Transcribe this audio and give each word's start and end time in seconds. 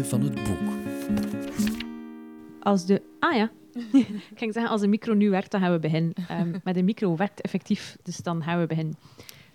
einde 0.00 0.08
van 0.08 0.22
het 0.22 0.34
boek. 0.44 0.72
Als 2.62 2.86
de... 2.86 3.02
Ah 3.18 3.36
ja. 3.36 3.50
ik 4.30 4.38
ging 4.38 4.52
zeggen, 4.52 4.72
als 4.72 4.80
de 4.80 4.86
micro 4.86 5.14
nu 5.14 5.30
werkt, 5.30 5.50
dan 5.50 5.60
gaan 5.60 5.72
we 5.72 5.78
beginnen. 5.78 6.12
Um, 6.30 6.54
maar 6.64 6.74
de 6.74 6.82
micro 6.82 7.16
werkt 7.16 7.40
effectief, 7.40 7.96
dus 8.02 8.16
dan 8.16 8.42
gaan 8.42 8.60
we 8.60 8.66
beginnen. 8.66 8.94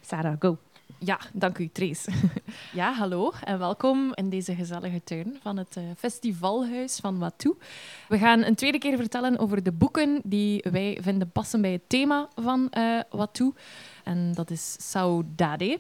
Sarah, 0.02 0.36
go. 0.40 0.58
Ja, 1.00 1.20
dank 1.34 1.58
u, 1.58 1.70
Trace. 1.72 2.12
ja, 2.74 2.94
hallo 2.94 3.32
en 3.44 3.60
welkom 3.60 4.12
in 4.14 4.30
deze 4.30 4.56
gezellige 4.56 5.04
tuin 5.04 5.38
van 5.42 5.58
het 5.58 5.76
uh, 5.78 5.84
festivalhuis 5.98 7.00
van 7.00 7.20
Watu. 7.20 7.54
We 8.08 8.18
gaan 8.18 8.44
een 8.44 8.56
tweede 8.56 8.78
keer 8.78 8.98
vertellen 8.98 9.38
over 9.40 9.64
de 9.64 9.72
boeken 9.72 10.22
die 10.24 10.66
wij 10.72 10.98
vinden 11.02 11.32
passen 11.32 11.62
bij 11.62 11.72
het 11.72 11.90
thema 11.90 12.28
van 12.36 12.72
uh, 12.78 13.00
Watu. 13.10 13.54
En 14.04 14.32
dat 14.34 14.52
is 14.52 14.76
Saudade. 14.80 15.80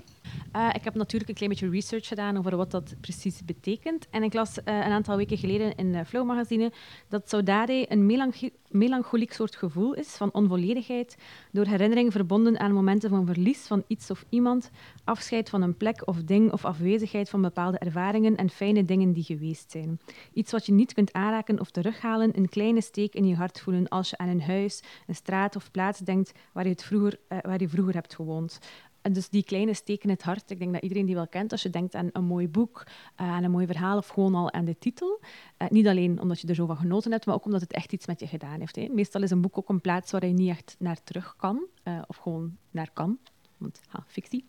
Uh, 0.55 0.69
ik 0.73 0.83
heb 0.83 0.95
natuurlijk 0.95 1.29
een 1.29 1.35
klein 1.35 1.51
beetje 1.51 1.69
research 1.69 2.07
gedaan 2.07 2.37
over 2.37 2.55
wat 2.55 2.71
dat 2.71 2.95
precies 3.01 3.45
betekent. 3.45 4.07
En 4.09 4.23
ik 4.23 4.33
las 4.33 4.57
uh, 4.57 4.63
een 4.65 4.91
aantal 4.91 5.17
weken 5.17 5.37
geleden 5.37 5.75
in 5.75 5.93
uh, 5.93 6.01
Flow 6.05 6.25
magazine 6.25 6.71
dat 7.09 7.29
saudade 7.29 7.85
een 7.91 8.05
melanch 8.05 8.41
melancholiek 8.75 9.33
soort 9.33 9.55
gevoel 9.55 9.93
is 9.93 10.07
van 10.07 10.33
onvolledigheid, 10.33 11.17
door 11.51 11.65
herinnering 11.65 12.11
verbonden 12.11 12.59
aan 12.59 12.71
momenten 12.71 13.09
van 13.09 13.25
verlies 13.25 13.67
van 13.67 13.83
iets 13.87 14.11
of 14.11 14.25
iemand, 14.29 14.69
afscheid 15.03 15.49
van 15.49 15.61
een 15.61 15.77
plek 15.77 16.07
of 16.07 16.23
ding 16.23 16.51
of 16.51 16.65
afwezigheid 16.65 17.29
van 17.29 17.41
bepaalde 17.41 17.77
ervaringen 17.77 18.35
en 18.35 18.49
fijne 18.49 18.85
dingen 18.85 19.13
die 19.13 19.23
geweest 19.23 19.71
zijn. 19.71 19.99
Iets 20.33 20.51
wat 20.51 20.65
je 20.65 20.71
niet 20.71 20.93
kunt 20.93 21.13
aanraken 21.13 21.59
of 21.59 21.71
terughalen, 21.71 22.37
een 22.37 22.49
kleine 22.49 22.81
steek 22.81 23.13
in 23.13 23.27
je 23.27 23.35
hart 23.35 23.61
voelen 23.61 23.87
als 23.87 24.09
je 24.09 24.17
aan 24.17 24.27
een 24.27 24.41
huis, 24.41 24.83
een 25.07 25.15
straat 25.15 25.55
of 25.55 25.71
plaats 25.71 25.99
denkt 25.99 26.31
waar 26.51 26.63
je, 26.63 26.69
het 26.69 26.83
vroeger, 26.83 27.19
waar 27.41 27.59
je 27.59 27.69
vroeger 27.69 27.93
hebt 27.93 28.15
gewoond. 28.15 28.59
En 29.05 29.13
dus 29.13 29.29
die 29.29 29.43
kleine 29.43 29.73
steek 29.73 30.03
in 30.03 30.09
het 30.09 30.23
hart, 30.23 30.51
ik 30.51 30.59
denk 30.59 30.73
dat 30.73 30.81
iedereen 30.81 31.05
die 31.05 31.15
wel 31.15 31.27
kent 31.27 31.51
als 31.51 31.61
je 31.61 31.69
denkt 31.69 31.95
aan 31.95 32.09
een 32.11 32.23
mooi 32.23 32.49
boek, 32.49 32.83
uh, 33.21 33.27
aan 33.29 33.43
een 33.43 33.51
mooi 33.51 33.65
verhaal 33.65 33.97
of 33.97 34.07
gewoon 34.07 34.35
al 34.35 34.51
aan 34.51 34.65
de 34.65 34.77
titel. 34.79 35.19
Uh, 35.57 35.69
niet 35.69 35.87
alleen 35.87 36.21
omdat 36.21 36.39
je 36.39 36.47
er 36.47 36.55
zo 36.55 36.65
van 36.65 36.77
genoten 36.77 37.11
hebt, 37.11 37.25
maar 37.25 37.35
ook 37.35 37.45
omdat 37.45 37.61
het 37.61 37.73
echt 37.73 37.93
iets 37.93 38.05
met 38.05 38.19
je 38.19 38.27
gedaan 38.27 38.59
heeft. 38.59 38.75
Hè. 38.75 38.87
Meestal 38.91 39.23
is 39.23 39.31
een 39.31 39.41
boek 39.41 39.57
ook 39.57 39.69
een 39.69 39.81
plaats 39.81 40.11
waar 40.11 40.25
je 40.25 40.33
niet 40.33 40.49
echt 40.49 40.75
naar 40.79 41.03
terug 41.03 41.35
kan, 41.37 41.65
uh, 41.83 42.01
of 42.07 42.17
gewoon 42.17 42.57
naar 42.71 42.89
kan, 42.93 43.17
want 43.57 43.81
ha, 43.87 44.03
fictie. 44.07 44.45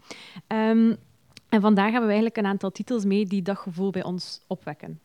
Um, 0.48 0.96
en 1.48 1.60
vandaag 1.60 1.90
hebben 1.90 2.08
we 2.08 2.14
eigenlijk 2.14 2.36
een 2.36 2.46
aantal 2.46 2.70
titels 2.70 3.04
mee 3.04 3.26
die 3.26 3.42
dat 3.42 3.58
gevoel 3.58 3.90
bij 3.90 4.04
ons 4.04 4.40
opwekken. 4.46 5.00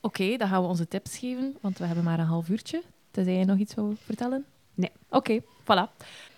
Oké, 0.00 0.22
okay, 0.22 0.36
dan 0.36 0.48
gaan 0.48 0.62
we 0.62 0.68
onze 0.68 0.88
tips 0.88 1.18
geven, 1.18 1.56
want 1.60 1.78
we 1.78 1.84
hebben 1.84 2.04
maar 2.04 2.18
een 2.18 2.26
half 2.26 2.48
uurtje. 2.48 2.82
Tenzij 3.10 3.34
je 3.34 3.44
nog 3.44 3.58
iets 3.58 3.74
wil 3.74 3.94
vertellen? 3.96 4.44
Nee. 4.74 4.90
Oké, 5.06 5.16
okay, 5.16 5.42
voilà. 5.72 5.88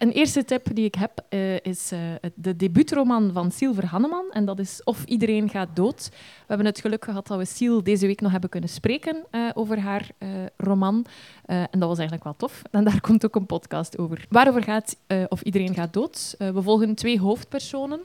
Een 0.01 0.11
eerste 0.11 0.45
tip 0.45 0.67
die 0.75 0.85
ik 0.85 0.95
heb 0.95 1.25
uh, 1.31 1.61
is 1.61 1.93
uh, 1.93 1.99
de 2.35 2.57
debuutroman 2.57 3.31
van 3.33 3.51
Silver 3.51 3.87
Hanneman. 3.87 4.25
En 4.33 4.45
dat 4.45 4.59
is 4.59 4.81
Of 4.85 5.05
iedereen 5.05 5.49
gaat 5.49 5.69
dood. 5.75 6.09
We 6.11 6.45
hebben 6.47 6.67
het 6.67 6.81
geluk 6.81 7.05
gehad 7.05 7.27
dat 7.27 7.39
we 7.39 7.45
Siel 7.45 7.83
deze 7.83 8.07
week 8.07 8.21
nog 8.21 8.31
hebben 8.33 8.51
kunnen 8.51 8.69
spreken 8.69 9.25
uh, 9.31 9.51
over 9.55 9.79
haar 9.81 10.09
roman. 10.57 11.07
en 11.45 11.79
dat 11.79 11.89
was 11.89 11.99
eigenlijk 11.99 12.25
wel 12.25 12.37
tof. 12.37 12.63
En 12.71 12.85
daar 12.85 13.01
komt 13.09 13.25
ook 13.25 13.35
een 13.35 13.47
podcast 13.47 13.99
over. 13.99 14.25
Waarover 14.29 14.63
gaat 14.63 14.97
Of 15.29 15.43
iedereen 15.43 15.75
gaat 15.75 15.93
dood? 15.93 16.35
we 16.39 16.63
volgen 16.63 16.95
twee 16.95 17.21
hoofdpersonen, 17.21 18.01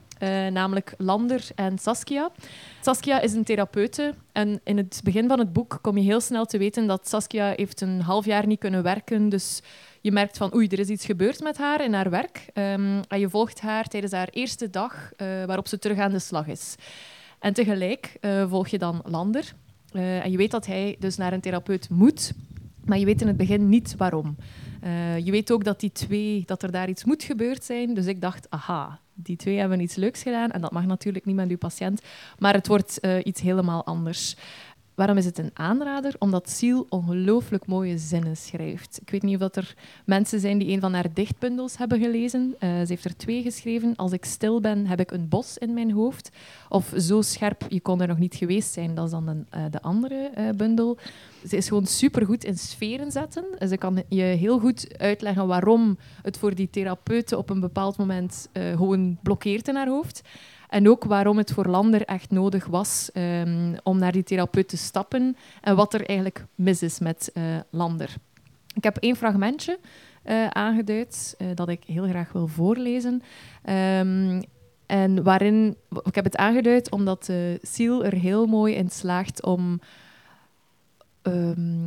namelijk 0.52 0.94
Lander 0.98 1.48
en 1.56 1.78
Saskia. 1.78 2.32
Saskia 2.82 3.20
is 3.20 3.34
een 3.34 3.44
therapeute. 3.44 4.14
En 4.32 4.62
in 4.64 4.78
het 4.78 5.02
begin 5.04 5.28
van 5.28 5.40
het 5.40 5.54
boek 5.54 5.80
kom 5.82 5.98
je 5.98 6.04
heel 6.04 6.22
snel 6.22 6.46
te 6.46 6.58
weten 6.58 6.88
dat 6.88 7.08
Saskia 7.08 7.54
heeft 7.56 7.82
een 7.82 8.02
half 8.02 8.26
jaar 8.26 8.48
niet 8.48 8.60
kunnen 8.60 8.84
werken. 8.84 9.30
Dus 9.30 9.62
je 10.06 10.12
merkt 10.12 10.38
van 10.38 10.56
oei, 10.56 10.68
er 10.68 10.80
is 10.80 10.88
iets 10.88 11.06
gebeurd 11.06 11.15
met 11.18 11.58
haar 11.58 11.84
in 11.84 11.94
haar 11.94 12.10
werk. 12.10 12.50
Um, 12.54 13.02
en 13.08 13.20
je 13.20 13.30
volgt 13.30 13.62
haar 13.62 13.88
tijdens 13.88 14.14
haar 14.14 14.30
eerste 14.32 14.70
dag 14.70 15.12
uh, 15.18 15.44
waarop 15.46 15.68
ze 15.68 15.80
terug 15.80 15.98
aan 15.98 16.12
de 16.12 16.20
slag 16.20 16.48
is. 16.48 16.76
En 17.40 17.54
tegelijk 17.54 18.18
uh, 18.22 18.50
volg 18.50 18.68
je 18.68 18.78
dan 18.78 19.02
Lander. 19.06 19.54
Uh, 19.92 20.24
en 20.24 20.32
je 20.32 20.38
weet 20.38 20.52
dat 20.52 20.66
hij 20.66 20.96
dus 21.00 21.18
naar 21.18 21.34
een 21.34 21.42
therapeut 21.42 21.90
moet, 21.90 22.34
maar 22.86 22.98
je 22.98 23.06
weet 23.06 23.22
in 23.22 23.28
het 23.28 23.38
begin 23.38 23.70
niet 23.70 23.96
waarom. 23.98 24.36
je 25.24 25.32
weet 25.32 25.52
ook 25.52 25.64
dat 25.64 25.80
die 25.80 25.92
twee, 25.92 26.44
dat 26.46 26.64
er 26.64 26.72
daar 26.72 26.90
iets 26.90 27.04
moet 27.04 27.24
gebeurd 27.24 27.64
zijn. 27.64 27.94
Dus 27.94 28.06
ik 28.06 28.22
dacht, 28.22 28.50
aha, 28.50 29.00
die 29.14 29.36
twee 29.36 29.58
hebben 29.58 29.80
iets 29.80 29.96
leuks 29.96 30.22
gedaan. 30.22 30.52
En 30.52 30.62
dat 30.62 30.72
mag 30.72 30.86
natuurlijk 30.86 31.26
niet 31.26 31.36
met 31.36 31.50
uw 31.50 31.58
patiënt. 31.58 32.02
Maar 32.40 32.54
het 32.54 32.68
wordt 32.68 33.00
iets 33.24 33.42
helemaal 33.42 33.86
anders. 33.86 34.36
Waarom 34.96 35.18
is 35.18 35.26
het 35.26 35.38
een 35.38 35.52
aanrader? 35.54 36.16
Omdat 36.20 36.50
Siel 36.50 36.86
ongelooflijk 36.90 37.68
mooie 37.68 37.98
zinnen 37.98 38.38
schrijft. 38.38 39.00
Ik 39.02 39.10
weet 39.10 39.22
niet 39.22 39.42
of 39.42 39.56
er 39.56 39.76
mensen 40.06 40.40
zijn 40.40 40.58
die 40.58 40.72
een 40.72 40.80
van 40.80 40.94
haar 40.94 41.14
dichtbundels 41.14 41.78
hebben 41.78 42.00
gelezen. 42.00 42.56
Uh, 42.60 42.70
ze 42.70 42.86
heeft 42.88 43.06
er 43.06 43.18
twee 43.18 43.42
geschreven. 43.42 43.96
Als 43.96 44.12
ik 44.12 44.26
stil 44.26 44.62
ben, 44.62 44.86
heb 44.86 45.00
ik 45.00 45.12
een 45.12 45.28
bos 45.30 45.58
in 45.58 45.74
mijn 45.74 45.92
hoofd. 45.92 46.32
Of 46.70 46.94
Zo 46.98 47.22
scherp, 47.22 47.66
je 47.70 47.80
kon 47.80 48.02
er 48.02 48.08
nog 48.08 48.18
niet 48.18 48.36
geweest 48.36 48.74
zijn. 48.74 48.96
Dat 48.96 49.06
is 49.06 49.12
dan 49.12 49.28
een, 49.28 49.48
uh, 49.56 49.64
de 49.72 49.82
andere 49.82 50.32
uh, 50.38 50.50
bundel. 50.50 50.98
Ze 51.48 51.58
is 51.58 51.68
gewoon 51.68 51.86
supergoed 51.86 52.44
in 52.44 52.58
sferen 52.58 53.12
zetten. 53.12 53.46
Ze 53.68 53.78
kan 53.78 54.04
je 54.10 54.24
heel 54.24 54.60
goed 54.60 54.98
uitleggen 54.98 55.48
waarom 55.48 55.98
het 56.22 56.38
voor 56.38 56.56
die 56.56 56.70
therapeuten 56.70 57.38
op 57.38 57.50
een 57.50 57.60
bepaald 57.60 57.98
moment 57.98 58.50
gewoon 58.54 59.18
blokkeert 59.24 59.68
in 59.68 59.76
haar 59.76 59.88
hoofd. 59.88 60.22
En 60.70 60.90
ook 60.90 61.04
waarom 61.04 61.38
het 61.38 61.52
voor 61.52 61.66
Lander 61.66 62.06
echt 62.06 62.32
nodig 62.32 62.66
was 62.66 63.10
um, 63.14 63.76
om 63.84 63.98
naar 63.98 64.12
die 64.12 64.24
therapeut 64.24 64.68
te 64.68 64.78
stappen 64.78 65.38
en 65.62 65.76
wat 65.76 65.94
er 65.94 66.06
eigenlijk 66.06 66.46
mis 66.56 66.82
is 66.82 67.00
met 67.00 67.32
uh, 67.34 67.44
Lander. 67.70 68.14
Ik 68.74 68.84
heb 68.84 68.98
één 68.98 69.16
fragmentje 69.16 69.80
uh, 70.26 70.48
aangeduid 70.48 71.36
uh, 71.38 71.48
dat 71.54 71.70
ik 71.70 71.84
heel 71.84 72.08
graag 72.08 72.32
wil 72.32 72.48
voorlezen. 72.48 73.22
Um, 73.70 74.42
en 74.86 75.24
waarin, 75.24 75.76
ik 76.04 76.16
heb 76.16 76.24
het 76.24 76.38
aangeduid 76.38 76.92
omdat 76.92 77.30
Siel 77.62 78.06
er 78.06 78.14
heel 78.14 78.46
mooi 78.46 78.74
in 78.74 78.90
slaagt 78.90 79.44
om 79.44 79.80
um, 81.24 81.86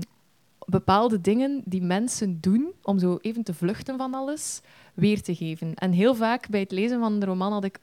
bepaalde 0.67 1.21
dingen 1.21 1.63
die 1.65 1.83
mensen 1.83 2.41
doen 2.41 2.73
om 2.83 2.99
zo 2.99 3.19
even 3.21 3.43
te 3.43 3.55
vluchten 3.55 3.97
van 3.97 4.15
alles, 4.15 4.61
weer 4.95 5.23
te 5.23 5.35
geven. 5.35 5.75
En 5.75 5.93
heel 5.93 6.15
vaak 6.15 6.49
bij 6.49 6.61
het 6.61 6.71
lezen 6.71 7.01
van 7.01 7.21
de 7.21 7.27
roman 7.27 7.53
had 7.53 7.65
ik 7.65 7.81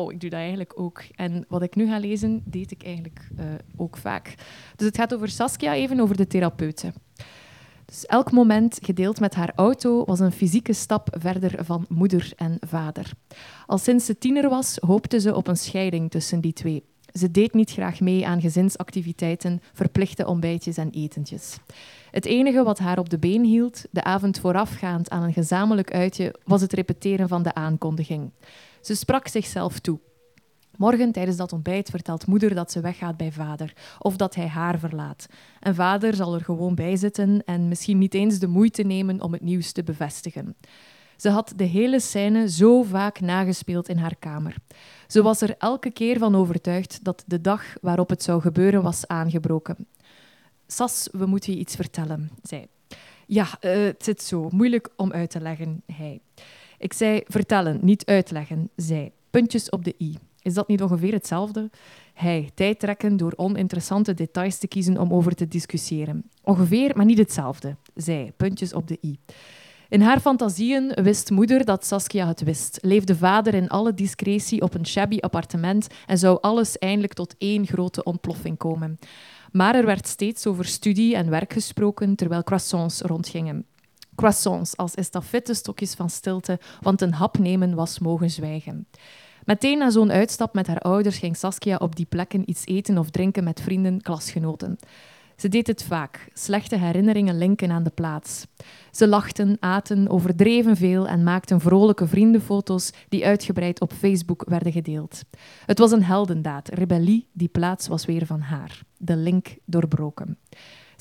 ik 0.00 0.20
doe 0.20 0.30
dat 0.30 0.38
eigenlijk 0.38 0.72
ook. 0.80 1.02
En 1.14 1.44
wat 1.48 1.62
ik 1.62 1.74
nu 1.74 1.86
ga 1.86 1.98
lezen, 1.98 2.42
deed 2.44 2.70
ik 2.70 2.82
eigenlijk 2.82 3.28
uh, 3.38 3.44
ook 3.76 3.96
vaak. 3.96 4.34
Dus 4.76 4.86
het 4.86 4.96
gaat 4.96 5.14
over 5.14 5.28
Saskia, 5.28 5.74
even 5.74 6.00
over 6.00 6.16
de 6.16 6.26
therapeuten. 6.26 6.94
Dus 7.84 8.06
elk 8.06 8.30
moment 8.30 8.78
gedeeld 8.82 9.20
met 9.20 9.34
haar 9.34 9.52
auto 9.54 10.04
was 10.04 10.20
een 10.20 10.32
fysieke 10.32 10.72
stap 10.72 11.16
verder 11.18 11.64
van 11.64 11.84
moeder 11.88 12.32
en 12.36 12.56
vader. 12.60 13.10
Al 13.66 13.78
sinds 13.78 14.06
ze 14.06 14.18
tiener 14.18 14.48
was, 14.48 14.76
hoopte 14.80 15.20
ze 15.20 15.34
op 15.34 15.46
een 15.46 15.56
scheiding 15.56 16.10
tussen 16.10 16.40
die 16.40 16.52
twee. 16.52 16.84
Ze 17.12 17.30
deed 17.30 17.54
niet 17.54 17.70
graag 17.70 18.00
mee 18.00 18.26
aan 18.26 18.40
gezinsactiviteiten, 18.40 19.60
verplichte 19.72 20.26
ontbijtjes 20.26 20.76
en 20.76 20.90
etentjes. 20.90 21.56
Het 22.10 22.24
enige 22.24 22.62
wat 22.62 22.78
haar 22.78 22.98
op 22.98 23.10
de 23.10 23.18
been 23.18 23.44
hield, 23.44 23.84
de 23.90 24.04
avond 24.04 24.40
voorafgaand 24.40 25.10
aan 25.10 25.22
een 25.22 25.32
gezamenlijk 25.32 25.92
uitje, 25.92 26.34
was 26.44 26.60
het 26.60 26.72
repeteren 26.72 27.28
van 27.28 27.42
de 27.42 27.54
aankondiging. 27.54 28.30
Ze 28.82 28.94
sprak 28.94 29.28
zichzelf 29.28 29.78
toe. 29.78 30.00
Morgen 30.76 31.12
tijdens 31.12 31.36
dat 31.36 31.52
ontbijt 31.52 31.90
vertelt 31.90 32.26
moeder 32.26 32.54
dat 32.54 32.72
ze 32.72 32.80
weggaat 32.80 33.16
bij 33.16 33.32
vader 33.32 33.72
of 33.98 34.16
dat 34.16 34.34
hij 34.34 34.46
haar 34.46 34.78
verlaat. 34.78 35.26
En 35.60 35.74
vader 35.74 36.14
zal 36.14 36.34
er 36.34 36.44
gewoon 36.44 36.74
bij 36.74 36.96
zitten 36.96 37.42
en 37.44 37.68
misschien 37.68 37.98
niet 37.98 38.14
eens 38.14 38.38
de 38.38 38.46
moeite 38.46 38.82
nemen 38.82 39.20
om 39.20 39.32
het 39.32 39.42
nieuws 39.42 39.72
te 39.72 39.82
bevestigen. 39.82 40.56
Ze 41.16 41.28
had 41.28 41.52
de 41.56 41.64
hele 41.64 42.00
scène 42.00 42.50
zo 42.50 42.82
vaak 42.82 43.20
nagespeeld 43.20 43.88
in 43.88 43.96
haar 43.96 44.16
kamer. 44.16 44.54
Ze 45.06 45.22
was 45.22 45.40
er 45.40 45.54
elke 45.58 45.90
keer 45.90 46.18
van 46.18 46.36
overtuigd 46.36 47.04
dat 47.04 47.24
de 47.26 47.40
dag 47.40 47.64
waarop 47.80 48.08
het 48.08 48.22
zou 48.22 48.40
gebeuren 48.40 48.82
was 48.82 49.06
aangebroken. 49.06 49.86
Sas, 50.66 51.08
we 51.12 51.26
moeten 51.26 51.52
je 51.52 51.58
iets 51.58 51.74
vertellen, 51.74 52.30
zei. 52.42 52.66
Ja, 53.26 53.46
uh, 53.60 53.72
het 53.84 54.04
zit 54.04 54.22
zo, 54.22 54.48
moeilijk 54.50 54.88
om 54.96 55.12
uit 55.12 55.30
te 55.30 55.40
leggen, 55.40 55.82
hij. 55.86 56.20
Ik 56.82 56.92
zei 56.92 57.22
vertellen, 57.26 57.78
niet 57.82 58.04
uitleggen. 58.04 58.70
Zij, 58.76 59.12
puntjes 59.30 59.70
op 59.70 59.84
de 59.84 59.94
i. 60.00 60.16
Is 60.40 60.54
dat 60.54 60.68
niet 60.68 60.82
ongeveer 60.82 61.12
hetzelfde? 61.12 61.70
Hij, 62.14 62.50
tijd 62.54 62.78
trekken 62.78 63.16
door 63.16 63.32
oninteressante 63.36 64.14
details 64.14 64.58
te 64.58 64.68
kiezen 64.68 64.98
om 64.98 65.12
over 65.12 65.34
te 65.34 65.48
discussiëren. 65.48 66.24
Ongeveer, 66.42 66.96
maar 66.96 67.04
niet 67.04 67.18
hetzelfde. 67.18 67.76
Zij, 67.94 68.32
puntjes 68.36 68.72
op 68.72 68.88
de 68.88 68.98
i. 69.04 69.18
In 69.88 70.00
haar 70.00 70.20
fantasieën 70.20 70.92
wist 71.02 71.30
moeder 71.30 71.64
dat 71.64 71.86
Saskia 71.86 72.26
het 72.26 72.42
wist. 72.42 72.78
Leefde 72.80 73.16
vader 73.16 73.54
in 73.54 73.68
alle 73.68 73.94
discretie 73.94 74.62
op 74.62 74.74
een 74.74 74.86
shabby 74.86 75.18
appartement 75.18 75.86
en 76.06 76.18
zou 76.18 76.38
alles 76.40 76.78
eindelijk 76.78 77.12
tot 77.12 77.34
één 77.38 77.66
grote 77.66 78.02
ontploffing 78.02 78.58
komen. 78.58 78.98
Maar 79.52 79.74
er 79.74 79.86
werd 79.86 80.06
steeds 80.06 80.46
over 80.46 80.64
studie 80.64 81.16
en 81.16 81.30
werk 81.30 81.52
gesproken 81.52 82.14
terwijl 82.16 82.42
croissants 82.42 83.00
rondgingen 83.00 83.66
croissants 84.14 84.76
als 84.76 84.94
estafettestokjes 84.94 85.94
van 85.94 86.10
stilte, 86.10 86.58
want 86.80 87.00
een 87.00 87.14
hap 87.14 87.38
nemen 87.38 87.74
was 87.74 87.98
mogen 87.98 88.30
zwijgen. 88.30 88.86
Meteen 89.44 89.78
na 89.78 89.90
zo'n 89.90 90.12
uitstap 90.12 90.54
met 90.54 90.66
haar 90.66 90.78
ouders 90.78 91.18
ging 91.18 91.36
Saskia 91.36 91.76
op 91.76 91.96
die 91.96 92.06
plekken 92.06 92.50
iets 92.50 92.66
eten 92.66 92.98
of 92.98 93.10
drinken 93.10 93.44
met 93.44 93.60
vrienden, 93.60 94.02
klasgenoten. 94.02 94.78
Ze 95.36 95.48
deed 95.48 95.66
het 95.66 95.82
vaak, 95.82 96.28
slechte 96.32 96.76
herinneringen 96.76 97.38
linken 97.38 97.70
aan 97.70 97.82
de 97.82 97.90
plaats. 97.90 98.46
Ze 98.90 99.08
lachten, 99.08 99.56
aten, 99.60 100.08
overdreven 100.08 100.76
veel 100.76 101.08
en 101.08 101.22
maakten 101.22 101.60
vrolijke 101.60 102.06
vriendenfoto's 102.06 102.92
die 103.08 103.26
uitgebreid 103.26 103.80
op 103.80 103.92
Facebook 103.92 104.44
werden 104.48 104.72
gedeeld. 104.72 105.22
Het 105.66 105.78
was 105.78 105.92
een 105.92 106.02
heldendaad, 106.04 106.68
rebellie, 106.68 107.28
die 107.32 107.48
plaats 107.48 107.88
was 107.88 108.04
weer 108.04 108.26
van 108.26 108.40
haar. 108.40 108.82
De 108.96 109.16
link 109.16 109.56
doorbroken. 109.64 110.38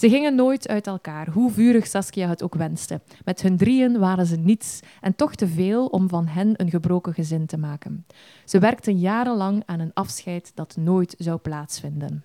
Ze 0.01 0.09
gingen 0.09 0.35
nooit 0.35 0.67
uit 0.67 0.87
elkaar, 0.87 1.29
hoe 1.29 1.51
vurig 1.51 1.87
Saskia 1.87 2.27
het 2.27 2.43
ook 2.43 2.55
wenste. 2.55 3.01
Met 3.25 3.41
hun 3.41 3.57
drieën 3.57 3.99
waren 3.99 4.25
ze 4.25 4.35
niets 4.35 4.79
en 5.01 5.15
toch 5.15 5.35
te 5.35 5.47
veel 5.47 5.85
om 5.85 6.09
van 6.09 6.27
hen 6.27 6.53
een 6.55 6.69
gebroken 6.69 7.13
gezin 7.13 7.45
te 7.45 7.57
maken. 7.57 8.05
Ze 8.45 8.59
werkten 8.59 8.99
jarenlang 8.99 9.63
aan 9.65 9.79
een 9.79 9.93
afscheid 9.93 10.51
dat 10.55 10.77
nooit 10.79 11.15
zou 11.17 11.37
plaatsvinden. 11.37 12.23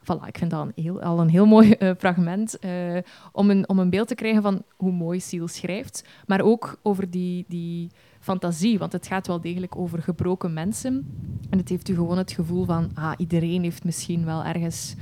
Voilà, 0.00 0.26
ik 0.26 0.38
vind 0.38 0.50
dat 0.50 0.68
al 1.00 1.20
een 1.20 1.28
heel 1.28 1.46
mooi 1.46 1.74
uh, 1.78 1.90
fragment 1.98 2.56
uh, 2.64 2.98
om, 3.32 3.50
een, 3.50 3.68
om 3.68 3.78
een 3.78 3.90
beeld 3.90 4.08
te 4.08 4.14
krijgen 4.14 4.42
van 4.42 4.62
hoe 4.76 4.92
mooi 4.92 5.20
Seal 5.20 5.48
schrijft, 5.48 6.04
maar 6.26 6.40
ook 6.40 6.78
over 6.82 7.10
die, 7.10 7.44
die 7.48 7.90
fantasie, 8.20 8.78
want 8.78 8.92
het 8.92 9.06
gaat 9.06 9.26
wel 9.26 9.40
degelijk 9.40 9.76
over 9.76 10.02
gebroken 10.02 10.52
mensen. 10.52 11.16
En 11.50 11.58
het 11.58 11.68
heeft 11.68 11.88
u 11.88 11.94
gewoon 11.94 12.18
het 12.18 12.32
gevoel 12.32 12.64
van, 12.64 12.90
ah, 12.94 13.12
iedereen 13.16 13.62
heeft 13.62 13.84
misschien 13.84 14.24
wel 14.24 14.44
ergens 14.44 14.94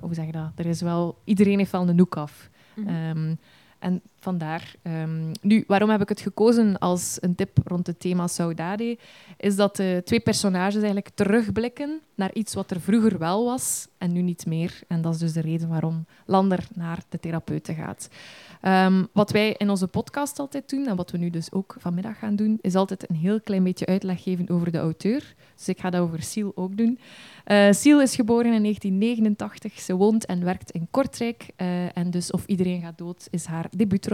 hoe 0.00 0.14
zeg 0.14 0.26
je 0.26 0.32
dat? 0.32 0.50
Er 0.54 0.66
is 0.66 0.80
wel, 0.80 1.18
iedereen 1.24 1.58
heeft 1.58 1.70
wel 1.70 1.88
een 1.88 1.96
noek 1.96 2.16
af. 2.16 2.50
Mm 2.74 2.86
-hmm. 2.86 3.16
um, 3.16 3.38
en 3.78 4.02
vandaar. 4.24 4.74
Um, 4.82 5.30
nu, 5.40 5.64
waarom 5.66 5.90
heb 5.90 6.00
ik 6.00 6.08
het 6.08 6.20
gekozen 6.20 6.78
als 6.78 7.18
een 7.20 7.34
tip 7.34 7.58
rond 7.64 7.86
het 7.86 8.00
thema 8.00 8.26
Saudade? 8.26 8.98
Is 9.36 9.56
dat 9.56 9.76
de 9.76 10.02
twee 10.04 10.20
personages 10.20 10.74
eigenlijk 10.74 11.08
terugblikken 11.14 12.00
naar 12.14 12.32
iets 12.32 12.54
wat 12.54 12.70
er 12.70 12.80
vroeger 12.80 13.18
wel 13.18 13.44
was 13.44 13.88
en 13.98 14.12
nu 14.12 14.22
niet 14.22 14.46
meer. 14.46 14.80
En 14.88 15.02
dat 15.02 15.14
is 15.14 15.18
dus 15.18 15.32
de 15.32 15.40
reden 15.40 15.68
waarom 15.68 16.06
Lander 16.26 16.66
naar 16.74 16.98
de 17.08 17.20
therapeuten 17.20 17.74
gaat. 17.74 18.08
Um, 18.62 19.08
wat 19.12 19.30
wij 19.30 19.54
in 19.58 19.70
onze 19.70 19.86
podcast 19.86 20.38
altijd 20.38 20.68
doen, 20.68 20.86
en 20.86 20.96
wat 20.96 21.10
we 21.10 21.18
nu 21.18 21.30
dus 21.30 21.52
ook 21.52 21.76
vanmiddag 21.78 22.18
gaan 22.18 22.36
doen, 22.36 22.58
is 22.60 22.74
altijd 22.74 23.10
een 23.10 23.16
heel 23.16 23.40
klein 23.40 23.64
beetje 23.64 23.86
uitleg 23.86 24.22
geven 24.22 24.50
over 24.50 24.72
de 24.72 24.78
auteur. 24.78 25.34
Dus 25.56 25.68
ik 25.68 25.80
ga 25.80 25.90
dat 25.90 26.00
over 26.00 26.22
Siel 26.22 26.52
ook 26.54 26.76
doen. 26.76 26.98
Uh, 27.46 27.72
Siel 27.72 28.00
is 28.00 28.14
geboren 28.14 28.52
in 28.52 28.62
1989. 28.62 29.80
Ze 29.80 29.94
woont 29.94 30.26
en 30.26 30.44
werkt 30.44 30.70
in 30.70 30.88
Kortrijk. 30.90 31.46
Uh, 31.56 31.96
en 31.96 32.10
dus 32.10 32.30
Of 32.30 32.46
Iedereen 32.46 32.80
gaat 32.80 32.98
dood 32.98 33.28
is 33.30 33.44
haar 33.44 33.66
debuutroman. 33.70 34.13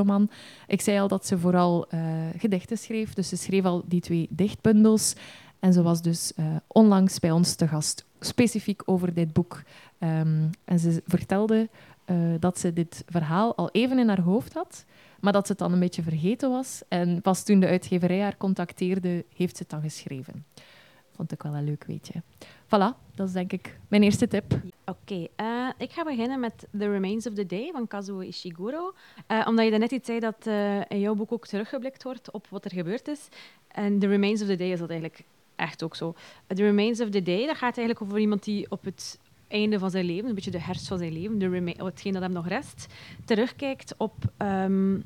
Ik 0.67 0.81
zei 0.81 0.99
al 0.99 1.09
dat 1.09 1.27
ze 1.27 1.39
vooral 1.39 1.87
uh, 1.95 2.01
gedichten 2.39 2.79
schreef. 2.79 3.15
Dus 3.15 3.29
ze 3.29 3.37
schreef 3.37 3.65
al 3.65 3.83
die 3.87 4.01
twee 4.01 4.27
dichtbundels. 4.31 5.15
En 5.59 5.73
ze 5.73 5.83
was 5.83 6.03
dus 6.03 6.33
onlangs 6.67 7.19
bij 7.19 7.31
ons 7.31 7.55
te 7.55 7.69
gast, 7.69 8.05
specifiek 8.21 8.83
over 8.85 9.15
dit 9.15 9.33
boek. 9.33 9.63
Um, 9.99 10.51
en 10.65 10.79
ze 10.79 11.03
vertelde 11.07 11.69
dat 12.39 12.59
ze 12.59 12.73
dit 12.73 13.05
verhaal 13.07 13.57
al 13.57 13.71
even 13.71 13.99
in 13.99 14.09
haar 14.09 14.21
hoofd 14.21 14.55
had, 14.55 14.85
maar 15.21 15.33
dat 15.33 15.47
ze 15.47 15.53
het 15.53 15.61
dan 15.61 15.73
een 15.73 15.79
beetje 15.79 16.03
vergeten 16.03 16.51
was. 16.51 16.83
En 16.89 17.21
pas 17.21 17.45
toen 17.45 17.61
de 17.61 17.67
uitgeverij 17.67 18.21
haar 18.21 18.37
contacteerde, 18.37 19.25
heeft 19.37 19.57
ze 19.57 19.63
het 19.63 19.71
dan 19.71 19.81
geschreven. 19.81 20.45
Vond 21.21 21.33
ik 21.33 21.43
wel 21.43 21.55
een 21.55 21.65
leuk 21.65 21.85
weetje. 21.85 22.23
Voilà, 22.67 23.15
dat 23.15 23.27
is 23.27 23.33
denk 23.33 23.53
ik 23.53 23.79
mijn 23.89 24.03
eerste 24.03 24.29
tip. 24.29 24.61
Oké, 24.85 25.27
uh, 25.37 25.69
ik 25.79 25.91
ga 25.91 26.05
beginnen 26.05 26.41
met 26.41 26.67
The 26.79 26.91
Remains 26.91 27.27
of 27.27 27.35
the 27.35 27.47
Day 27.47 27.71
van 27.73 27.87
Kazuo 27.87 28.21
Ishiguro. 28.21 28.95
Uh, 29.29 29.45
omdat 29.47 29.65
je 29.65 29.79
net 29.79 29.91
iets 29.91 30.07
zei 30.07 30.21
dat 30.21 30.47
uh, 30.47 30.81
in 30.89 31.01
jouw 31.01 31.15
boek 31.15 31.33
ook 31.33 31.47
teruggeblikt 31.47 32.03
wordt 32.03 32.31
op 32.31 32.47
wat 32.49 32.65
er 32.65 32.71
gebeurd 32.71 33.09
is. 33.09 33.29
En 33.69 33.99
The 33.99 34.07
Remains 34.07 34.43
of 34.43 34.47
the 34.47 34.57
Day 34.57 34.71
is 34.71 34.79
dat 34.79 34.91
eigenlijk 34.91 35.23
echt 35.57 35.83
ook 35.83 35.97
zo. 35.97 36.15
The 36.47 36.63
Remains 36.63 37.01
of 37.01 37.09
the 37.09 37.23
Day, 37.23 37.47
dat 37.47 37.57
gaat 37.57 37.77
eigenlijk 37.77 38.03
over 38.03 38.19
iemand 38.19 38.45
die 38.45 38.71
op 38.71 38.85
het 38.85 39.19
einde 39.49 39.79
van 39.79 39.91
zijn 39.91 40.05
leven, 40.05 40.29
een 40.29 40.35
beetje 40.35 40.51
de 40.51 40.61
herfst 40.61 40.89
van 40.89 40.99
zijn 40.99 41.13
leven, 41.13 41.39
de 41.39 41.75
hetgeen 41.85 42.13
dat 42.13 42.23
hem 42.23 42.33
nog 42.33 42.49
rest, 42.49 42.87
terugkijkt 43.25 43.95
op, 43.97 44.15
um, 44.39 45.05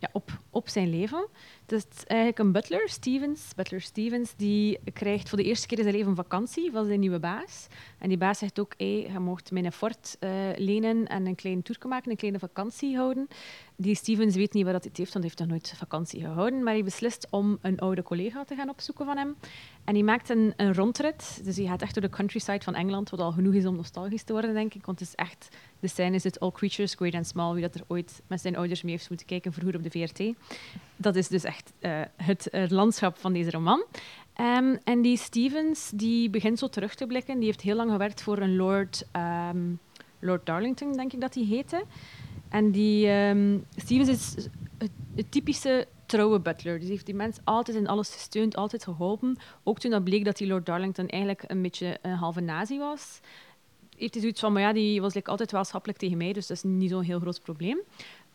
ja, 0.00 0.08
op, 0.12 0.30
op 0.50 0.68
zijn 0.68 0.90
leven. 0.90 1.26
Het 1.66 1.72
is 1.72 2.04
eigenlijk 2.06 2.38
een 2.38 2.52
butler, 2.52 2.88
Stevens. 2.88 3.54
Butler 3.56 3.80
Stevens, 3.80 4.34
die 4.36 4.78
krijgt 4.92 5.28
voor 5.28 5.38
de 5.38 5.44
eerste 5.44 5.66
keer 5.66 5.78
in 5.78 5.84
zijn 5.84 5.96
leven 5.96 6.14
vakantie 6.14 6.70
van 6.70 6.86
zijn 6.86 7.00
nieuwe 7.00 7.18
baas. 7.18 7.66
En 7.98 8.08
die 8.08 8.18
baas 8.18 8.38
zegt 8.38 8.60
ook, 8.60 8.74
hey, 8.76 9.10
je 9.12 9.18
mocht 9.18 9.50
mijn 9.50 9.72
fort 9.72 10.16
uh, 10.20 10.30
lenen 10.56 11.06
en 11.06 11.26
een 11.26 11.34
kleine 11.34 11.62
tour 11.62 11.88
maken, 11.88 12.10
een 12.10 12.16
kleine 12.16 12.38
vakantie 12.38 12.96
houden. 12.96 13.28
Die 13.80 13.94
Stevens 13.94 14.34
weet 14.34 14.52
niet 14.52 14.64
dat 14.64 14.84
het 14.84 14.96
heeft, 14.96 15.12
want 15.12 15.12
hij 15.12 15.22
heeft 15.22 15.38
nog 15.38 15.48
nooit 15.48 15.74
vakantie 15.76 16.20
gehouden. 16.20 16.62
Maar 16.62 16.72
hij 16.72 16.84
beslist 16.84 17.26
om 17.30 17.58
een 17.60 17.78
oude 17.78 18.02
collega 18.02 18.44
te 18.44 18.54
gaan 18.54 18.68
opzoeken 18.68 19.04
van 19.04 19.16
hem. 19.16 19.36
En 19.84 19.94
hij 19.94 20.02
maakt 20.02 20.28
een, 20.28 20.52
een 20.56 20.74
rondrit. 20.74 21.40
Dus 21.44 21.56
hij 21.56 21.66
gaat 21.66 21.82
echt 21.82 21.94
door 21.94 22.02
de 22.02 22.08
countryside 22.08 22.60
van 22.64 22.74
Engeland, 22.74 23.10
wat 23.10 23.20
al 23.20 23.32
genoeg 23.32 23.54
is 23.54 23.66
om 23.66 23.76
nostalgisch 23.76 24.22
te 24.22 24.32
worden, 24.32 24.54
denk 24.54 24.74
ik. 24.74 24.86
Want 24.86 24.98
het 24.98 25.08
is 25.08 25.14
echt, 25.14 25.48
de 25.80 25.88
scène 25.88 26.14
is 26.14 26.24
het 26.24 26.40
All 26.40 26.50
Creatures, 26.50 26.94
Great 26.94 27.14
and 27.14 27.26
Small, 27.26 27.52
wie 27.52 27.62
dat 27.62 27.74
er 27.74 27.84
ooit 27.86 28.22
met 28.26 28.40
zijn 28.40 28.56
ouders 28.56 28.82
mee 28.82 28.92
heeft 28.92 29.08
moeten 29.08 29.26
kijken 29.26 29.52
vroeger 29.52 29.76
op 29.76 29.82
de 29.82 29.90
VRT. 29.90 30.34
Dat 30.96 31.16
is 31.16 31.28
dus 31.28 31.44
echt 31.44 31.72
uh, 31.80 32.00
het, 32.16 32.48
landschap 32.70 33.18
van 33.18 33.32
deze 33.32 33.50
roman. 33.50 33.84
Um, 34.40 34.78
en 34.84 35.02
die 35.02 35.16
Stevens 35.16 35.90
die 35.94 36.30
begint 36.30 36.58
zo 36.58 36.68
terug 36.68 36.94
te 36.94 37.06
blikken. 37.06 37.36
Die 37.36 37.46
heeft 37.46 37.60
heel 37.60 37.76
lang 37.76 37.90
gewerkt 37.90 38.22
voor 38.22 38.38
een 38.38 38.56
Lord, 38.56 39.06
um, 39.50 39.78
Lord 40.18 40.46
Darlington, 40.46 40.92
denk 40.92 41.12
ik 41.12 41.20
dat 41.20 41.34
hij 41.34 41.44
heette. 41.44 41.84
En 42.50 42.70
die 42.70 43.08
um, 43.08 43.64
Stevens 43.76 44.08
is 44.08 44.48
het, 44.78 44.90
typische 45.28 45.86
trouwe 46.06 46.40
butler. 46.40 46.80
Dus 46.80 46.88
heeft 46.88 47.06
die 47.06 47.14
mens 47.14 47.38
altijd 47.44 47.76
in 47.76 47.88
alles 47.88 48.10
gesteund, 48.12 48.56
altijd 48.56 48.84
geholpen. 48.84 49.36
Ook 49.62 49.78
toen 49.78 49.90
dat 49.90 50.04
bleek 50.04 50.24
dat 50.24 50.36
die 50.36 50.46
Lord 50.46 50.66
Darlington 50.66 51.08
eigenlijk 51.08 51.44
een 51.46 51.62
beetje 51.62 51.98
een 52.02 52.14
halve 52.14 52.40
nazi 52.40 52.78
was 52.78 53.20
heeft 54.00 54.12
hij 54.12 54.22
zoiets 54.22 54.40
van, 54.40 54.52
maar 54.52 54.62
ja, 54.62 54.72
die 54.72 55.00
was 55.00 55.14
like, 55.14 55.30
altijd 55.30 55.52
wel 55.52 55.64
schappelijk 55.64 55.98
tegen 55.98 56.16
mij, 56.16 56.32
dus 56.32 56.46
dat 56.46 56.56
is 56.56 56.62
niet 56.62 56.90
zo'n 56.90 57.02
heel 57.02 57.20
groot 57.20 57.40
probleem. 57.42 57.78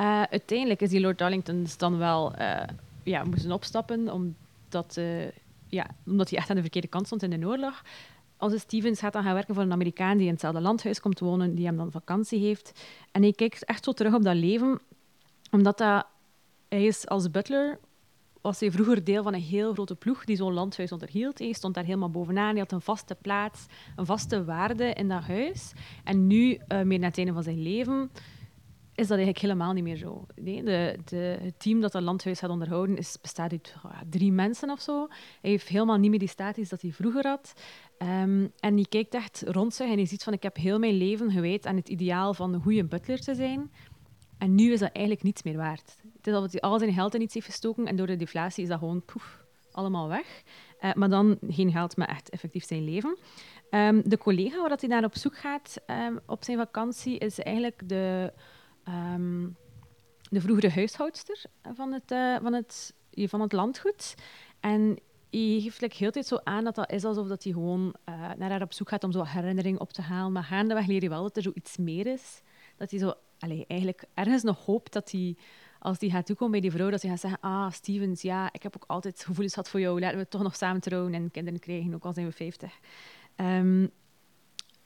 Uh, 0.01 0.21
uiteindelijk 0.21 0.81
is 0.81 0.89
die 0.89 0.99
Lord 0.99 1.17
Darlington 1.17 1.67
dan 1.77 1.97
wel 1.97 2.33
uh, 2.39 2.61
ja, 3.03 3.23
moesten 3.23 3.51
opstappen, 3.51 4.11
omdat, 4.11 4.95
uh, 4.97 5.27
ja, 5.67 5.87
omdat 6.05 6.29
hij 6.29 6.39
echt 6.39 6.49
aan 6.49 6.55
de 6.55 6.61
verkeerde 6.61 6.87
kant 6.87 7.05
stond 7.05 7.23
in 7.23 7.39
de 7.39 7.47
oorlog. 7.47 7.83
Onze 8.39 8.59
Stevens 8.59 8.99
gaat 8.99 9.13
dan 9.13 9.23
gaan 9.23 9.33
werken 9.33 9.53
voor 9.53 9.63
een 9.63 9.71
Amerikaan 9.71 10.17
die 10.17 10.25
in 10.25 10.31
hetzelfde 10.31 10.61
landhuis 10.61 10.99
komt 10.99 11.19
wonen, 11.19 11.55
die 11.55 11.65
hem 11.65 11.77
dan 11.77 11.91
vakantie 11.91 12.39
heeft. 12.39 12.85
En 13.11 13.21
hij 13.21 13.31
kijkt 13.31 13.65
echt 13.65 13.83
zo 13.83 13.91
terug 13.91 14.13
op 14.13 14.23
dat 14.23 14.35
leven, 14.35 14.79
omdat 15.51 15.77
dat, 15.77 16.05
hij 16.67 16.85
is 16.85 17.07
als 17.07 17.31
butler 17.31 17.79
was 18.45 18.59
hij 18.59 18.71
vroeger 18.71 19.03
deel 19.03 19.23
van 19.23 19.33
een 19.33 19.41
heel 19.41 19.73
grote 19.73 19.95
ploeg 19.95 20.25
die 20.25 20.35
zo'n 20.35 20.53
landhuis 20.53 20.91
onderhield. 20.91 21.39
Hij 21.39 21.51
stond 21.51 21.73
daar 21.73 21.83
helemaal 21.83 22.09
bovenaan. 22.09 22.49
Hij 22.49 22.59
had 22.59 22.71
een 22.71 22.81
vaste 22.81 23.15
plaats, 23.21 23.65
een 23.95 24.05
vaste 24.05 24.43
waarde 24.43 24.93
in 24.93 25.07
dat 25.07 25.23
huis. 25.23 25.73
En 26.03 26.27
nu, 26.27 26.59
uh, 26.67 26.81
meer 26.81 26.99
na 26.99 27.07
het 27.07 27.17
einde 27.17 27.33
van 27.33 27.43
zijn 27.43 27.61
leven, 27.61 28.11
is 28.95 29.07
dat 29.07 29.17
eigenlijk 29.17 29.39
helemaal 29.39 29.73
niet 29.73 29.83
meer 29.83 29.95
zo. 29.95 30.25
De, 30.35 30.97
de, 31.05 31.37
het 31.41 31.59
team 31.59 31.81
dat 31.81 31.91
dat 31.91 32.01
landhuis 32.01 32.39
gaat 32.39 32.49
onderhouden 32.49 32.97
is, 32.97 33.17
bestaat 33.21 33.51
uit 33.51 33.75
drie 34.09 34.31
mensen 34.31 34.69
of 34.69 34.81
zo. 34.81 35.07
Hij 35.41 35.49
heeft 35.49 35.67
helemaal 35.67 35.97
niet 35.97 36.09
meer 36.09 36.19
die 36.19 36.27
status 36.27 36.69
dat 36.69 36.81
hij 36.81 36.91
vroeger 36.91 37.27
had. 37.27 37.53
Um, 37.99 38.51
en 38.59 38.75
hij 38.75 38.85
kijkt 38.89 39.13
echt 39.13 39.43
rond 39.47 39.73
zich 39.73 39.87
en 39.87 39.95
hij 39.95 40.05
ziet 40.05 40.23
van 40.23 40.33
ik 40.33 40.43
heb 40.43 40.55
heel 40.55 40.79
mijn 40.79 40.93
leven 40.93 41.31
gewijd 41.31 41.65
aan 41.65 41.75
het 41.75 41.89
ideaal 41.89 42.33
van 42.33 42.53
een 42.53 42.61
goede 42.61 42.85
butler 42.85 43.19
te 43.19 43.35
zijn. 43.35 43.71
En 44.37 44.55
nu 44.55 44.71
is 44.71 44.79
dat 44.79 44.91
eigenlijk 44.91 45.25
niets 45.25 45.43
meer 45.43 45.57
waard. 45.57 45.95
Het 46.17 46.27
is 46.27 46.33
alsof 46.33 46.51
hij 46.51 46.61
al 46.61 46.79
zijn 46.79 46.93
geld 46.93 47.15
in 47.15 47.21
iets 47.21 47.33
heeft 47.33 47.45
gestoken 47.45 47.85
en 47.85 47.95
door 47.95 48.07
de 48.07 48.15
deflatie 48.15 48.63
is 48.63 48.69
dat 48.69 48.79
gewoon 48.79 49.05
poef, 49.05 49.45
allemaal 49.71 50.07
weg. 50.07 50.43
Uh, 50.81 50.93
maar 50.93 51.09
dan 51.09 51.37
geen 51.47 51.71
geld, 51.71 51.97
maar 51.97 52.07
echt 52.07 52.29
effectief 52.29 52.65
zijn 52.65 52.83
leven. 52.83 53.17
Um, 53.69 54.01
de 54.05 54.17
collega 54.17 54.59
waar 54.59 54.69
dat 54.69 54.81
hij 54.81 54.89
naar 54.89 55.03
op 55.03 55.17
zoek 55.17 55.37
gaat 55.37 55.75
um, 55.87 56.19
op 56.25 56.43
zijn 56.43 56.57
vakantie 56.57 57.17
is 57.17 57.39
eigenlijk 57.39 57.89
de, 57.89 58.33
de 60.29 60.41
vroegere 60.41 60.69
huishoudster 60.69 61.43
van 61.73 61.91
het, 61.91 62.11
uh, 62.11 62.37
van 62.41 62.53
het, 62.53 62.93
van 63.11 63.41
het 63.41 63.51
landgoed. 63.51 64.15
En 64.59 64.99
hij 65.37 65.59
geeft 65.61 65.81
like, 65.81 65.95
heel 65.97 66.11
tijd 66.11 66.25
zo 66.25 66.39
aan 66.43 66.63
dat 66.63 66.75
dat 66.75 66.91
is 66.91 67.03
alsof 67.03 67.27
dat 67.27 67.43
hij 67.43 67.53
gewoon 67.53 67.95
uh, 68.09 68.31
naar 68.37 68.49
haar 68.49 68.61
op 68.61 68.73
zoek 68.73 68.89
gaat 68.89 69.03
om 69.03 69.11
zo 69.11 69.23
herinnering 69.23 69.79
op 69.79 69.93
te 69.93 70.01
halen. 70.01 70.31
Maar 70.31 70.43
gaandeweg 70.43 70.87
leer 70.87 71.01
je 71.01 71.09
wel 71.09 71.21
dat 71.21 71.35
er 71.37 71.43
zoiets 71.43 71.77
meer 71.77 72.07
is. 72.07 72.41
Dat 72.77 72.91
hij 72.91 72.99
zo 72.99 73.13
allee, 73.39 73.65
eigenlijk 73.67 74.03
ergens 74.13 74.43
nog 74.43 74.65
hoopt 74.65 74.93
dat 74.93 75.11
hij, 75.11 75.35
als 75.79 75.97
hij 75.99 76.09
gaat 76.09 76.25
toekomen 76.25 76.51
bij 76.51 76.61
die 76.61 76.71
vrouw, 76.71 76.89
dat 76.89 77.01
hij 77.01 77.11
gaat 77.11 77.19
zeggen, 77.19 77.39
ah, 77.41 77.71
Stevens, 77.71 78.21
ja, 78.21 78.49
ik 78.51 78.63
heb 78.63 78.75
ook 78.75 78.83
altijd 78.87 79.23
gevoelens 79.23 79.53
gehad 79.53 79.69
voor 79.69 79.79
jou, 79.79 79.99
laten 79.99 80.17
we 80.17 80.27
toch 80.27 80.41
nog 80.41 80.55
samen 80.55 80.81
trouwen 80.81 81.13
en 81.13 81.31
kinderen 81.31 81.59
krijgen, 81.59 81.93
ook 81.93 82.05
al 82.05 82.13
zijn 82.13 82.25
we 82.25 82.31
50. 82.31 82.79
Um, 83.35 83.91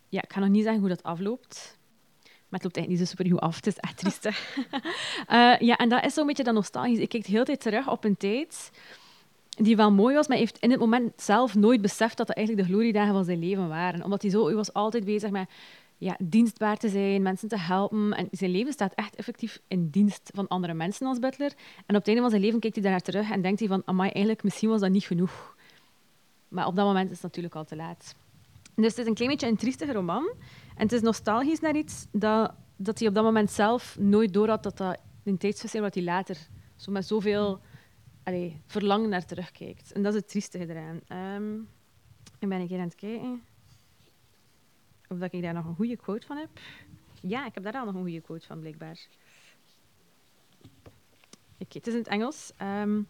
ja, 0.09 0.21
ik 0.21 0.33
ga 0.33 0.39
nog 0.39 0.49
niet 0.49 0.63
zeggen 0.63 0.79
hoe 0.79 0.89
dat 0.89 1.03
afloopt. 1.03 1.77
Maar 2.23 2.59
het 2.59 2.63
loopt 2.63 2.77
eigenlijk 2.77 2.89
niet 2.89 2.99
zo 2.99 3.05
super 3.05 3.31
goed 3.31 3.39
af. 3.39 3.55
Het 3.55 3.67
is 3.67 3.77
echt 3.77 3.97
triestig. 3.97 4.55
uh, 4.57 5.59
ja, 5.59 5.77
en 5.77 5.89
dat 5.89 6.05
is 6.05 6.13
zo'n 6.13 6.27
beetje 6.27 6.43
dat 6.43 6.53
nostalgisch. 6.53 6.97
Ik 6.97 7.09
kijk 7.09 7.25
de 7.25 7.31
hele 7.31 7.45
tijd 7.45 7.61
terug 7.61 7.89
op 7.89 8.03
een 8.03 8.17
tijd 8.17 8.71
die 9.61 9.75
wel 9.75 9.91
mooi 9.91 10.15
was, 10.15 10.27
maar 10.27 10.37
heeft 10.37 10.57
in 10.57 10.71
het 10.71 10.79
moment 10.79 11.21
zelf 11.21 11.55
nooit 11.55 11.81
beseft 11.81 12.17
dat 12.17 12.27
dat 12.27 12.35
eigenlijk 12.35 12.67
de 12.67 12.73
gloriedagen 12.73 13.13
van 13.13 13.23
zijn 13.23 13.39
leven 13.39 13.67
waren. 13.67 14.03
Omdat 14.03 14.21
hij 14.21 14.31
zo, 14.31 14.45
hij 14.45 14.55
was 14.55 14.73
altijd 14.73 15.05
bezig 15.05 15.29
met 15.29 15.49
ja, 15.97 16.17
dienstbaar 16.19 16.77
te 16.77 16.89
zijn, 16.89 17.21
mensen 17.21 17.47
te 17.49 17.57
helpen. 17.57 18.13
En 18.13 18.27
zijn 18.31 18.51
leven 18.51 18.73
staat 18.73 18.93
echt 18.93 19.15
effectief 19.15 19.61
in 19.67 19.89
dienst 19.89 20.31
van 20.33 20.47
andere 20.47 20.73
mensen 20.73 21.07
als 21.07 21.19
butler. 21.19 21.53
En 21.85 21.95
op 21.95 21.95
het 21.95 22.07
einde 22.07 22.21
van 22.21 22.29
zijn 22.29 22.41
leven 22.41 22.59
kijkt 22.59 22.75
hij 22.75 22.91
daar 22.91 23.01
terug 23.01 23.31
en 23.31 23.41
denkt 23.41 23.59
hij 23.59 23.67
van, 23.67 23.81
amai, 23.85 24.09
eigenlijk, 24.09 24.43
misschien 24.43 24.69
was 24.69 24.81
dat 24.81 24.89
niet 24.89 25.03
genoeg. 25.03 25.55
Maar 26.47 26.67
op 26.67 26.75
dat 26.75 26.85
moment 26.85 27.05
is 27.05 27.15
het 27.15 27.23
natuurlijk 27.23 27.55
al 27.55 27.65
te 27.65 27.75
laat. 27.75 28.15
Dus 28.75 28.87
het 28.87 28.97
is 28.97 29.05
een 29.05 29.13
klein 29.13 29.31
beetje 29.31 29.47
een 29.47 29.57
triestige 29.57 29.93
roman. 29.93 30.29
En 30.75 30.83
het 30.83 30.91
is 30.91 31.01
nostalgisch 31.01 31.59
naar 31.59 31.75
iets 31.75 32.05
dat, 32.11 32.53
dat 32.75 32.99
hij 32.99 33.07
op 33.07 33.13
dat 33.13 33.23
moment 33.23 33.51
zelf 33.51 33.97
nooit 33.99 34.33
door 34.33 34.47
had 34.47 34.63
dat 34.63 34.77
dat 34.77 34.99
een 35.23 35.37
tijdsverschil 35.37 35.81
wat 35.81 35.93
hij 35.93 36.03
later 36.03 36.37
zo 36.75 36.91
met 36.91 37.07
zoveel 37.07 37.59
allee, 38.23 38.61
verlangen 38.65 39.09
naar 39.09 39.25
terugkijkt. 39.25 39.91
En 39.91 40.03
dat 40.03 40.13
is 40.13 40.19
het 40.19 40.29
triestige 40.29 40.67
eraan. 40.69 41.01
Um, 41.35 41.69
ik 42.39 42.49
ben 42.49 42.59
een 42.59 42.67
keer 42.67 42.79
aan 42.79 42.83
het 42.83 42.95
kijken 42.95 43.43
of 45.09 45.17
dat 45.17 45.33
ik 45.33 45.41
daar 45.41 45.53
nog 45.53 45.65
een 45.65 45.75
goede 45.75 45.97
quote 45.97 46.27
van 46.27 46.37
heb. 46.37 46.49
Ja, 47.21 47.45
ik 47.45 47.53
heb 47.53 47.63
daar 47.63 47.73
al 47.73 47.85
nog 47.85 47.95
een 47.95 48.01
goede 48.01 48.21
quote 48.21 48.45
van, 48.45 48.59
blijkbaar. 48.59 49.07
Oké, 51.57 51.77
het 51.77 51.87
is 51.87 51.93
in 51.93 51.99
het 51.99 52.07
Engels. 52.07 52.51
Um, 52.61 53.07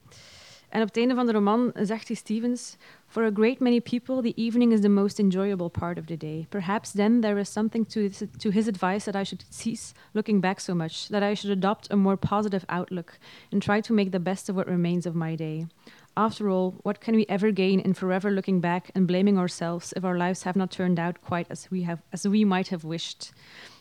en 0.69 0.81
op 0.81 0.88
het 0.88 0.97
einde 0.97 1.15
van 1.15 1.25
de 1.25 1.31
roman 1.31 1.71
zegt 1.73 2.07
hij 2.07 2.15
Stevens: 2.15 2.77
For 3.07 3.23
a 3.23 3.31
great 3.33 3.59
many 3.59 3.81
people, 3.81 4.21
the 4.21 4.33
evening 4.35 4.71
is 4.71 4.81
the 4.81 4.89
most 4.89 5.19
enjoyable 5.19 5.69
part 5.69 5.99
of 5.99 6.05
the 6.05 6.17
day. 6.17 6.45
Perhaps 6.49 6.91
then 6.91 7.21
there 7.21 7.39
is 7.39 7.51
something 7.51 7.88
to 7.88 7.99
his, 7.99 8.23
to 8.38 8.49
his 8.49 8.67
advice 8.67 9.11
that 9.11 9.15
I 9.15 9.23
should 9.23 9.45
cease 9.49 9.93
looking 10.11 10.41
back 10.41 10.59
so 10.59 10.73
much, 10.73 11.07
that 11.07 11.23
I 11.23 11.33
should 11.33 11.57
adopt 11.57 11.91
a 11.91 11.95
more 11.95 12.17
positive 12.17 12.65
outlook 12.67 13.17
and 13.51 13.61
try 13.61 13.81
to 13.81 13.93
make 13.93 14.11
the 14.11 14.19
best 14.19 14.49
of 14.49 14.55
what 14.55 14.67
remains 14.67 15.05
of 15.05 15.15
my 15.15 15.35
day. 15.35 15.67
After 16.13 16.49
all, 16.49 16.73
what 16.83 16.99
can 16.99 17.15
we 17.15 17.25
ever 17.27 17.53
gain 17.53 17.79
in 17.79 17.93
forever 17.93 18.31
looking 18.31 18.61
back 18.61 18.89
and 18.93 19.07
blaming 19.07 19.38
ourselves 19.38 19.93
if 19.93 20.03
our 20.03 20.17
lives 20.17 20.43
have 20.43 20.57
not 20.57 20.71
turned 20.71 20.99
out 20.99 21.21
quite 21.21 21.49
as 21.49 21.67
we, 21.69 21.83
have, 21.83 22.01
as 22.11 22.25
we 22.25 22.45
might 22.45 22.69
have 22.69 22.88
wished? 22.88 23.33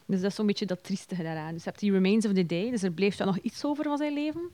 Dus 0.06 0.20
dat 0.20 0.30
is 0.30 0.36
zo'n 0.36 0.46
beetje 0.46 0.66
dat 0.66 0.84
triestige 0.84 1.22
daaraan. 1.22 1.52
Dus 1.52 1.62
je 1.62 1.68
hebt 1.68 1.80
die 1.80 1.92
remains 1.92 2.26
of 2.26 2.32
the 2.32 2.46
day, 2.46 2.70
dus 2.70 2.82
er 2.82 2.92
bleef 2.92 3.16
dan 3.16 3.26
nog 3.26 3.38
iets 3.38 3.64
over 3.64 3.84
van 3.84 3.96
zijn 3.96 4.12
leven, 4.12 4.50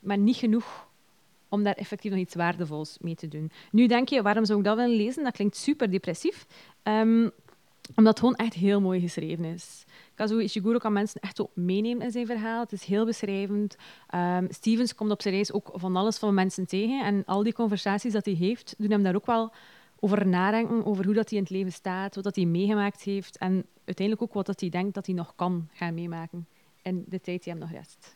maar 0.00 0.18
niet 0.18 0.36
genoeg 0.36 0.88
om 1.48 1.62
daar 1.62 1.74
effectief 1.74 2.10
nog 2.10 2.20
iets 2.20 2.34
waardevols 2.34 2.96
mee 3.00 3.14
te 3.14 3.28
doen. 3.28 3.50
Nu 3.70 3.86
denk 3.86 4.08
je, 4.08 4.22
waarom 4.22 4.44
zou 4.44 4.58
ik 4.58 4.64
dat 4.64 4.76
willen 4.76 4.96
lezen? 4.96 5.24
Dat 5.24 5.32
klinkt 5.32 5.56
super 5.56 5.90
depressief. 5.90 6.46
Um, 6.82 7.30
omdat 7.94 8.12
het 8.12 8.18
gewoon 8.18 8.34
echt 8.34 8.54
heel 8.54 8.80
mooi 8.80 9.00
geschreven 9.00 9.44
is. 9.44 9.84
Kazuo 10.14 10.38
Ishiguro 10.38 10.78
kan 10.78 10.92
mensen 10.92 11.20
echt 11.20 11.40
ook 11.40 11.50
meenemen 11.54 12.04
in 12.04 12.10
zijn 12.10 12.26
verhaal. 12.26 12.60
Het 12.60 12.72
is 12.72 12.84
heel 12.84 13.04
beschrijvend. 13.04 13.76
Um, 14.14 14.46
Stevens 14.50 14.94
komt 14.94 15.10
op 15.10 15.22
zijn 15.22 15.34
reis 15.34 15.52
ook 15.52 15.70
van 15.72 15.96
alles 15.96 16.18
van 16.18 16.34
mensen 16.34 16.66
tegen. 16.66 17.04
En 17.04 17.24
al 17.24 17.42
die 17.42 17.52
conversaties 17.52 18.12
dat 18.12 18.24
hij 18.24 18.34
heeft, 18.34 18.74
doen 18.78 18.90
hem 18.90 19.02
daar 19.02 19.14
ook 19.14 19.26
wel 19.26 19.52
over 20.00 20.26
nadenken, 20.26 20.84
over 20.84 21.04
hoe 21.04 21.14
dat 21.14 21.28
hij 21.28 21.38
in 21.38 21.44
het 21.44 21.52
leven 21.52 21.72
staat, 21.72 22.14
wat 22.14 22.24
dat 22.24 22.36
hij 22.36 22.44
meegemaakt 22.44 23.02
heeft 23.02 23.38
en 23.38 23.66
uiteindelijk 23.84 24.28
ook 24.28 24.34
wat 24.34 24.46
dat 24.46 24.60
hij 24.60 24.68
denkt 24.68 24.94
dat 24.94 25.06
hij 25.06 25.14
nog 25.14 25.32
kan 25.36 25.68
gaan 25.72 25.94
meemaken 25.94 26.46
in 26.82 27.04
de 27.08 27.20
tijd 27.20 27.44
die 27.44 27.52
hem 27.52 27.62
nog 27.62 27.70
rest. 27.70 28.15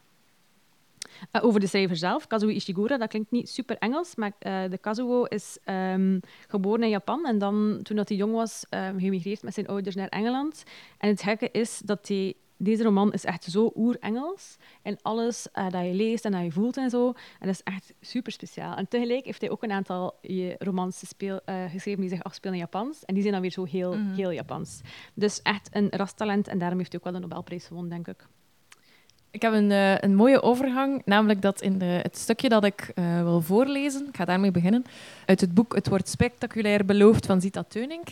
Uh, 1.33 1.45
over 1.45 1.61
de 1.61 1.67
schrijver 1.67 1.97
zelf, 1.97 2.27
Kazuo 2.27 2.49
Ishiguro, 2.49 2.97
dat 2.97 3.09
klinkt 3.09 3.31
niet 3.31 3.49
super 3.49 3.77
Engels, 3.79 4.15
maar 4.15 4.33
uh, 4.41 4.63
de 4.71 4.79
Kazuo 4.79 5.25
is 5.25 5.59
um, 5.65 6.21
geboren 6.49 6.83
in 6.83 6.89
Japan 6.89 7.27
en 7.27 7.39
dan, 7.39 7.81
toen 7.83 7.97
hij 7.97 8.17
jong 8.17 8.33
was, 8.33 8.67
um, 8.71 8.99
geëmigreerd 8.99 9.43
met 9.43 9.55
zijn 9.55 9.67
ouders 9.67 9.95
naar 9.95 10.09
Engeland. 10.09 10.63
En 10.99 11.09
het 11.09 11.23
gekke 11.23 11.51
is 11.51 11.79
dat 11.85 12.09
hij 12.09 12.35
deze 12.61 12.83
roman 12.83 13.13
is 13.13 13.25
echt 13.25 13.45
zo 13.45 13.73
oer-Engels. 13.75 14.57
En 14.83 14.99
alles 15.03 15.47
uh, 15.55 15.71
dat 15.71 15.85
je 15.85 15.93
leest 15.93 16.25
en 16.25 16.33
dat 16.33 16.43
je 16.43 16.51
voelt 16.51 16.77
en 16.77 16.91
zo. 16.91 17.07
En 17.09 17.47
dat 17.47 17.49
is 17.49 17.63
echt 17.63 17.93
super 18.01 18.33
speciaal. 18.33 18.77
En 18.77 18.89
tegelijk 18.89 19.25
heeft 19.25 19.41
hij 19.41 19.51
ook 19.51 19.63
een 19.63 19.73
aantal 19.73 20.19
romans 20.59 21.09
speel, 21.09 21.41
uh, 21.47 21.65
geschreven 21.71 22.01
die 22.01 22.11
zich 22.11 22.23
afspelen 22.23 22.55
in 22.55 22.61
Japans. 22.61 23.05
En 23.05 23.13
die 23.15 23.23
zijn 23.23 23.33
dan 23.33 23.43
weer 23.43 23.53
zo 23.53 23.65
heel, 23.65 23.97
mm. 23.97 24.13
heel 24.15 24.33
Japans. 24.33 24.81
Dus 25.15 25.43
echt 25.43 25.69
een 25.73 25.89
rastalent. 25.91 26.49
En 26.49 26.59
daarom 26.59 26.79
heeft 26.79 26.93
hij 26.93 27.01
ook 27.01 27.11
wel 27.11 27.21
de 27.21 27.27
Nobelprijs 27.27 27.67
gewonnen, 27.67 27.91
denk 27.91 28.09
ik. 28.09 28.27
Ik 29.31 29.43
heb 29.43 29.53
een, 29.53 29.71
uh, 29.71 29.99
een 29.99 30.15
mooie 30.15 30.43
overgang, 30.43 31.03
namelijk 31.05 31.43
dat 31.43 31.61
in 31.61 31.79
de, 31.79 31.85
het 31.85 32.19
stukje 32.19 32.49
dat 32.49 32.65
ik 32.65 32.93
uh, 32.95 33.23
wil 33.23 33.41
voorlezen, 33.41 34.07
ik 34.09 34.17
ga 34.17 34.25
daarmee 34.25 34.51
beginnen, 34.51 34.85
uit 35.27 35.41
het 35.41 35.55
boek 35.55 35.75
Het 35.75 35.89
wordt 35.89 36.09
spectaculair 36.09 36.85
beloofd 36.85 37.27
van 37.27 37.41
Zita 37.41 37.65
Teuning, 37.69 38.03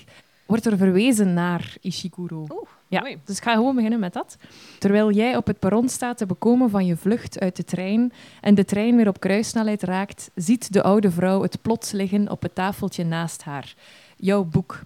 wordt 0.46 0.66
er 0.66 0.76
verwezen 0.76 1.34
naar 1.34 1.76
Ishiguro. 1.80 2.46
Oeh, 2.50 2.68
ja, 2.88 3.00
mooi. 3.00 3.18
Dus 3.24 3.36
ik 3.36 3.42
ga 3.42 3.54
gewoon 3.54 3.74
beginnen 3.74 3.98
met 3.98 4.12
dat. 4.12 4.36
Terwijl 4.78 5.10
jij 5.10 5.36
op 5.36 5.46
het 5.46 5.58
perron 5.58 5.88
staat 5.88 6.18
te 6.18 6.26
bekomen 6.26 6.70
van 6.70 6.86
je 6.86 6.96
vlucht 6.96 7.40
uit 7.40 7.56
de 7.56 7.64
trein 7.64 8.12
en 8.40 8.54
de 8.54 8.64
trein 8.64 8.96
weer 8.96 9.08
op 9.08 9.20
kruissnelheid 9.20 9.82
raakt, 9.82 10.30
ziet 10.34 10.72
de 10.72 10.82
oude 10.82 11.10
vrouw 11.10 11.42
het 11.42 11.62
plots 11.62 11.90
liggen 11.90 12.30
op 12.30 12.42
het 12.42 12.54
tafeltje 12.54 13.04
naast 13.04 13.42
haar. 13.42 13.74
Jouw 14.16 14.44
boek. 14.44 14.80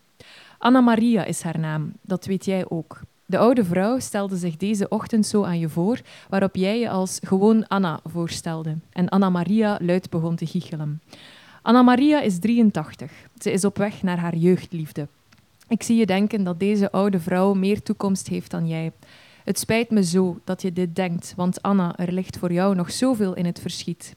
Anna 0.58 0.80
Maria 0.80 1.24
is 1.24 1.42
haar 1.42 1.58
naam, 1.58 1.92
dat 2.00 2.24
weet 2.24 2.44
jij 2.44 2.68
ook. 2.68 3.00
De 3.26 3.38
oude 3.38 3.64
vrouw 3.64 3.98
stelde 3.98 4.36
zich 4.36 4.56
deze 4.56 4.88
ochtend 4.88 5.26
zo 5.26 5.44
aan 5.44 5.58
je 5.58 5.68
voor, 5.68 6.00
waarop 6.28 6.56
jij 6.56 6.78
je 6.78 6.90
als 6.90 7.18
gewoon 7.22 7.68
Anna 7.68 8.00
voorstelde. 8.04 8.76
En 8.92 9.08
Anna 9.08 9.30
Maria 9.30 9.78
luid 9.80 10.10
begon 10.10 10.36
te 10.36 10.46
giechelen. 10.46 11.00
Anna 11.62 11.82
Maria 11.82 12.20
is 12.20 12.38
83. 12.38 13.12
Ze 13.38 13.52
is 13.52 13.64
op 13.64 13.76
weg 13.76 14.02
naar 14.02 14.18
haar 14.18 14.36
jeugdliefde. 14.36 15.08
Ik 15.68 15.82
zie 15.82 15.96
je 15.96 16.06
denken 16.06 16.44
dat 16.44 16.60
deze 16.60 16.90
oude 16.90 17.20
vrouw 17.20 17.54
meer 17.54 17.82
toekomst 17.82 18.28
heeft 18.28 18.50
dan 18.50 18.66
jij. 18.66 18.92
Het 19.44 19.58
spijt 19.58 19.90
me 19.90 20.04
zo 20.04 20.40
dat 20.44 20.62
je 20.62 20.72
dit 20.72 20.96
denkt, 20.96 21.32
want 21.36 21.62
Anna, 21.62 21.96
er 21.96 22.12
ligt 22.12 22.38
voor 22.38 22.52
jou 22.52 22.74
nog 22.74 22.92
zoveel 22.92 23.34
in 23.34 23.46
het 23.46 23.60
verschiet. 23.60 24.14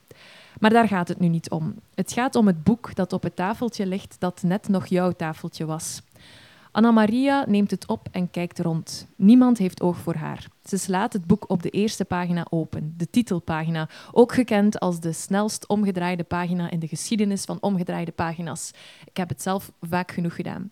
Maar 0.60 0.70
daar 0.70 0.88
gaat 0.88 1.08
het 1.08 1.20
nu 1.20 1.28
niet 1.28 1.50
om. 1.50 1.76
Het 1.96 2.14
gaat 2.14 2.36
om 2.36 2.48
het 2.48 2.64
boek 2.64 2.96
dat 2.96 3.14
op 3.14 3.24
het 3.24 3.36
tafeltje 3.36 3.86
ligt 3.86 4.16
dat 4.20 4.44
net 4.44 4.68
nog 4.68 4.86
jouw 4.86 5.12
tafeltje 5.12 5.66
was. 5.66 6.02
Anna 6.76 6.92
Maria 6.92 7.46
neemt 7.48 7.72
het 7.72 7.88
op 7.88 8.08
en 8.12 8.32
kijkt 8.32 8.60
rond. 8.60 9.08
Niemand 9.16 9.58
heeft 9.58 9.82
oog 9.82 9.98
voor 9.98 10.16
haar. 10.16 10.48
Ze 10.64 10.78
slaat 10.78 11.14
het 11.14 11.26
boek 11.26 11.50
op 11.50 11.64
de 11.64 11.70
eerste 11.70 12.06
pagina 12.06 12.48
open, 12.50 12.94
de 12.98 13.10
titelpagina, 13.10 13.90
ook 14.12 14.34
gekend 14.34 14.80
als 14.80 15.00
de 15.00 15.12
snelst 15.12 15.68
omgedraaide 15.68 16.24
pagina 16.24 16.72
in 16.72 16.80
de 16.80 16.88
geschiedenis 16.88 17.44
van 17.44 17.58
omgedraaide 17.62 18.12
pagina's. 18.12 18.72
Ik 19.06 19.18
heb 19.18 19.30
het 19.30 19.42
zelf 19.42 19.72
vaak 19.82 20.12
genoeg 20.12 20.36
gedaan. 20.36 20.72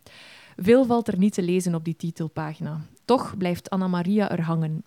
Veel 0.57 0.85
valt 0.85 1.07
er 1.07 1.17
niet 1.17 1.33
te 1.33 1.41
lezen 1.41 1.75
op 1.75 1.85
die 1.85 1.95
titelpagina. 1.95 2.81
Toch 3.05 3.37
blijft 3.37 3.69
Anna 3.69 3.87
Maria 3.87 4.31
er 4.31 4.41
hangen. 4.41 4.83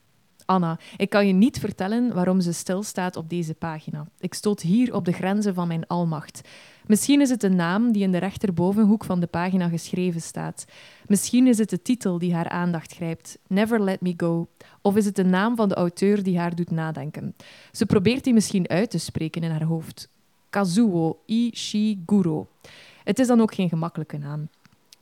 Anna, 0.47 0.79
ik 0.97 1.11
kan 1.11 1.27
je 1.27 1.33
niet 1.33 1.59
vertellen 1.59 2.15
waarom 2.15 2.41
ze 2.41 2.53
stilstaat 2.53 3.17
op 3.17 3.29
deze 3.29 3.55
pagina. 3.55 4.07
Ik 4.19 4.35
stoot 4.35 4.61
hier 4.61 4.95
op 4.95 5.05
de 5.05 5.13
grenzen 5.13 5.55
van 5.55 5.69
mijn 5.69 5.87
almacht. 5.87 6.41
Misschien 6.87 7.21
is 7.21 7.31
het 7.31 7.43
een 7.43 7.57
naam 7.57 7.93
die 7.93 8.03
in 8.03 8.13
de 8.13 8.19
rechterbovenhoek 8.19 9.05
van 9.05 9.21
de 9.21 9.27
pagina 9.27 9.69
geschreven 9.69 10.21
staat. 10.21 10.65
Misschien 11.07 11.47
is 11.47 11.59
het 11.59 11.71
de 11.71 11.83
titel 11.83 12.19
die 12.19 12.35
haar 12.35 12.49
aandacht 12.49 12.95
grijpt, 12.95 13.39
Never 13.47 13.83
Let 13.83 14.01
Me 14.01 14.15
Go. 14.17 14.49
Of 14.81 14.97
is 14.97 15.05
het 15.05 15.17
de 15.17 15.25
naam 15.25 15.57
van 15.57 15.69
de 15.69 15.75
auteur 15.75 16.23
die 16.23 16.39
haar 16.39 16.55
doet 16.55 16.71
nadenken. 16.71 17.35
Ze 17.73 17.87
probeert 17.87 18.25
die 18.25 18.35
misschien 18.35 18.69
uit 18.69 18.91
te 18.91 18.99
spreken 18.99 19.43
in 19.43 19.51
haar 19.51 19.63
hoofd. 19.63 20.09
Kazuo 20.51 21.19
Ishiguro. 21.27 22.47
Het 23.05 23.19
is 23.19 23.27
dan 23.27 23.41
ook 23.41 23.55
geen 23.55 23.69
gemakkelijke 23.69 24.19
naam. 24.19 24.49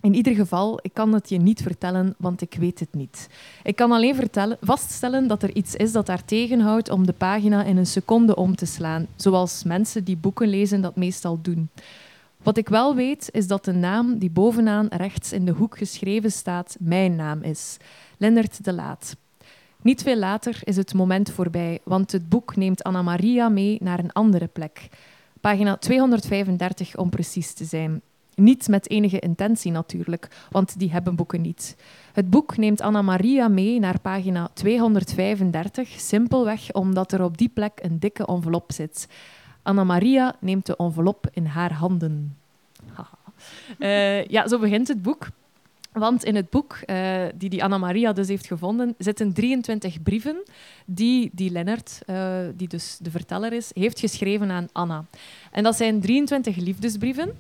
In 0.00 0.14
ieder 0.14 0.34
geval, 0.34 0.78
ik 0.82 0.94
kan 0.94 1.12
het 1.12 1.28
je 1.28 1.38
niet 1.38 1.62
vertellen, 1.62 2.14
want 2.18 2.40
ik 2.40 2.54
weet 2.58 2.80
het 2.80 2.94
niet. 2.94 3.28
Ik 3.62 3.76
kan 3.76 3.92
alleen 3.92 4.14
vertellen, 4.14 4.58
vaststellen 4.60 5.26
dat 5.26 5.42
er 5.42 5.54
iets 5.54 5.74
is 5.74 5.92
dat 5.92 6.08
haar 6.08 6.24
tegenhoudt 6.24 6.90
om 6.90 7.06
de 7.06 7.12
pagina 7.12 7.64
in 7.64 7.76
een 7.76 7.86
seconde 7.86 8.36
om 8.36 8.56
te 8.56 8.66
slaan, 8.66 9.06
zoals 9.16 9.62
mensen 9.62 10.04
die 10.04 10.16
boeken 10.16 10.48
lezen 10.48 10.80
dat 10.80 10.96
meestal 10.96 11.38
doen. 11.42 11.68
Wat 12.44 12.56
ik 12.56 12.68
wel 12.68 12.94
weet, 12.94 13.28
is 13.32 13.46
dat 13.46 13.64
de 13.64 13.72
naam 13.72 14.18
die 14.18 14.30
bovenaan 14.30 14.86
rechts 14.90 15.32
in 15.32 15.44
de 15.44 15.52
hoek 15.52 15.78
geschreven 15.78 16.32
staat, 16.32 16.76
mijn 16.80 17.16
naam 17.16 17.42
is. 17.42 17.76
Lennart 18.18 18.64
de 18.64 18.72
Laat. 18.72 19.16
Niet 19.82 20.02
veel 20.02 20.16
later 20.16 20.60
is 20.64 20.76
het 20.76 20.94
moment 20.94 21.30
voorbij, 21.30 21.78
want 21.84 22.12
het 22.12 22.28
boek 22.28 22.56
neemt 22.56 22.82
Anna 22.82 23.02
Maria 23.02 23.48
mee 23.48 23.78
naar 23.82 23.98
een 23.98 24.12
andere 24.12 24.46
plek. 24.46 24.88
Pagina 25.40 25.76
235 25.76 26.96
om 26.96 27.10
precies 27.10 27.52
te 27.52 27.64
zijn. 27.64 28.00
Niet 28.34 28.68
met 28.68 28.90
enige 28.90 29.18
intentie 29.18 29.72
natuurlijk, 29.72 30.28
want 30.50 30.78
die 30.78 30.90
hebben 30.90 31.16
boeken 31.16 31.40
niet. 31.40 31.76
Het 32.12 32.30
boek 32.30 32.56
neemt 32.56 32.80
Anna 32.80 33.02
Maria 33.02 33.48
mee 33.48 33.80
naar 33.80 34.00
pagina 34.00 34.50
235, 34.52 35.88
simpelweg 35.88 36.72
omdat 36.72 37.12
er 37.12 37.22
op 37.22 37.38
die 37.38 37.50
plek 37.54 37.78
een 37.82 37.98
dikke 37.98 38.26
envelop 38.26 38.72
zit. 38.72 39.08
Anna 39.64 39.84
Maria 39.84 40.36
neemt 40.38 40.66
de 40.66 40.76
envelop 40.76 41.26
in 41.32 41.46
haar 41.46 41.72
handen. 41.72 42.36
uh, 43.78 44.24
ja, 44.24 44.48
zo 44.48 44.58
begint 44.58 44.88
het 44.88 45.02
boek. 45.02 45.28
Want 45.92 46.24
in 46.24 46.34
het 46.34 46.50
boek 46.50 46.78
uh, 46.86 47.22
die, 47.34 47.50
die 47.50 47.64
Anna 47.64 47.78
Maria 47.78 48.12
dus 48.12 48.28
heeft 48.28 48.46
gevonden, 48.46 48.94
zitten 48.98 49.32
23 49.32 50.02
brieven 50.02 50.42
die, 50.86 51.30
die 51.32 51.50
Lennart, 51.50 52.00
uh, 52.06 52.36
die 52.54 52.68
dus 52.68 52.98
de 53.00 53.10
verteller 53.10 53.52
is, 53.52 53.70
heeft 53.74 53.98
geschreven 54.00 54.50
aan 54.50 54.68
Anna. 54.72 55.04
En 55.50 55.62
dat 55.62 55.76
zijn 55.76 56.00
23 56.00 56.56
liefdesbrieven. 56.56 57.32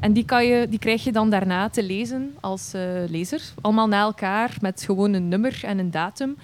En 0.00 0.12
die, 0.12 0.24
kan 0.24 0.46
je, 0.46 0.68
die 0.68 0.78
krijg 0.78 1.04
je 1.04 1.12
dan 1.12 1.30
daarna 1.30 1.68
te 1.68 1.82
lezen 1.82 2.34
als 2.40 2.72
lezer. 3.08 3.42
Allemaal 3.60 3.88
na 3.88 4.00
elkaar 4.00 4.56
met 4.60 4.82
gewoon 4.82 5.12
een 5.12 5.28
nummer 5.28 5.60
en 5.64 5.78
een 5.78 5.90
datum. 5.90 6.36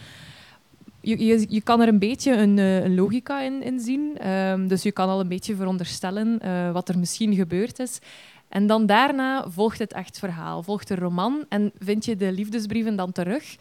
Je, 1.05 1.25
je, 1.25 1.47
je 1.49 1.61
kan 1.61 1.81
er 1.81 1.89
een 1.89 1.99
beetje 1.99 2.33
een, 2.33 2.59
een 2.59 2.95
logica 2.95 3.41
in, 3.41 3.63
in 3.63 3.81
zien. 3.81 4.19
Ehm, 4.19 4.67
dus 4.67 4.83
je 4.83 4.93
kan 4.93 5.09
al 5.09 5.21
een 5.21 5.29
beetje 5.29 5.57
veronderstellen 5.57 6.41
wat 6.73 6.89
er 6.89 6.99
misschien 6.99 7.35
gebeurd 7.35 7.79
is. 7.79 7.99
En 8.49 8.67
dan 8.67 8.87
daarna 8.87 9.51
volgt 9.51 9.79
het 9.79 9.93
echt 9.93 10.19
verhaal, 10.19 10.63
volgt 10.63 10.89
de 10.89 10.95
roman 10.95 11.45
en 11.49 11.73
vind 11.79 12.05
je 12.05 12.17
de 12.17 12.33
liefdesbrieven 12.33 12.97
dan 12.97 13.13
terug. 13.13 13.57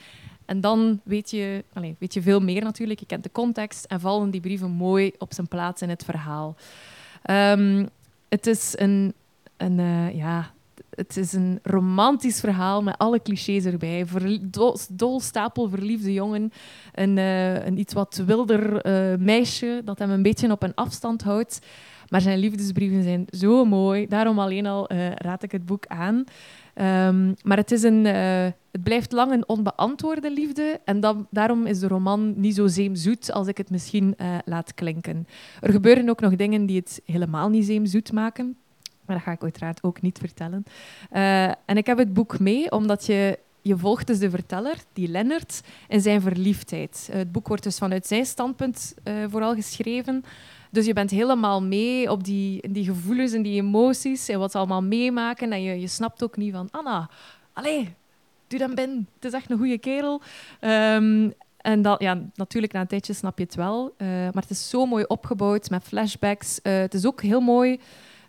En 0.46 0.62
dan 0.62 1.00
weet 1.04 1.32
je, 1.32 1.64
allez, 1.74 1.94
weet 1.98 2.14
je 2.14 2.22
veel 2.22 2.40
meer 2.40 2.64
natuurlijk, 2.64 3.00
je 3.00 3.06
kent 3.06 3.24
de 3.24 3.32
context 3.32 3.86
en 3.86 4.00
vallen 4.00 4.30
die 4.30 4.42
brieven 4.42 4.72
mooi 4.72 5.12
op 5.18 5.34
zijn 5.34 5.48
plaats 5.48 5.82
in 5.82 5.90
het 5.90 6.04
verhaal. 6.04 6.56
Um, 7.30 7.90
het 8.30 8.48
is 8.48 8.74
een, 8.78 9.14
een 9.58 9.80
uh, 9.80 10.16
ja, 10.16 10.52
het 10.96 11.18
is 11.18 11.34
een 11.34 11.60
romantisch 11.64 12.40
verhaal 12.40 12.84
met 12.84 12.98
alle 12.98 13.22
clichés 13.22 13.66
erbij. 13.66 14.06
Dol, 14.90 15.20
stapel 15.20 15.70
verliefde 15.70 16.14
jongen. 16.14 16.52
Een, 16.92 17.18
uh, 17.18 17.66
een 17.66 17.78
iets 17.78 17.94
wat 17.94 18.24
wilder 18.26 18.86
uh, 18.86 19.18
meisje 19.20 19.82
dat 19.86 20.00
hem 20.00 20.10
een 20.10 20.22
beetje 20.22 20.52
op 20.52 20.64
een 20.64 20.76
afstand 20.76 21.22
houdt. 21.22 21.60
Maar 22.10 22.22
zijn 22.22 22.40
liefdesbrieven 22.40 23.04
zijn 23.04 23.26
zo 23.30 23.66
mooi. 23.66 24.08
Daarom 24.08 24.40
alleen 24.40 24.66
al 24.66 24.92
uh, 24.92 25.12
raad 25.12 25.44
ik 25.44 25.52
het 25.52 25.66
boek 25.66 25.86
aan. 25.88 26.16
Um, 26.16 27.36
maar 27.44 27.58
het, 27.58 27.72
is 27.72 27.84
een, 27.84 28.06
het 28.06 28.84
blijft 28.84 29.12
lang 29.12 29.32
een 29.32 29.48
onbeantwoorde 29.48 30.32
liefde. 30.32 30.82
En 30.86 31.26
daarom 31.30 31.66
is 31.66 31.80
de 31.80 31.88
roman 31.88 32.34
niet 32.36 32.56
zo 32.56 32.68
zeemzoet 32.68 33.32
als 33.32 33.48
ik 33.48 33.58
het 33.58 33.70
misschien 33.70 34.16
laat 34.46 34.74
klinken. 34.74 35.28
Er 35.62 35.72
gebeuren 35.72 36.10
ook 36.10 36.20
nog 36.20 36.36
dingen 36.36 36.66
die 36.66 36.78
het 36.78 37.02
helemaal 37.06 37.50
niet 37.50 37.66
zeemzoet 37.66 38.12
maken. 38.12 38.58
Maar 39.06 39.16
dat 39.16 39.26
ga 39.26 39.32
ik 39.32 39.44
uiteraard 39.44 39.84
ook 39.84 40.02
niet 40.02 40.18
vertellen. 40.18 40.66
Uh, 41.12 41.44
en 41.44 41.78
ik 41.78 41.86
heb 41.86 41.98
het 41.98 42.14
boek 42.14 42.40
mee 42.40 42.72
omdat 42.72 43.06
je 43.06 43.40
je 43.62 43.78
volgt 43.78 44.08
dus 44.08 44.20
de 44.20 44.30
verteller, 44.30 44.76
die 44.94 45.08
Lennart, 45.08 45.62
in 45.88 46.02
zijn 46.02 46.22
verliefdheid. 46.22 47.10
het 47.12 47.32
boek 47.32 47.48
wordt 47.48 47.64
dus 47.64 47.78
vanuit 47.78 48.08
zijn 48.08 48.26
standpunt 48.26 48.94
uh, 49.04 49.14
vooral 49.30 49.56
geschreven. 49.56 50.24
Dus 50.70 50.86
je 50.86 50.94
bent 50.94 51.10
helemaal 51.10 51.62
mee 51.62 52.12
op 52.12 52.24
die, 52.24 52.72
die 52.72 52.86
gevoelens 52.86 53.34
en 53.34 53.42
die 53.42 53.62
emoties 53.62 54.30
en 54.30 54.40
wat 54.40 54.52
ze 54.52 54.58
allemaal 54.58 54.84
meemaken. 54.84 55.52
En 55.52 55.62
je, 55.62 55.80
je 55.80 55.88
snapt 55.88 56.24
ook 56.24 56.38
niet 56.38 56.54
van, 56.54 56.68
Anna, 56.72 57.10
allee, 57.54 57.94
doe 58.48 58.60
dan 58.60 58.76
ben. 58.76 59.08
Het 59.16 59.26
is 59.26 59.32
echt 59.34 59.52
een 59.52 59.58
goede 59.58 59.78
kerel. 59.78 60.22
Um, 60.62 61.34
en 61.58 61.82
dat, 61.82 62.02
ja, 62.02 62.22
natuurlijk, 62.36 62.74
na 62.74 62.82
een 62.82 62.88
tijdje 62.88 63.14
snap 63.14 63.38
je 63.38 63.44
het 63.44 63.56
wel. 63.56 63.94
Maar 63.98 64.42
het 64.42 64.50
is 64.50 64.70
zo 64.70 64.86
mooi 64.86 65.04
opgebouwd 65.08 65.70
met 65.70 65.84
flashbacks. 65.84 66.60
Het 66.62 66.94
is 66.94 67.06
ook 67.06 67.22
heel 67.22 67.42
mooi. 67.42 67.80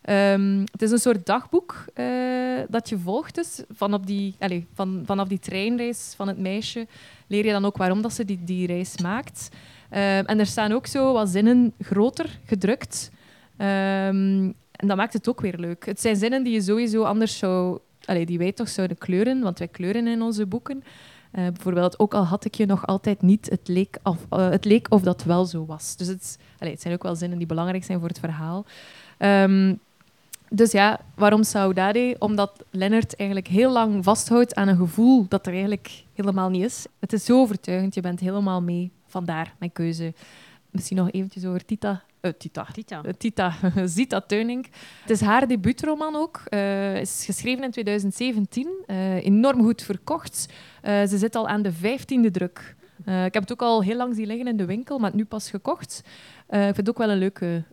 Um, 0.09 0.59
het 0.71 0.81
is 0.81 0.91
een 0.91 0.99
soort 0.99 1.25
dagboek 1.25 1.85
uh, 1.95 2.59
dat 2.69 2.89
je 2.89 2.97
volgt. 2.97 3.35
Dus 3.35 3.63
vanaf 3.69 4.01
die, 4.01 4.35
allez, 4.39 4.63
van, 4.73 5.03
vanaf 5.05 5.27
die 5.27 5.39
treinreis 5.39 6.13
van 6.15 6.27
het 6.27 6.37
meisje 6.37 6.87
leer 7.27 7.45
je 7.45 7.51
dan 7.51 7.65
ook 7.65 7.77
waarom 7.77 8.01
dat 8.01 8.13
ze 8.13 8.25
die, 8.25 8.43
die 8.43 8.67
reis 8.67 8.97
maakt. 9.01 9.49
Um, 9.91 9.99
en 9.99 10.39
er 10.39 10.45
staan 10.45 10.71
ook 10.71 10.87
zo 10.87 11.13
wat 11.13 11.29
zinnen 11.29 11.73
groter 11.79 12.39
gedrukt. 12.45 13.11
Um, 13.57 14.53
en 14.71 14.87
dat 14.87 14.97
maakt 14.97 15.13
het 15.13 15.29
ook 15.29 15.41
weer 15.41 15.57
leuk. 15.57 15.85
Het 15.85 16.01
zijn 16.01 16.15
zinnen 16.15 16.43
die 16.43 16.53
je 16.53 16.61
sowieso 16.61 17.03
anders 17.03 17.37
zou... 17.37 17.79
Allee, 18.05 18.25
die 18.25 18.37
wij 18.37 18.51
toch 18.51 18.69
zouden 18.69 18.97
kleuren, 18.97 19.41
want 19.41 19.59
wij 19.59 19.67
kleuren 19.67 20.07
in 20.07 20.21
onze 20.21 20.45
boeken. 20.45 20.83
Uh, 21.33 21.47
bijvoorbeeld, 21.47 21.99
ook 21.99 22.13
al 22.13 22.25
had 22.25 22.45
ik 22.45 22.55
je 22.55 22.65
nog 22.65 22.87
altijd 22.87 23.21
niet, 23.21 23.49
het 23.49 23.67
leek 23.67 23.97
of, 24.03 24.25
uh, 24.31 24.49
het 24.49 24.65
leek 24.65 24.87
of 24.89 25.01
dat 25.01 25.23
wel 25.23 25.45
zo 25.45 25.65
was. 25.65 25.95
Dus 25.95 26.07
het, 26.07 26.39
allee, 26.59 26.73
het 26.73 26.81
zijn 26.81 26.93
ook 26.93 27.03
wel 27.03 27.15
zinnen 27.15 27.37
die 27.37 27.47
belangrijk 27.47 27.83
zijn 27.83 27.99
voor 27.99 28.07
het 28.07 28.19
verhaal. 28.19 28.65
Um, 29.19 29.79
dus 30.55 30.71
ja, 30.71 30.99
waarom 31.15 31.43
Saudade? 31.43 32.15
Omdat 32.19 32.65
Lennart 32.69 33.15
eigenlijk 33.15 33.49
heel 33.49 33.71
lang 33.71 34.03
vasthoudt 34.03 34.55
aan 34.55 34.67
een 34.67 34.77
gevoel 34.77 35.25
dat 35.27 35.45
er 35.45 35.51
eigenlijk 35.51 36.03
helemaal 36.13 36.49
niet 36.49 36.63
is. 36.63 36.85
Het 36.99 37.13
is 37.13 37.25
zo 37.25 37.39
overtuigend, 37.39 37.95
je 37.95 38.01
bent 38.01 38.19
helemaal 38.19 38.61
mee. 38.61 38.91
Vandaar 39.07 39.55
mijn 39.59 39.71
keuze. 39.71 40.13
Misschien 40.69 40.97
nog 40.97 41.11
eventjes 41.11 41.45
over 41.45 41.65
Tita. 41.65 42.03
Uh, 42.21 42.31
Tita. 42.37 42.67
Tita. 42.73 43.01
Uh, 43.05 43.11
Tita. 43.17 43.53
Zita 43.85 44.21
Teuning. 44.21 44.67
Het 45.01 45.09
is 45.09 45.21
haar 45.21 45.47
debuutroman 45.47 46.15
ook. 46.15 46.41
Uh, 46.49 46.99
is 46.99 47.23
geschreven 47.25 47.63
in 47.63 47.71
2017. 47.71 48.67
enorm 49.21 49.63
goed 49.63 49.81
verkocht. 49.81 50.47
ze 50.83 51.17
zit 51.17 51.35
al 51.35 51.47
aan 51.47 51.61
de 51.61 51.71
vijftiende 51.71 52.31
druk. 52.31 52.75
ik 53.05 53.33
heb 53.33 53.41
het 53.41 53.51
ook 53.51 53.61
al 53.61 53.83
heel 53.83 53.97
lang 53.97 54.15
zien 54.15 54.27
liggen 54.27 54.47
in 54.47 54.57
de 54.57 54.65
winkel, 54.65 54.99
maar 54.99 55.15
nu 55.15 55.25
pas 55.25 55.49
gekocht. 55.49 56.03
ik 56.47 56.59
vind 56.59 56.77
het 56.77 56.89
ook 56.89 56.97
wel 56.97 57.09
een 57.09 57.17
leuke 57.17 57.63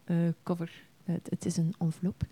cover. 0.43 0.71
Het, 1.05 1.27
het, 1.31 1.47
is 1.47 1.57
een 1.57 1.75
envelop. 1.79 2.23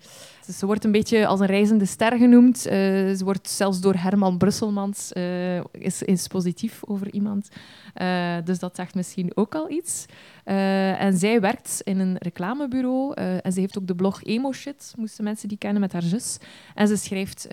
Ze 0.49 0.67
wordt 0.67 0.85
een 0.85 0.93
beetje 0.93 1.27
als 1.27 1.41
een 1.41 1.47
reizende 1.47 1.85
ster 1.85 2.17
genoemd. 2.19 2.57
Uh, 2.67 2.73
ze 2.73 3.21
wordt 3.25 3.49
zelfs 3.49 3.81
door 3.81 3.95
Herman 3.95 4.39
Brusselmans 4.39 5.11
uh, 5.13 5.56
is, 5.73 6.02
is 6.02 6.26
positief 6.26 6.80
over 6.85 7.13
iemand. 7.13 7.49
Uh, 7.97 8.37
dus 8.45 8.59
dat 8.59 8.76
zegt 8.76 8.95
misschien 8.95 9.37
ook 9.37 9.54
al 9.54 9.71
iets. 9.71 10.06
en 10.45 11.19
zij 11.19 11.41
werkt 11.41 11.80
in 11.85 11.99
een 11.99 12.17
reclamebureau. 12.19 13.15
en 13.15 13.52
ze 13.52 13.61
heeft 13.61 13.78
ook 13.78 13.87
de 13.87 13.95
blog 13.95 14.25
Emo 14.25 14.52
Shit, 14.52 14.95
moesten 14.97 15.25
mensen 15.25 15.49
die 15.49 15.59
kennen 15.59 15.80
met 15.80 15.93
haar 15.93 16.02
zus. 16.02 16.39
En 16.75 16.89
ze 16.89 16.97
schrijft 16.97 17.49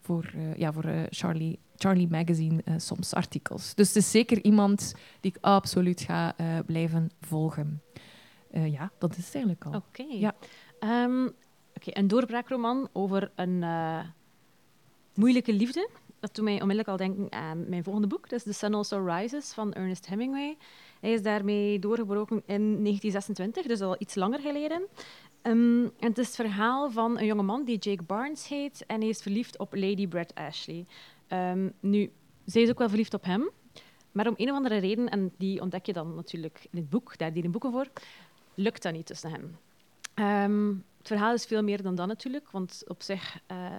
voor, 0.00 0.34
ja, 0.56 0.72
voor 0.72 0.84
Charlie, 1.10 1.58
Charlie 1.76 2.08
Magazine 2.08 2.62
soms 2.76 3.14
artikels. 3.14 3.74
Dus 3.74 3.88
het 3.88 3.96
is 3.96 4.10
zeker 4.10 4.44
iemand 4.44 4.94
die 5.20 5.30
ik 5.30 5.38
absoluut 5.40 6.00
ga 6.00 6.34
blijven 6.66 7.10
volgen. 7.20 7.80
Uh, 8.56 8.72
ja, 8.72 8.90
dat 8.98 9.16
is 9.16 9.24
het 9.24 9.34
eigenlijk 9.34 9.64
al. 9.64 9.74
Oké. 9.74 10.02
Okay. 10.02 10.18
Ja. 10.18 10.34
Um, 11.04 11.24
okay, 11.74 12.02
een 12.02 12.08
doorbraakroman 12.08 12.88
over 12.92 13.30
een 13.34 13.62
uh, 13.62 14.00
moeilijke 15.14 15.52
liefde. 15.52 15.88
Dat 16.20 16.34
doet 16.34 16.44
mij 16.44 16.60
onmiddellijk 16.60 16.88
al 16.88 16.96
denken 16.96 17.32
aan 17.32 17.68
mijn 17.68 17.84
volgende 17.84 18.08
boek. 18.08 18.28
Dat 18.28 18.38
is 18.38 18.44
The 18.44 18.52
Sun 18.52 18.74
Also 18.74 19.04
Rises 19.04 19.52
van 19.52 19.72
Ernest 19.72 20.06
Hemingway. 20.06 20.56
Hij 21.00 21.12
is 21.12 21.22
daarmee 21.22 21.78
doorgebroken 21.78 22.36
in 22.36 22.62
1926, 22.62 23.66
dus 23.66 23.80
al 23.80 23.96
iets 23.98 24.14
langer 24.14 24.40
geleden. 24.40 24.82
Um, 25.42 25.84
en 25.84 26.08
het 26.08 26.18
is 26.18 26.26
het 26.26 26.36
verhaal 26.36 26.90
van 26.90 27.18
een 27.18 27.26
jongeman 27.26 27.64
die 27.64 27.78
Jake 27.78 28.02
Barnes 28.02 28.48
heet 28.48 28.84
en 28.86 29.00
hij 29.00 29.08
is 29.08 29.22
verliefd 29.22 29.58
op 29.58 29.74
Lady 29.74 30.08
Brett 30.08 30.34
Ashley. 30.34 30.86
Um, 31.28 31.72
nu, 31.80 32.10
zij 32.44 32.62
is 32.62 32.70
ook 32.70 32.78
wel 32.78 32.88
verliefd 32.88 33.14
op 33.14 33.24
hem, 33.24 33.50
maar 34.12 34.26
om 34.26 34.34
een 34.36 34.50
of 34.50 34.56
andere 34.56 34.76
reden, 34.76 35.08
en 35.08 35.32
die 35.38 35.60
ontdek 35.60 35.86
je 35.86 35.92
dan 35.92 36.14
natuurlijk 36.14 36.66
in 36.70 36.78
het 36.78 36.90
boek, 36.90 37.18
daar 37.18 37.32
dienen 37.32 37.50
boeken 37.50 37.72
voor, 37.72 37.86
lukt 38.56 38.82
dat 38.82 38.92
niet 38.92 39.06
tussen 39.06 39.30
hen. 39.30 39.58
Um, 40.44 40.84
het 40.98 41.06
verhaal 41.06 41.34
is 41.34 41.44
veel 41.44 41.62
meer 41.62 41.82
dan 41.82 41.94
dat 41.94 42.06
natuurlijk, 42.06 42.50
want 42.50 42.82
op 42.86 43.02
zich 43.02 43.38
uh, 43.52 43.76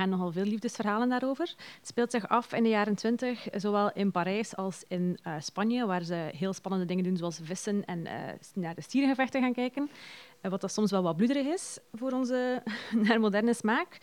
gaan 0.00 0.08
nogal 0.08 0.32
veel 0.32 0.44
liefdesverhalen 0.44 1.08
daarover. 1.08 1.54
Het 1.78 1.86
speelt 1.88 2.10
zich 2.10 2.28
af 2.28 2.52
in 2.52 2.62
de 2.62 2.68
jaren 2.68 2.94
twintig, 2.94 3.46
zowel 3.52 3.92
in 3.92 4.10
Parijs 4.10 4.56
als 4.56 4.84
in 4.88 5.18
uh, 5.26 5.34
Spanje, 5.38 5.86
waar 5.86 6.02
ze 6.02 6.30
heel 6.36 6.52
spannende 6.52 6.86
dingen 6.86 7.04
doen, 7.04 7.16
zoals 7.16 7.40
vissen 7.42 7.84
en 7.84 7.98
uh, 7.98 8.12
naar 8.54 8.74
de 8.74 8.80
stierengevechten 8.80 9.40
gaan 9.40 9.52
kijken. 9.52 9.90
Uh, 10.42 10.50
wat 10.50 10.60
dat 10.60 10.72
soms 10.72 10.90
wel 10.90 11.02
wat 11.02 11.16
bloederig 11.16 11.46
is 11.46 11.78
voor 11.92 12.12
onze 12.12 12.62
naar 13.06 13.20
moderne 13.20 13.54
smaak. 13.54 13.98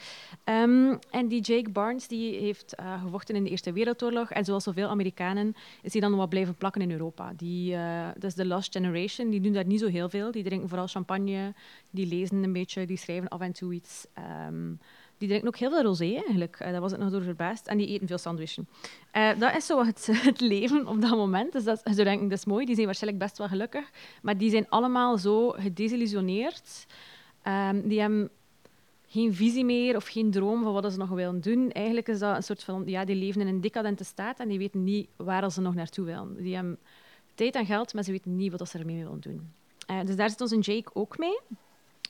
Um, 0.46 1.00
en 1.10 1.28
die 1.28 1.42
Jake 1.42 1.70
Barnes 1.70 2.08
die 2.08 2.40
heeft 2.40 2.76
gevochten 3.04 3.36
in 3.36 3.44
de 3.44 3.50
Eerste 3.50 3.72
Wereldoorlog 3.72 4.32
en 4.32 4.46
zoals 4.46 4.64
zoveel 4.64 4.88
Amerikanen 4.88 5.56
is 5.82 5.92
hij 5.92 6.02
dan 6.02 6.16
wat 6.16 6.30
blijven 6.30 6.56
plakken 6.56 6.82
in 6.82 6.92
Europa. 6.92 7.34
Die, 7.36 7.76
dat 8.14 8.24
is 8.24 8.36
de 8.36 8.46
Lost 8.46 8.72
Generation, 8.72 9.30
die 9.30 9.42
doen 9.42 9.54
daar 9.54 9.66
niet 9.66 9.80
zo 9.80 9.88
heel 9.88 10.10
veel. 10.10 10.32
Die 10.32 10.44
drinken 10.44 10.70
vooral 10.70 10.88
champagne, 10.88 11.54
die 11.90 12.08
lezen 12.08 12.44
een 12.44 12.54
beetje, 12.54 12.86
die 12.86 12.98
schrijven 12.98 13.28
af 13.28 13.42
en 13.42 13.54
toe 13.54 13.74
iets. 13.74 14.06
Um, 14.48 14.80
die 15.18 15.28
drinken 15.28 15.48
ook 15.48 15.58
heel 15.58 15.70
veel 15.70 15.82
rosé 15.82 16.14
eigenlijk. 16.14 16.60
Uh, 16.62 16.72
daar 16.72 16.82
was 16.82 16.92
ik 16.92 16.98
nog 16.98 17.12
door 17.12 17.22
verbaasd. 17.22 17.68
En 17.68 17.78
die 17.78 17.88
eten 17.88 18.08
veel 18.08 18.18
sandwichen. 18.18 18.68
Uh, 19.14 19.30
dat 19.40 19.56
is 19.56 19.66
zo 19.66 19.86
het, 19.86 20.10
het, 20.30 20.42
leven 20.42 20.88
op 20.88 21.02
dat 21.02 21.16
moment. 21.16 21.52
Dus 21.52 21.64
dat, 21.64 21.82
ze 21.84 22.04
denken, 22.04 22.28
dat 22.28 22.38
is 22.38 22.46
mooi. 22.46 22.66
Die 22.66 22.76
zijn 22.76 22.86
waarschijnlijk 22.86 23.24
best 23.24 23.38
wel 23.38 23.48
gelukkig. 23.48 23.90
Maar 24.22 24.38
die 24.38 24.50
zijn 24.50 24.70
allemaal 24.70 25.18
zo 25.18 25.50
gedesillusioneerd. 25.50 26.86
Um, 27.48 27.88
die 27.88 28.00
hebben 28.00 28.30
geen 29.08 29.34
visie 29.34 29.66
meer 29.66 29.96
of 29.96 30.08
geen 30.08 30.32
droom 30.32 30.64
van 30.64 30.74
wat 30.74 30.92
ze 30.92 30.98
nog 30.98 31.10
willen 31.10 31.42
doen. 31.42 31.72
Eigenlijk 31.72 32.08
is 32.08 32.20
dat 32.20 32.36
een 32.36 32.44
soort 32.44 32.64
van... 32.64 32.84
Ja, 32.86 33.06
die 33.06 33.16
leven 33.16 33.42
in 33.42 33.48
een 33.48 33.62
decadente 33.62 34.04
staat 34.04 34.40
en 34.40 34.48
die 34.48 34.58
weten 34.58 34.84
niet 34.84 35.08
waar 35.16 35.52
ze 35.52 35.62
nog 35.62 35.76
naartoe 35.76 36.06
willen. 36.06 36.36
Die 36.44 36.56
hebben 36.56 36.80
tijd 37.36 37.56
en 37.56 37.66
geld, 37.66 37.94
maar 37.94 38.04
ze 38.04 38.12
weten 38.12 38.36
niet 38.36 38.52
wat 38.52 38.70
ze 38.70 38.78
ermee 38.78 39.04
willen 39.04 39.20
doen. 39.20 39.54
Uh, 39.92 40.02
dus 40.06 40.16
daar 40.16 40.30
zit 40.30 40.42
onze 40.42 40.60
Jake 40.60 40.90
ook 40.94 41.18
mee. 41.18 41.40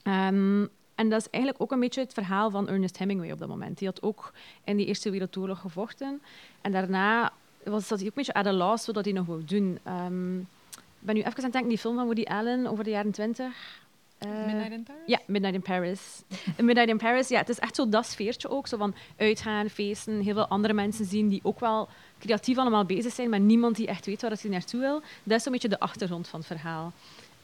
Um, 0.03 0.69
en 0.97 1.09
dat 1.09 1.19
is 1.21 1.29
eigenlijk 1.29 1.63
ook 1.63 1.71
een 1.71 1.79
beetje 1.79 2.01
het 2.01 2.13
verhaal 2.13 2.49
van 2.49 2.67
Ernest 2.67 2.97
Hemingway 2.97 3.31
op 3.31 3.39
dat 3.39 3.47
moment. 3.47 3.77
Die 3.77 3.87
had 3.87 4.01
ook 4.01 4.33
in 4.63 4.77
die 4.77 4.85
Eerste 4.85 5.09
Wereldoorlog 5.09 5.59
gevochten. 5.59 6.21
En 6.61 6.71
daarna 6.71 7.31
was 7.63 7.87
dat 7.87 7.99
hij 7.99 8.07
ook 8.07 8.17
een 8.17 8.23
beetje 8.23 8.33
at 8.33 8.45
a 8.45 8.53
loss 8.53 8.85
wat 8.85 9.05
hij 9.05 9.13
nog 9.13 9.25
wou 9.25 9.43
doen. 9.45 9.79
Um, 9.87 10.39
ik 10.71 11.05
ben 11.05 11.15
nu 11.15 11.21
even 11.21 11.37
aan 11.37 11.43
het 11.43 11.51
denken, 11.51 11.69
die 11.69 11.77
film 11.77 11.95
van 11.95 12.05
Woody 12.05 12.23
Allen 12.23 12.67
over 12.67 12.83
de 12.83 12.89
jaren 12.89 13.11
twintig. 13.11 13.85
Uh, 14.25 14.45
Midnight 14.45 14.71
in 14.71 14.83
Paris? 14.83 15.01
Ja, 15.05 15.19
Midnight 15.25 15.55
in 15.55 15.61
Paris. 15.61 16.23
Midnight 16.67 16.89
in 16.89 16.97
Paris, 16.97 17.27
ja, 17.27 17.37
het 17.37 17.49
is 17.49 17.59
echt 17.59 17.75
zo 17.75 17.89
dat 17.89 18.05
sfeertje 18.05 18.49
ook. 18.49 18.67
Zo 18.67 18.77
van 18.77 18.95
uitgaan, 19.17 19.69
feesten, 19.69 20.21
heel 20.21 20.33
veel 20.33 20.47
andere 20.47 20.73
mensen 20.73 21.05
zien 21.05 21.27
die 21.27 21.39
ook 21.43 21.59
wel 21.59 21.89
creatief 22.19 22.57
allemaal 22.57 22.85
bezig 22.85 23.13
zijn, 23.13 23.29
maar 23.29 23.39
niemand 23.39 23.75
die 23.75 23.87
echt 23.87 24.05
weet 24.05 24.21
waar 24.21 24.37
hij 24.41 24.51
naartoe 24.51 24.79
wil. 24.79 25.01
Dat 25.23 25.39
is 25.39 25.45
een 25.45 25.51
beetje 25.51 25.69
de 25.69 25.79
achtergrond 25.79 26.27
van 26.27 26.39
het 26.39 26.47
verhaal. 26.47 26.93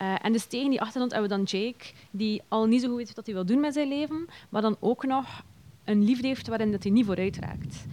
Uh, 0.01 0.15
en 0.21 0.32
dus 0.32 0.45
tegen 0.45 0.69
die 0.69 0.82
achtergrond 0.82 1.12
hebben 1.12 1.29
we 1.29 1.36
dan 1.36 1.45
Jake, 1.45 1.86
die 2.12 2.41
al 2.47 2.65
niet 2.65 2.82
zo 2.82 2.88
goed 2.88 2.97
weet 2.97 3.15
wat 3.15 3.25
hij 3.25 3.36
wil 3.36 3.45
doen 3.45 3.60
met 3.60 3.73
zijn 3.73 3.88
leven, 3.88 4.27
maar 4.49 4.62
dan 4.62 4.77
ook 4.79 5.06
nog 5.06 5.43
een 5.84 6.03
liefde 6.03 6.27
heeft 6.27 6.47
waarin 6.47 6.71
dat 6.71 6.84
hij 6.84 6.91
niet 6.91 7.06
vooruit 7.06 7.38
raakt. 7.38 7.86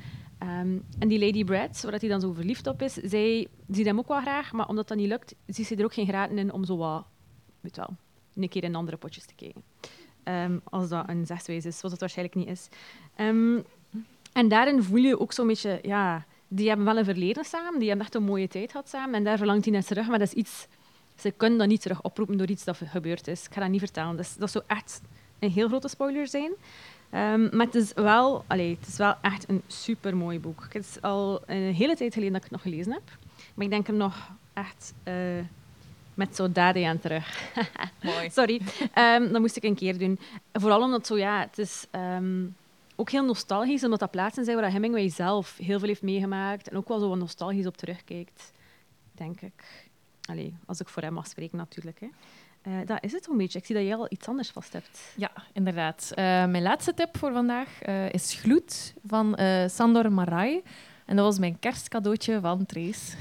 Um, 0.43 0.85
en 0.99 1.09
die 1.09 1.19
Lady 1.19 1.45
Brad, 1.45 1.81
waar 1.83 1.93
hij 1.93 2.09
dan 2.09 2.21
zo 2.21 2.33
verliefd 2.33 2.67
op 2.67 2.83
is, 2.83 2.95
zij 2.95 3.47
ziet 3.71 3.87
hem 3.87 3.99
ook 3.99 4.09
wel 4.09 4.21
graag, 4.21 4.53
maar 4.53 4.69
omdat 4.69 4.89
dat 4.89 4.97
niet 4.97 5.09
lukt, 5.09 5.35
ziet 5.47 5.67
ze 5.67 5.77
er 5.77 5.85
ook 5.85 5.95
geen 5.95 6.07
graten 6.07 6.39
in 6.39 6.53
om 6.53 6.65
zo 6.65 6.77
wat, 6.77 7.05
weet 7.61 7.77
wel, 7.77 7.97
een 8.35 8.49
keer 8.49 8.65
in 8.65 8.75
andere 8.75 8.97
potjes 8.97 9.25
te 9.25 9.35
kijken. 9.35 9.63
Um, 10.25 10.61
als 10.65 10.89
dat 10.89 11.09
een 11.09 11.27
zegswijze 11.27 11.69
is, 11.69 11.81
wat 11.81 11.91
het 11.91 12.01
waarschijnlijk 12.01 12.37
niet 12.37 12.49
is. 12.49 12.69
Um, 13.17 13.65
en 14.33 14.49
daarin 14.49 14.83
voel 14.83 15.03
je 15.03 15.21
ook 15.21 15.33
zo'n 15.33 15.47
beetje, 15.47 15.79
ja, 15.83 16.25
die 16.49 16.69
hebben 16.69 16.87
wel 16.87 16.99
een 16.99 17.05
verleden 17.05 17.45
samen, 17.45 17.79
die 17.79 17.89
hebben 17.89 18.07
echt 18.07 18.15
een 18.15 18.23
mooie 18.23 18.49
tijd 18.49 18.71
gehad 18.71 18.89
samen, 18.89 19.15
en 19.15 19.25
daar 19.25 19.37
verlangt 19.37 19.65
hij 19.65 19.73
naar 19.73 19.85
terug, 19.85 20.09
maar 20.09 20.19
dat 20.19 20.29
is 20.29 20.35
iets 20.35 20.67
ze 21.21 21.31
kunnen 21.31 21.59
dat 21.59 21.69
niet 21.69 21.83
terug 21.83 22.03
oproepen 22.03 22.37
door 22.37 22.47
iets 22.47 22.65
dat 22.65 22.81
gebeurd 22.85 23.29
is. 23.29 23.45
Ik 23.45 23.53
ga 23.53 23.61
dat 23.61 23.71
niet 23.71 23.81
vertellen. 23.81 24.17
Dat, 24.17 24.35
dat 24.39 24.51
zou 24.51 24.65
echt 24.67 25.01
een 25.39 25.51
heel 25.51 25.69
grote 25.69 25.89
spoiler 25.89 26.29
zijn. 26.29 26.53
Ehm, 27.11 27.57
maar 27.57 27.67
het 27.67 27.75
is, 27.75 27.93
wel, 27.93 28.45
allee, 28.47 28.77
het 28.81 28.89
is 28.89 28.97
wel 28.97 29.15
echt 29.21 29.49
een 29.49 29.63
super 29.67 30.17
mooi 30.17 30.41
boek. 30.41 30.67
Het 30.73 30.85
is 30.85 31.03
al 31.03 31.43
een 31.47 31.75
hele 31.75 31.97
tijd 31.97 32.13
geleden 32.13 32.33
dat 32.33 32.45
ik 32.45 32.51
het 32.51 32.63
nog 32.63 32.73
gelezen 32.73 32.93
heb. 32.93 33.19
Maar 33.55 33.65
ik 33.65 33.71
denk 33.71 33.87
hem 33.87 33.97
nog 33.97 34.31
echt 34.53 34.95
uh, 35.05 35.15
met 36.15 36.49
daddy 36.53 36.85
aan 36.85 36.99
terug. 36.99 37.53
mooi. 38.03 38.31
Sorry, 38.31 38.61
um, 38.99 39.33
dat 39.33 39.41
moest 39.41 39.57
ik 39.57 39.63
een 39.63 39.75
keer 39.75 39.99
doen. 39.99 40.19
Vooral 40.53 40.83
omdat 40.83 41.07
zo, 41.07 41.17
ja, 41.17 41.41
het 41.41 41.59
is 41.59 41.87
um, 41.93 42.57
ook 42.97 43.11
heel 43.11 43.25
nostalgisch, 43.25 43.85
omdat 43.85 43.99
dat 43.99 44.11
plaatsen 44.11 44.45
zijn 44.45 44.57
waar 44.57 44.71
Hemingway 44.71 45.09
zelf 45.09 45.57
heel 45.57 45.79
veel 45.79 45.89
heeft 45.89 46.03
meegemaakt 46.03 46.69
en 46.69 46.77
ook 46.77 46.89
wel 46.89 46.99
zo 46.99 47.09
wat 47.09 47.19
nostalgisch 47.19 47.67
op 47.67 47.77
terugkijkt, 47.77 48.53
denk 49.13 49.41
ik. 49.41 49.90
Allee, 50.31 50.55
als 50.67 50.81
ik 50.81 50.89
voor 50.89 51.03
hem 51.03 51.13
mag 51.13 51.27
spreken 51.27 51.59
natuurlijk. 51.59 52.01
Hè. 52.01 52.07
Uh, 52.67 52.87
dat 52.87 53.05
is 53.05 53.13
het 53.13 53.29
een 53.29 53.37
beetje. 53.37 53.59
Ik 53.59 53.65
zie 53.65 53.75
dat 53.75 53.85
jij 53.85 53.95
al 53.95 54.07
iets 54.09 54.29
anders 54.29 54.51
vast 54.51 54.73
hebt. 54.73 55.13
Ja, 55.17 55.31
inderdaad. 55.53 56.09
Uh, 56.11 56.17
mijn 56.25 56.63
laatste 56.63 56.95
tip 56.95 57.19
voor 57.19 57.33
vandaag 57.33 57.69
uh, 57.89 58.13
is 58.13 58.35
Gloed 58.35 58.95
van 59.07 59.39
Sandor 59.67 60.13
Marai. 60.13 60.63
En 61.07 61.17
dat 61.17 61.25
was 61.25 61.39
mijn 61.39 61.59
kerstcadeautje 61.59 62.41
van 62.41 62.67
Trace. 62.67 63.17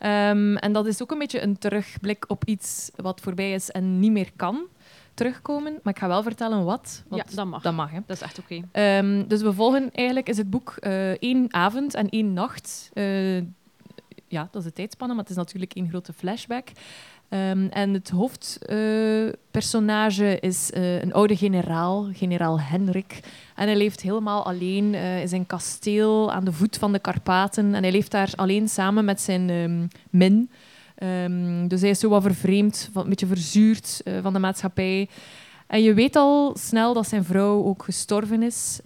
um, 0.00 0.56
en 0.66 0.72
dat 0.72 0.86
is 0.86 1.02
ook 1.02 1.10
een 1.10 1.18
beetje 1.18 1.40
een 1.40 1.58
terugblik 1.58 2.24
op 2.28 2.44
iets 2.44 2.90
wat 2.96 3.20
voorbij 3.20 3.52
is 3.52 3.70
en 3.70 3.98
niet 3.98 4.12
meer 4.12 4.30
kan 4.36 4.66
terugkomen. 5.14 5.78
Maar 5.82 5.92
ik 5.92 5.98
ga 5.98 6.08
wel 6.08 6.22
vertellen 6.22 6.64
wat. 6.64 7.04
Ja, 7.10 7.24
dat 7.34 7.46
mag. 7.46 7.62
Dat 7.62 7.74
mag, 7.74 7.90
hè. 7.90 8.00
Dat 8.06 8.16
is 8.16 8.22
echt 8.22 8.38
oké. 8.38 8.62
Okay. 8.68 8.98
Um, 8.98 9.28
dus 9.28 9.42
we 9.42 9.52
volgen 9.52 9.90
eigenlijk 9.92 10.28
is 10.28 10.36
het 10.36 10.50
boek 10.50 10.76
één 11.18 11.54
avond 11.54 11.94
en 11.94 12.08
één 12.08 12.32
nacht. 12.32 12.90
Ja, 14.28 14.48
dat 14.50 14.62
is 14.62 14.68
de 14.68 14.74
tijdspanne, 14.74 15.14
maar 15.14 15.22
het 15.22 15.32
is 15.32 15.38
natuurlijk 15.38 15.72
één 15.72 15.88
grote 15.88 16.12
flashback. 16.12 16.68
Um, 17.30 17.68
en 17.68 17.92
het 17.92 18.10
hoofdpersonage 18.10 20.24
uh, 20.24 20.36
is 20.40 20.70
uh, 20.74 21.02
een 21.02 21.12
oude 21.12 21.36
generaal, 21.36 22.08
generaal 22.12 22.60
Henrik. 22.60 23.20
En 23.54 23.66
hij 23.66 23.76
leeft 23.76 24.00
helemaal 24.00 24.44
alleen 24.44 24.94
uh, 24.94 25.20
in 25.20 25.28
zijn 25.28 25.46
kasteel 25.46 26.32
aan 26.32 26.44
de 26.44 26.52
voet 26.52 26.78
van 26.78 26.92
de 26.92 26.98
Karpaten. 26.98 27.74
En 27.74 27.82
hij 27.82 27.92
leeft 27.92 28.10
daar 28.10 28.32
alleen 28.36 28.68
samen 28.68 29.04
met 29.04 29.20
zijn 29.20 29.50
um, 29.50 29.88
min. 30.10 30.50
Um, 31.02 31.68
dus 31.68 31.80
hij 31.80 31.90
is 31.90 32.00
zo 32.00 32.08
wat 32.08 32.22
vervreemd, 32.22 32.90
een 32.94 33.08
beetje 33.08 33.26
verzuurd 33.26 34.02
van 34.22 34.32
de 34.32 34.38
maatschappij. 34.38 35.08
En 35.68 35.82
je 35.82 35.94
weet 35.94 36.16
al 36.16 36.56
snel 36.58 36.94
dat 36.94 37.08
zijn 37.08 37.24
vrouw 37.24 37.64
ook 37.64 37.82
gestorven 37.82 38.42
is. 38.42 38.80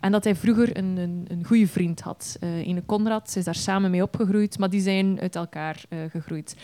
en 0.00 0.12
dat 0.12 0.24
hij 0.24 0.34
vroeger 0.34 0.76
een, 0.76 0.96
een, 0.96 1.24
een 1.28 1.44
goede 1.44 1.66
vriend 1.66 2.00
had. 2.00 2.36
Uh, 2.40 2.66
Ene 2.66 2.82
Conrad, 2.86 3.30
ze 3.30 3.38
is 3.38 3.44
daar 3.44 3.54
samen 3.54 3.90
mee 3.90 4.02
opgegroeid, 4.02 4.58
maar 4.58 4.70
die 4.70 4.80
zijn 4.80 5.20
uit 5.20 5.36
elkaar 5.36 5.84
gegroeid. 6.10 6.56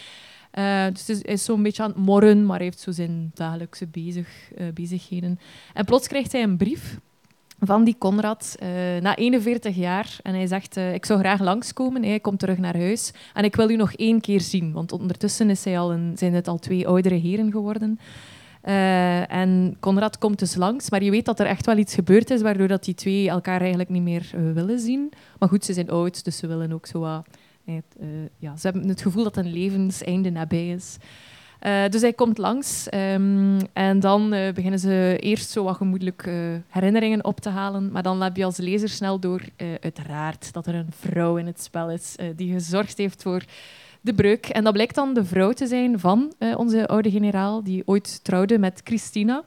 Uh, 0.58 0.86
dus 0.86 1.06
hij 1.06 1.20
is 1.20 1.44
zo'n 1.44 1.62
beetje 1.62 1.82
aan 1.82 1.88
het 1.88 1.98
morren, 1.98 2.46
maar 2.46 2.60
heeft 2.60 2.80
zo 2.80 2.90
zijn 2.90 3.30
dagelijkse 3.34 3.86
bezig, 3.86 4.28
bezigheden. 4.74 5.38
En 5.74 5.84
plots 5.84 6.08
krijgt 6.08 6.32
hij 6.32 6.42
een 6.42 6.56
brief 6.56 6.98
van 7.60 7.84
die 7.84 7.96
Conrad 7.98 8.56
na 9.00 9.16
41 9.16 9.76
jaar. 9.76 10.18
En 10.22 10.34
hij 10.34 10.46
zegt, 10.46 10.76
ik 10.76 11.06
zou 11.06 11.18
graag 11.18 11.40
langskomen. 11.40 12.02
Hij 12.02 12.20
komt 12.20 12.38
terug 12.38 12.58
naar 12.58 12.76
huis. 12.76 13.12
En 13.34 13.44
ik 13.44 13.56
wil 13.56 13.70
u 13.70 13.76
nog 13.76 13.92
één 13.92 14.20
keer 14.20 14.40
zien. 14.40 14.72
Want 14.72 14.92
ondertussen 14.92 15.50
is 15.50 15.64
hij 15.64 15.78
al 15.78 15.92
een, 15.92 16.12
zijn 16.16 16.34
het 16.34 16.48
al 16.48 16.58
twee 16.58 16.88
oudere 16.88 17.14
heren 17.14 17.50
geworden. 17.50 17.98
En 18.62 19.76
Conrad 19.80 20.18
komt 20.18 20.38
dus 20.38 20.54
langs. 20.54 20.90
Maar 20.90 21.02
je 21.02 21.10
weet 21.10 21.24
dat 21.24 21.40
er 21.40 21.46
echt 21.46 21.66
wel 21.66 21.76
iets 21.76 21.94
gebeurd 21.94 22.30
is, 22.30 22.42
waardoor 22.42 22.68
dat 22.68 22.84
die 22.84 22.94
twee 22.94 23.28
elkaar 23.28 23.60
eigenlijk 23.60 23.90
niet 23.90 24.02
meer 24.02 24.30
willen 24.54 24.78
zien. 24.78 25.12
Maar 25.38 25.48
goed, 25.48 25.64
ze 25.64 25.72
zijn 25.72 25.90
oud, 25.90 26.24
dus 26.24 26.36
ze 26.36 26.46
willen 26.46 26.72
ook 26.72 26.86
zo 26.86 27.00
wat 27.00 27.26
uh, 27.64 27.76
ja, 28.38 28.56
ze 28.56 28.68
hebben 28.68 28.88
het 28.88 29.02
gevoel 29.02 29.24
dat 29.24 29.36
een 29.36 29.52
levenseinde 29.52 30.30
nabij 30.30 30.68
is. 30.68 30.96
Dus 31.90 32.00
hij 32.00 32.12
komt 32.12 32.38
langs 32.38 32.86
um, 32.94 33.58
en 33.72 34.00
dan 34.00 34.30
beginnen 34.30 34.78
ze 34.78 35.16
eerst 35.20 35.50
zo 35.50 35.64
wat 35.64 35.76
gemoedelijk 35.76 36.30
herinneringen 36.68 37.24
op 37.24 37.40
te 37.40 37.48
halen. 37.48 37.90
Maar 37.92 38.02
dan 38.02 38.22
heb 38.22 38.36
je 38.36 38.44
als 38.44 38.56
lezer 38.56 38.88
snel 38.88 39.18
door, 39.18 39.42
uiteraard, 39.80 40.52
dat 40.52 40.66
er 40.66 40.74
een 40.74 40.92
vrouw 40.98 41.36
in 41.36 41.46
het 41.46 41.62
spel 41.62 41.90
is 41.90 42.14
die 42.36 42.52
gezorgd 42.52 42.98
heeft 42.98 43.22
voor 43.22 43.42
de. 44.14 44.46
En 44.46 44.64
dat 44.64 44.72
blijkt 44.72 44.94
dan 44.94 45.14
de 45.14 45.24
vrouw 45.24 45.52
te 45.52 45.66
zijn 45.66 45.98
van 45.98 46.32
onze 46.56 46.86
oude 46.86 47.10
generaal, 47.10 47.62
die 47.62 47.82
ooit 47.86 48.24
trouwde 48.24 48.58
met 48.58 48.80
Christina. 48.84 49.44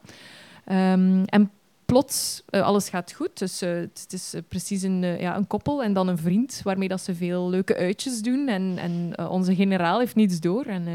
Um, 0.71 1.25
en 1.25 1.51
plots, 1.85 2.43
uh, 2.49 2.61
alles 2.61 2.89
gaat 2.89 3.11
goed. 3.11 3.39
Dus 3.39 3.63
uh, 3.63 3.69
het, 3.69 4.07
is 4.09 4.35
precies 4.47 4.81
een, 4.81 5.01
ja, 5.01 5.35
een 5.35 5.47
koppel 5.47 5.83
en 5.83 5.93
dan 5.93 6.07
een 6.07 6.17
vriend 6.17 6.61
waarmee 6.63 6.87
dat 6.87 7.01
ze 7.01 7.15
veel 7.15 7.49
leuke 7.49 7.75
uitjes 7.75 8.21
doen. 8.21 8.47
En, 8.47 8.77
en 8.77 9.29
onze 9.29 9.55
generaal 9.55 9.99
heeft 9.99 10.15
niets 10.15 10.39
door. 10.39 10.65
En 10.65 10.87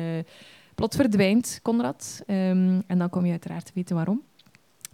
plots 0.75 0.97
verdwijnt 0.97 1.61
Conrad. 1.63 2.23
Um, 2.27 2.83
en 2.87 2.99
dan 2.99 3.11
kom 3.11 3.25
je 3.25 3.31
uiteraard 3.31 3.67
te 3.67 3.73
weten 3.75 3.97
waarom. 3.97 4.23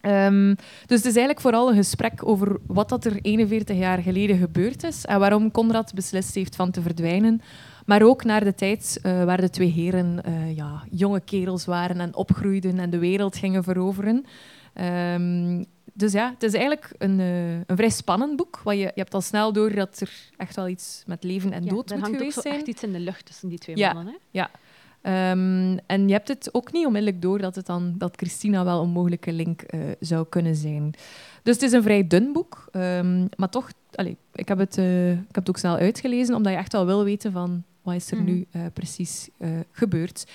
Um, 0.03 0.55
dus 0.87 0.97
het 0.97 1.05
is 1.07 1.17
eigenlijk 1.17 1.41
vooral 1.41 1.69
een 1.69 1.77
gesprek 1.77 2.27
over 2.27 2.59
wat 2.67 2.89
dat 2.89 3.05
er 3.05 3.19
41 3.23 3.77
jaar 3.77 3.99
geleden 3.99 4.39
gebeurd 4.39 4.83
is 4.85 5.05
en 5.05 5.19
waarom 5.19 5.51
Conrad 5.51 5.95
beslist 5.95 6.35
heeft 6.35 6.57
van 6.57 6.71
te 6.71 6.83
verdwijnen. 6.83 7.41
Maar 7.87 8.03
ook 8.03 8.25
naar 8.25 8.45
de 8.45 8.55
tijd 8.55 9.01
uh, 9.03 9.25
waar 9.25 9.41
de 9.41 9.51
twee 9.51 9.71
heren 9.71 10.21
uh, 10.29 10.57
ja, 10.57 10.83
jonge 10.91 11.21
kerels 11.21 11.65
waren 11.65 12.01
en 12.01 12.15
opgroeiden 12.15 12.79
en 12.79 12.91
de 12.91 12.99
wereld 12.99 13.37
gingen 13.37 13.65
veroveren. 13.65 14.25
Um, 15.15 15.65
dus 15.93 16.13
ja, 16.13 16.31
het 16.31 16.43
is 16.43 16.53
eigenlijk 16.53 16.93
een, 16.99 17.19
uh, 17.19 17.53
een 17.53 17.77
vrij 17.77 17.91
spannend 17.91 18.37
boek. 18.37 18.61
Want 18.65 18.79
je, 18.79 18.85
je 18.85 18.93
hebt 18.95 19.15
al 19.15 19.21
snel 19.21 19.53
door 19.53 19.75
dat 19.75 20.01
er 20.01 20.11
echt 20.37 20.57
wel 20.57 20.69
iets 20.69 21.03
met 21.07 21.25
leven 21.25 21.53
en 21.53 21.65
dood 21.65 21.91
moet 21.91 22.05
geweest 22.05 22.17
zijn. 22.17 22.19
Er 22.19 22.33
hangt 22.33 22.47
echt 22.47 22.67
iets 22.67 22.83
in 22.83 22.93
de 22.93 23.01
lucht 23.01 23.27
tussen 23.27 23.49
die 23.49 23.59
twee 23.59 23.77
ja, 23.77 23.93
mannen. 23.93 24.13
Hè? 24.13 24.19
Ja. 24.31 24.51
Um, 25.05 25.79
en 25.87 26.09
je 26.09 26.13
hebt 26.13 26.29
het 26.29 26.49
ook 26.55 26.73
niet 26.73 26.87
onmiddellijk 26.87 27.23
door 27.23 27.39
dat, 27.39 27.55
het 27.55 27.67
dan, 27.67 27.95
dat 27.99 28.17
Christina 28.17 28.65
wel 28.65 28.83
een 28.83 28.89
mogelijke 28.89 29.33
link 29.33 29.63
uh, 29.75 29.81
zou 30.01 30.27
kunnen 30.29 30.55
zijn. 30.55 30.95
Dus 31.43 31.55
het 31.55 31.63
is 31.63 31.73
een 31.73 31.83
vrij 31.83 32.07
dun 32.07 32.33
boek. 32.33 32.69
Um, 32.73 33.29
maar 33.37 33.49
toch, 33.49 33.71
allez, 33.95 34.15
ik, 34.33 34.49
heb 34.49 34.59
het, 34.59 34.77
uh, 34.79 35.11
ik 35.11 35.19
heb 35.27 35.35
het 35.35 35.49
ook 35.49 35.59
snel 35.59 35.77
uitgelezen, 35.77 36.35
omdat 36.35 36.53
je 36.53 36.59
echt 36.59 36.73
wel 36.73 36.87
wil 36.87 37.05
weten 37.05 37.33
van 37.33 37.63
wat 37.83 37.95
is 37.95 38.11
er 38.11 38.19
mm. 38.19 38.25
nu 38.25 38.47
precies 38.73 39.29
gebeurd. 39.73 40.31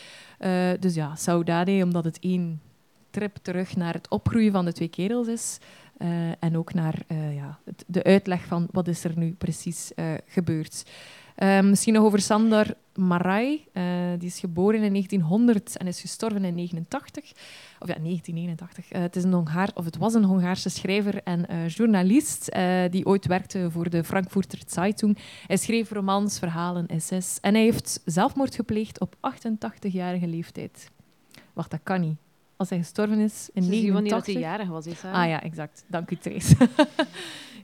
dus 0.80 0.96
ja, 0.96 1.16
Saudade, 1.16 1.84
omdat 1.84 2.04
het 2.04 2.20
één 2.20 2.62
trip 3.10 3.38
terug 3.42 3.76
naar 3.76 3.94
het 3.94 4.10
opgroeien 4.10 4.52
van 4.52 4.66
de 4.66 4.74
twee 4.74 4.88
kerels 4.88 5.28
is. 5.28 5.58
En 6.40 6.58
ook 6.58 6.74
naar 6.74 7.06
ja, 7.34 7.60
het, 7.66 7.84
de 7.88 8.04
uitleg 8.04 8.46
van 8.46 8.68
wat 8.72 8.88
is 8.88 9.04
er 9.04 9.18
nu 9.18 9.32
precies 9.34 9.92
uh, 11.38 11.47
gebeurd. 11.47 11.69
misschien 11.69 11.93
nog 11.93 12.04
over 12.04 12.19
Sandor 12.21 12.73
Marai. 12.93 13.65
die 14.17 14.28
is 14.28 14.39
geboren 14.39 14.82
in 14.82 14.91
1900 14.91 15.78
en 15.78 15.88
is 15.88 16.02
gestorven 16.02 16.45
in 16.45 16.56
89. 16.56 17.32
Of 17.80 17.88
ja, 17.88 17.95
1989. 18.00 18.89
het, 18.89 19.15
is 19.15 19.23
een 19.23 19.34
Hongaar, 19.34 19.71
of 19.73 19.86
het 19.86 19.97
was 19.97 20.13
een 20.13 20.23
Hongaarse 20.23 20.69
schrijver 20.69 21.23
en 21.23 21.67
journalist 21.67 22.52
die 22.89 23.06
ooit 23.06 23.26
werkte 23.26 23.71
voor 23.71 23.89
de 23.89 24.04
Frankfurter 24.04 24.62
Zeitung. 24.67 25.17
Hij 25.47 25.58
schreef 25.58 25.91
romans, 25.91 26.39
verhalen, 26.39 26.88
essays. 26.88 27.38
En 27.41 27.54
hij 27.54 27.63
heeft 27.63 28.02
zelfmoord 28.06 28.56
gepleegd 28.56 29.00
op 29.00 29.15
88-jarige 29.15 30.28
leeftijd. 30.28 30.91
Wacht, 31.54 31.71
dat 31.71 31.80
kan 31.84 32.02
niet 32.02 32.17
als 32.58 32.69
hij 32.69 32.78
gestorven 32.78 33.19
is 33.19 33.50
in 33.54 33.69
89. 33.69 34.10
dat 34.17 34.26
hij 34.26 34.36
jarig 34.36 34.67
was. 34.67 34.86
Is, 34.86 35.04
ah 35.04 35.28
ja, 35.28 35.43
exact. 35.43 35.84
Dank 35.88 36.12
u, 36.12 36.15
Trace. 36.15 36.56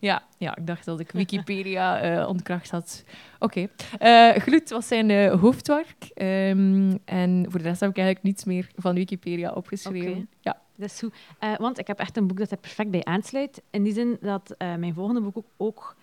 ja, 0.03 0.23
ja, 0.37 0.55
ik 0.55 0.67
dacht 0.67 0.85
dat 0.85 0.99
ik 0.99 1.11
Wikipedia 1.21 2.19
uh, 2.21 2.27
ontkracht 2.27 2.71
had. 2.71 3.03
Oké. 3.39 3.67
Okay. 3.99 4.33
Uh, 4.35 4.41
Gloed 4.41 4.69
was 4.69 4.87
zijn 4.87 5.09
uh, 5.09 5.39
hoofdwerk. 5.41 6.11
Um, 6.15 6.99
en 7.05 7.45
voor 7.49 7.59
de 7.59 7.67
rest 7.67 7.79
heb 7.79 7.89
ik 7.89 7.97
eigenlijk 7.97 8.25
niets 8.25 8.43
meer 8.43 8.69
van 8.75 8.95
Wikipedia 8.95 9.51
opgeschreven. 9.51 10.11
Okay. 10.11 10.27
Ja. 10.41 10.61
Dat 10.75 10.89
is 10.89 10.99
goed. 10.99 11.13
want 11.57 11.79
ik 11.79 11.87
heb 11.87 11.99
echt 11.99 12.17
een 12.17 12.27
boek 12.27 12.37
dat 12.37 12.51
er 12.51 12.57
perfect 12.57 12.91
bij 12.91 13.03
aansluit. 13.03 13.61
In 13.69 13.83
die 13.83 13.93
zin 13.93 14.17
dat 14.21 14.55
mijn 14.57 14.93
volgende 14.93 15.21
boek 15.21 15.37
ook, 15.37 15.45
ook 15.57 15.95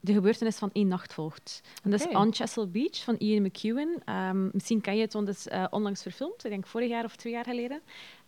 de 0.00 0.12
gebeurtenis 0.12 0.56
van 0.56 0.70
één 0.72 0.88
nacht 0.88 1.14
volgt. 1.14 1.60
En 1.82 1.90
dat 1.90 2.00
is 2.00 2.06
On 2.06 2.34
Chesil 2.34 2.70
Beach 2.70 3.04
van 3.04 3.16
Ian 3.16 3.42
McEwan. 3.42 4.02
Um, 4.06 4.50
misschien 4.52 4.80
ken 4.80 4.96
je 4.96 5.00
het, 5.00 5.12
want 5.12 5.26
het 5.26 5.36
is 5.36 5.46
uh, 5.46 5.64
onlangs 5.70 6.02
verfilmd. 6.02 6.44
Ik 6.44 6.50
denk 6.50 6.66
vorig 6.66 6.88
jaar 6.88 7.04
of 7.04 7.16
twee 7.16 7.32
jaar 7.32 7.44
geleden. 7.44 7.80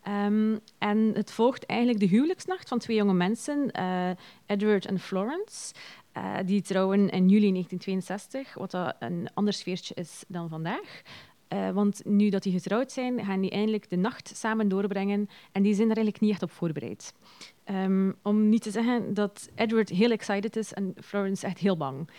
Um, 0.09 0.59
en 0.79 0.99
het 1.15 1.33
volgt 1.33 1.67
eigenlijk 1.67 2.01
de 2.01 2.07
huwelijksnacht 2.07 2.69
van 2.69 2.79
twee 2.79 2.97
jonge 2.97 3.13
mensen, 3.13 3.71
uh, 3.79 4.11
Edward 4.47 4.87
en 4.87 4.99
Florence. 4.99 5.75
Uh, 6.17 6.37
die 6.45 6.63
trouwen 6.63 7.09
in 7.09 7.29
juli 7.29 7.53
1962, 7.53 8.55
wat 8.55 8.95
een 8.99 9.29
ander 9.35 9.53
sfeertje 9.53 9.95
is 9.95 10.25
dan 10.29 10.49
vandaag. 10.49 11.03
Uh, 11.49 11.71
want 11.71 12.05
nu 12.05 12.29
dat 12.29 12.43
die 12.43 12.53
getrouwd 12.53 12.93
zijn, 12.93 13.25
gaan 13.25 13.41
die 13.41 13.51
eindelijk 13.51 13.91
de 13.91 13.97
nacht 13.97 14.37
samen 14.37 14.69
doorbrengen. 14.69 15.29
En 15.53 15.63
die 15.63 15.75
zijn 15.75 15.91
er 15.91 15.97
eigenlijk 15.97 16.21
niet 16.21 16.31
echt 16.33 16.43
op 16.43 16.51
voorbereid. 16.51 17.15
Um, 17.65 18.17
om 18.23 18.49
niet 18.49 18.63
te 18.63 18.71
zeggen 18.71 19.15
dat 19.15 19.49
Edward 19.55 19.89
heel 19.89 20.11
excited 20.11 20.57
is 20.57 20.73
en 20.73 20.95
Florence 21.05 21.47
echt 21.47 21.59
heel 21.59 21.77
bang. 21.77 22.11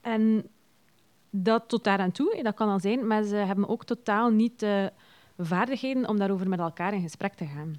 En 0.00 0.48
dat 1.30 1.68
tot 1.68 1.84
daar 1.84 1.98
aan 1.98 2.12
toe, 2.12 2.40
dat 2.42 2.54
kan 2.54 2.68
al 2.68 2.80
zijn, 2.80 3.06
maar 3.06 3.22
ze 3.22 3.36
hebben 3.36 3.68
ook 3.68 3.84
totaal 3.84 4.30
niet 4.30 4.66
vaardigheden 5.38 6.08
om 6.08 6.18
daarover 6.18 6.48
met 6.48 6.58
elkaar 6.58 6.94
in 6.94 7.02
gesprek 7.02 7.34
te 7.34 7.46
gaan. 7.46 7.76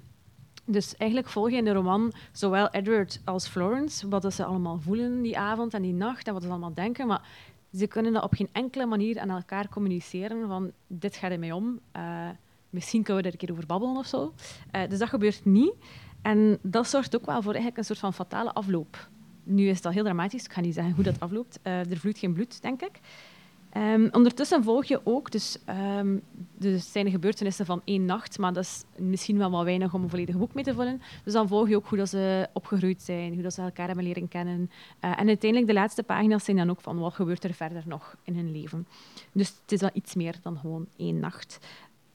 Dus 0.64 0.96
eigenlijk 0.96 1.30
volg 1.30 1.50
je 1.50 1.56
in 1.56 1.64
de 1.64 1.72
roman 1.72 2.12
zowel 2.32 2.68
Edward 2.70 3.20
als 3.24 3.48
Florence, 3.48 4.08
wat 4.08 4.34
ze 4.34 4.44
allemaal 4.44 4.78
voelen 4.78 5.22
die 5.22 5.38
avond 5.38 5.74
en 5.74 5.82
die 5.82 5.92
nacht 5.92 6.26
en 6.26 6.32
wat 6.32 6.42
ze 6.42 6.48
allemaal 6.48 6.74
denken. 6.74 7.06
Maar 7.06 7.28
ze 7.72 7.86
kunnen 7.86 8.12
dat 8.12 8.22
op 8.22 8.34
geen 8.34 8.48
enkele 8.52 8.86
manier 8.86 9.20
aan 9.20 9.30
elkaar 9.30 9.68
communiceren 9.68 10.48
van 10.48 10.72
dit 10.86 11.16
gaat 11.16 11.30
er 11.30 11.38
mij 11.38 11.52
om. 11.52 11.80
Uh, 11.96 12.28
misschien 12.70 13.02
kunnen 13.02 13.22
we 13.22 13.28
er 13.28 13.34
een 13.34 13.46
keer 13.46 13.52
over 13.52 13.66
babbelen 13.66 13.96
of 13.96 14.06
zo. 14.06 14.32
Uh, 14.72 14.88
dus 14.88 14.98
dat 14.98 15.08
gebeurt 15.08 15.44
niet. 15.44 15.72
En 16.22 16.58
dat 16.62 16.88
zorgt 16.88 17.16
ook 17.16 17.26
wel 17.26 17.42
voor 17.42 17.52
eigenlijk 17.52 17.76
een 17.76 17.84
soort 17.84 17.98
van 17.98 18.14
fatale 18.14 18.52
afloop. 18.52 19.08
Nu 19.42 19.68
is 19.68 19.82
dat 19.82 19.92
heel 19.92 20.04
dramatisch, 20.04 20.44
ik 20.44 20.52
ga 20.52 20.60
niet 20.60 20.74
zeggen 20.74 20.94
hoe 20.94 21.04
dat 21.04 21.20
afloopt. 21.20 21.58
Uh, 21.62 21.90
er 21.90 21.96
vloeit 21.96 22.18
geen 22.18 22.32
bloed, 22.32 22.62
denk 22.62 22.82
ik. 22.82 23.00
Um, 23.76 24.08
ondertussen 24.12 24.64
volg 24.64 24.84
je 24.84 25.00
ook, 25.04 25.30
dus 25.30 25.58
um, 25.98 26.22
er 26.60 26.78
zijn 26.78 27.04
de 27.04 27.10
gebeurtenissen 27.10 27.66
van 27.66 27.82
één 27.84 28.04
nacht, 28.04 28.38
maar 28.38 28.52
dat 28.52 28.64
is 28.64 28.84
misschien 28.96 29.38
wel 29.38 29.50
wat 29.50 29.64
weinig 29.64 29.94
om 29.94 30.02
een 30.02 30.08
volledig 30.08 30.36
boek 30.36 30.54
mee 30.54 30.64
te 30.64 30.74
vullen. 30.74 31.00
Dus 31.24 31.32
dan 31.32 31.48
volg 31.48 31.68
je 31.68 31.76
ook 31.76 31.86
hoe 31.86 31.98
dat 31.98 32.08
ze 32.08 32.48
opgegroeid 32.52 33.02
zijn, 33.02 33.34
hoe 33.34 33.42
dat 33.42 33.54
ze 33.54 33.62
elkaar 33.62 33.86
hebben 33.86 34.04
leren 34.04 34.28
kennen. 34.28 34.70
Uh, 35.04 35.20
en 35.20 35.26
uiteindelijk, 35.26 35.66
de 35.66 35.72
laatste 35.78 36.02
pagina's 36.02 36.44
zijn 36.44 36.56
dan 36.56 36.70
ook 36.70 36.80
van 36.80 36.98
wat 36.98 37.14
gebeurt 37.14 37.44
er 37.44 37.54
verder 37.54 37.82
nog 37.86 38.16
in 38.22 38.34
hun 38.34 38.52
leven. 38.52 38.86
Dus 39.32 39.48
het 39.48 39.72
is 39.72 39.80
wel 39.80 39.90
iets 39.92 40.14
meer 40.14 40.34
dan 40.42 40.58
gewoon 40.58 40.86
één 40.96 41.18
nacht. 41.18 41.58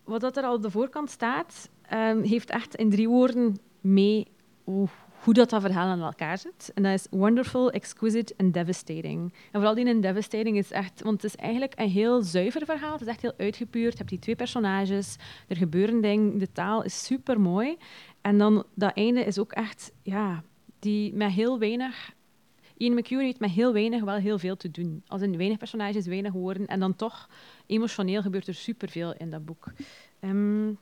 Wat 0.04 0.22
dat 0.22 0.38
er 0.38 0.44
al 0.44 0.56
op 0.56 0.62
de 0.62 0.72
voorkant 0.72 1.10
staat, 1.10 1.70
um, 1.94 2.24
heeft 2.24 2.50
echt 2.50 2.76
in 2.76 2.90
drie 2.90 3.10
woorden 3.10 3.60
mee 3.82 4.28
hoe 4.64 4.88
hoe 5.24 5.34
dat, 5.34 5.50
dat 5.50 5.62
verhaal 5.62 5.88
aan 5.88 6.02
elkaar 6.02 6.38
zit. 6.38 6.72
En 6.74 6.84
dat 6.84 6.94
is 6.94 7.08
wonderful, 7.10 7.72
exquisite 7.72 8.34
en 8.38 8.52
devastating. 8.52 9.34
En 9.34 9.52
vooral 9.52 9.76
die 9.76 9.86
in 9.86 10.02
devastating 10.02 10.58
is 10.58 10.72
echt... 10.72 11.02
Want 11.02 11.22
het 11.22 11.32
is 11.34 11.40
eigenlijk 11.40 11.74
een 11.80 11.90
heel 11.90 12.22
zuiver 12.22 12.66
verhaal. 12.66 12.92
Het 12.92 13.02
is 13.02 13.08
echt 13.08 13.22
heel 13.22 13.34
uitgepuurd. 13.38 13.92
Je 13.92 13.98
hebt 13.98 14.10
die 14.10 14.20
twee 14.20 14.36
personages. 14.36 15.16
Er 15.48 15.56
gebeuren 15.56 16.02
dingen. 16.02 16.38
De 16.38 16.52
taal 16.52 16.84
is 16.84 17.06
super 17.06 17.40
mooi. 17.40 17.78
En 18.22 18.38
dan 18.38 18.66
dat 18.74 18.94
einde 18.94 19.24
is 19.24 19.40
ook 19.40 19.52
echt... 19.52 19.92
Ja, 20.02 20.44
die 20.80 21.14
met 21.14 21.32
heel 21.32 21.60
weinig... 21.60 22.14
Ian 22.78 22.94
McEwan 22.94 23.24
heeft 23.24 23.40
met 23.40 23.50
heel 23.50 23.74
weinig 23.74 24.04
wel 24.04 24.16
heel 24.16 24.40
veel 24.40 24.56
te 24.56 24.72
doen. 24.72 25.04
Als 25.08 25.22
in 25.22 25.38
weinig 25.38 25.58
personages, 25.58 26.06
weinig 26.06 26.32
woorden. 26.32 26.68
En 26.68 26.80
dan 26.80 26.96
toch, 26.96 27.30
emotioneel 27.66 28.22
gebeurt 28.22 28.48
er 28.48 28.54
superveel 28.54 29.14
in 29.18 29.30
dat 29.30 29.46
boek. 29.46 29.72
Um, 30.20 30.78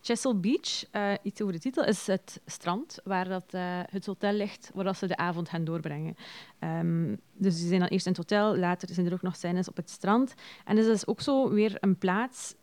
Chesil 0.00 0.40
Beach, 0.40 0.84
uh, 0.92 1.12
iets 1.22 1.40
over 1.40 1.54
de 1.54 1.60
titel, 1.60 1.84
is 1.84 2.06
het 2.06 2.40
strand 2.46 2.98
waar 3.04 3.28
dat, 3.28 3.54
uh, 3.54 3.80
het 3.90 4.06
hotel 4.06 4.32
ligt 4.32 4.70
waar 4.74 4.84
dat 4.84 4.96
ze 4.96 5.06
de 5.06 5.16
avond 5.16 5.48
gaan 5.48 5.64
doorbrengen. 5.64 6.16
Um, 6.60 7.20
dus 7.32 7.58
ze 7.58 7.66
zijn 7.66 7.80
dan 7.80 7.88
eerst 7.88 8.06
in 8.06 8.12
het 8.12 8.20
hotel, 8.20 8.56
later 8.56 8.88
zijn 8.94 9.06
er 9.06 9.12
ook 9.12 9.22
nog 9.22 9.36
scènes 9.36 9.68
op 9.68 9.76
het 9.76 9.90
strand. 9.90 10.34
En 10.64 10.76
dus 10.76 10.86
is 10.86 11.06
ook 11.06 11.20
zo 11.20 11.50
weer 11.50 11.76
een 11.80 11.98
plaats. 11.98 12.54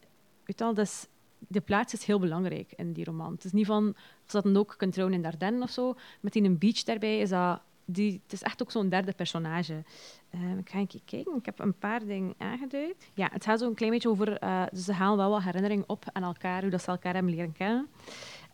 Weet 0.45 0.62
al, 0.62 0.74
dus 0.74 1.08
de 1.48 1.62
plaats 1.62 1.93
is 1.93 2.04
heel 2.04 2.19
belangrijk 2.19 2.74
in 2.76 2.93
die 2.93 3.06
roman. 3.06 3.32
Het 3.32 3.43
is 3.43 3.52
niet 3.52 3.65
van, 3.65 3.95
dat 4.26 4.43
dan 4.43 4.58
ook 4.58 4.74
kunt 4.78 4.93
trouwen 4.93 5.15
in 5.15 5.21
Dardenne 5.21 5.63
of 5.63 5.69
zo, 5.69 5.95
met 6.19 6.34
die 6.34 6.43
een 6.43 6.58
beach 6.58 6.84
daarbij 6.84 7.19
is 7.19 7.30
dat 7.30 7.62
die, 7.86 8.21
het 8.24 8.34
is 8.34 8.41
echt 8.41 8.62
ook 8.62 8.71
zo'n 8.71 8.89
derde 8.89 9.13
personage. 9.13 9.84
Uh, 10.36 10.58
ik 10.58 10.69
ga 10.69 10.78
een 10.78 10.88
keer 10.88 11.02
kijken. 11.06 11.36
Ik 11.36 11.45
heb 11.45 11.60
een 11.60 11.78
paar 11.78 12.06
dingen 12.06 12.34
aangeduid. 12.38 13.12
Ja, 13.13 13.30
het 13.32 13.43
gaat 13.43 13.60
zo'n 13.60 13.74
klein 13.74 13.91
beetje 13.91 14.10
over... 14.10 14.43
Uh, 14.43 14.63
ze 14.74 14.93
halen 14.93 15.17
wel 15.17 15.30
wat 15.30 15.43
herinneringen 15.43 15.89
op 15.89 16.06
aan 16.12 16.24
elkaar, 16.24 16.62
hoe 16.62 16.69
dat 16.69 16.82
ze 16.82 16.91
elkaar 16.91 17.13
hebben 17.13 17.34
leren 17.34 17.52
kennen. 17.52 17.88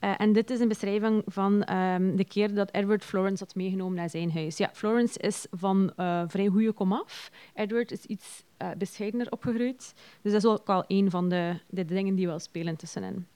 Uh, 0.03 0.13
en 0.17 0.33
dit 0.33 0.49
is 0.49 0.59
een 0.59 0.67
beschrijving 0.67 1.23
van 1.25 1.75
um, 1.75 2.15
de 2.15 2.25
keer 2.25 2.53
dat 2.53 2.73
Edward 2.73 3.03
Florence 3.03 3.43
had 3.43 3.55
meegenomen 3.55 3.95
naar 3.95 4.09
zijn 4.09 4.31
huis. 4.31 4.57
Ja, 4.57 4.69
Florence 4.73 5.19
is 5.19 5.47
van 5.51 5.91
vrij 6.27 6.47
goede 6.47 6.71
komaf. 6.71 7.31
Edward 7.53 7.91
is 7.91 8.05
iets 8.05 8.43
bescheidener 8.77 9.31
opgegroeid. 9.31 9.93
Dus 10.21 10.31
dat 10.31 10.43
is 10.43 10.49
ook 10.49 10.69
al 10.69 10.83
een 10.87 11.09
van 11.09 11.29
de, 11.29 11.59
de 11.69 11.85
dingen 11.85 12.15
die 12.15 12.27
wel 12.27 12.39
spelen 12.39 12.75
tussenin. 12.75 13.27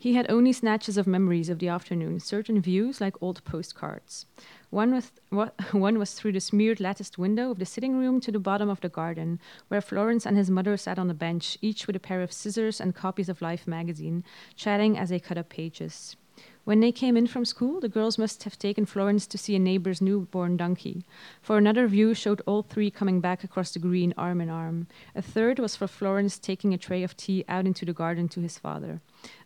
He 0.00 0.14
had 0.14 0.30
only 0.30 0.52
snatches 0.52 0.96
of 0.96 1.08
memories 1.08 1.48
of 1.48 1.58
the 1.58 1.66
afternoon, 1.66 2.20
certain 2.20 2.60
views 2.60 3.00
like 3.00 3.20
old 3.20 3.42
postcards. 3.44 4.26
One 4.70 4.94
was, 4.94 5.10
one 5.72 5.98
was 5.98 6.12
through 6.12 6.32
the 6.32 6.40
smeared 6.40 6.78
latticed 6.78 7.18
window 7.18 7.50
of 7.50 7.58
the 7.58 7.66
sitting 7.66 7.98
room 7.98 8.20
to 8.20 8.30
the 8.30 8.38
bottom 8.38 8.68
of 8.68 8.80
the 8.80 8.88
garden, 8.88 9.40
where 9.66 9.80
Florence 9.80 10.24
and 10.24 10.36
his 10.36 10.50
mother 10.50 10.76
sat 10.76 11.00
on 11.00 11.10
a 11.10 11.14
bench, 11.14 11.58
each 11.60 11.88
with 11.88 11.96
a 11.96 12.00
pair 12.00 12.22
of 12.22 12.32
scissors 12.32 12.80
and 12.80 12.94
copies 12.94 13.28
of 13.28 13.42
Life 13.42 13.66
magazine, 13.66 14.22
chatting 14.54 14.96
as 14.96 15.08
they 15.08 15.18
cut 15.18 15.36
up 15.36 15.48
pages. 15.48 16.14
When 16.62 16.80
they 16.80 16.92
came 16.92 17.16
in 17.16 17.26
from 17.26 17.44
school, 17.44 17.80
the 17.80 17.88
girls 17.88 18.18
must 18.18 18.44
have 18.44 18.58
taken 18.58 18.84
Florence 18.84 19.26
to 19.26 19.38
see 19.38 19.56
a 19.56 19.58
neighbor's 19.58 20.02
newborn 20.02 20.56
donkey, 20.56 21.04
for 21.40 21.56
another 21.56 21.88
view 21.88 22.12
showed 22.14 22.42
all 22.46 22.62
three 22.62 22.90
coming 22.90 23.20
back 23.20 23.42
across 23.42 23.72
the 23.72 23.78
green 23.78 24.12
arm 24.16 24.40
in 24.40 24.50
arm. 24.50 24.86
A 25.16 25.22
third 25.22 25.58
was 25.58 25.74
for 25.74 25.88
Florence 25.88 26.38
taking 26.38 26.74
a 26.74 26.78
tray 26.78 27.02
of 27.02 27.16
tea 27.16 27.44
out 27.48 27.66
into 27.66 27.84
the 27.84 27.92
garden 27.92 28.28
to 28.28 28.40
his 28.40 28.58
father. 28.58 29.00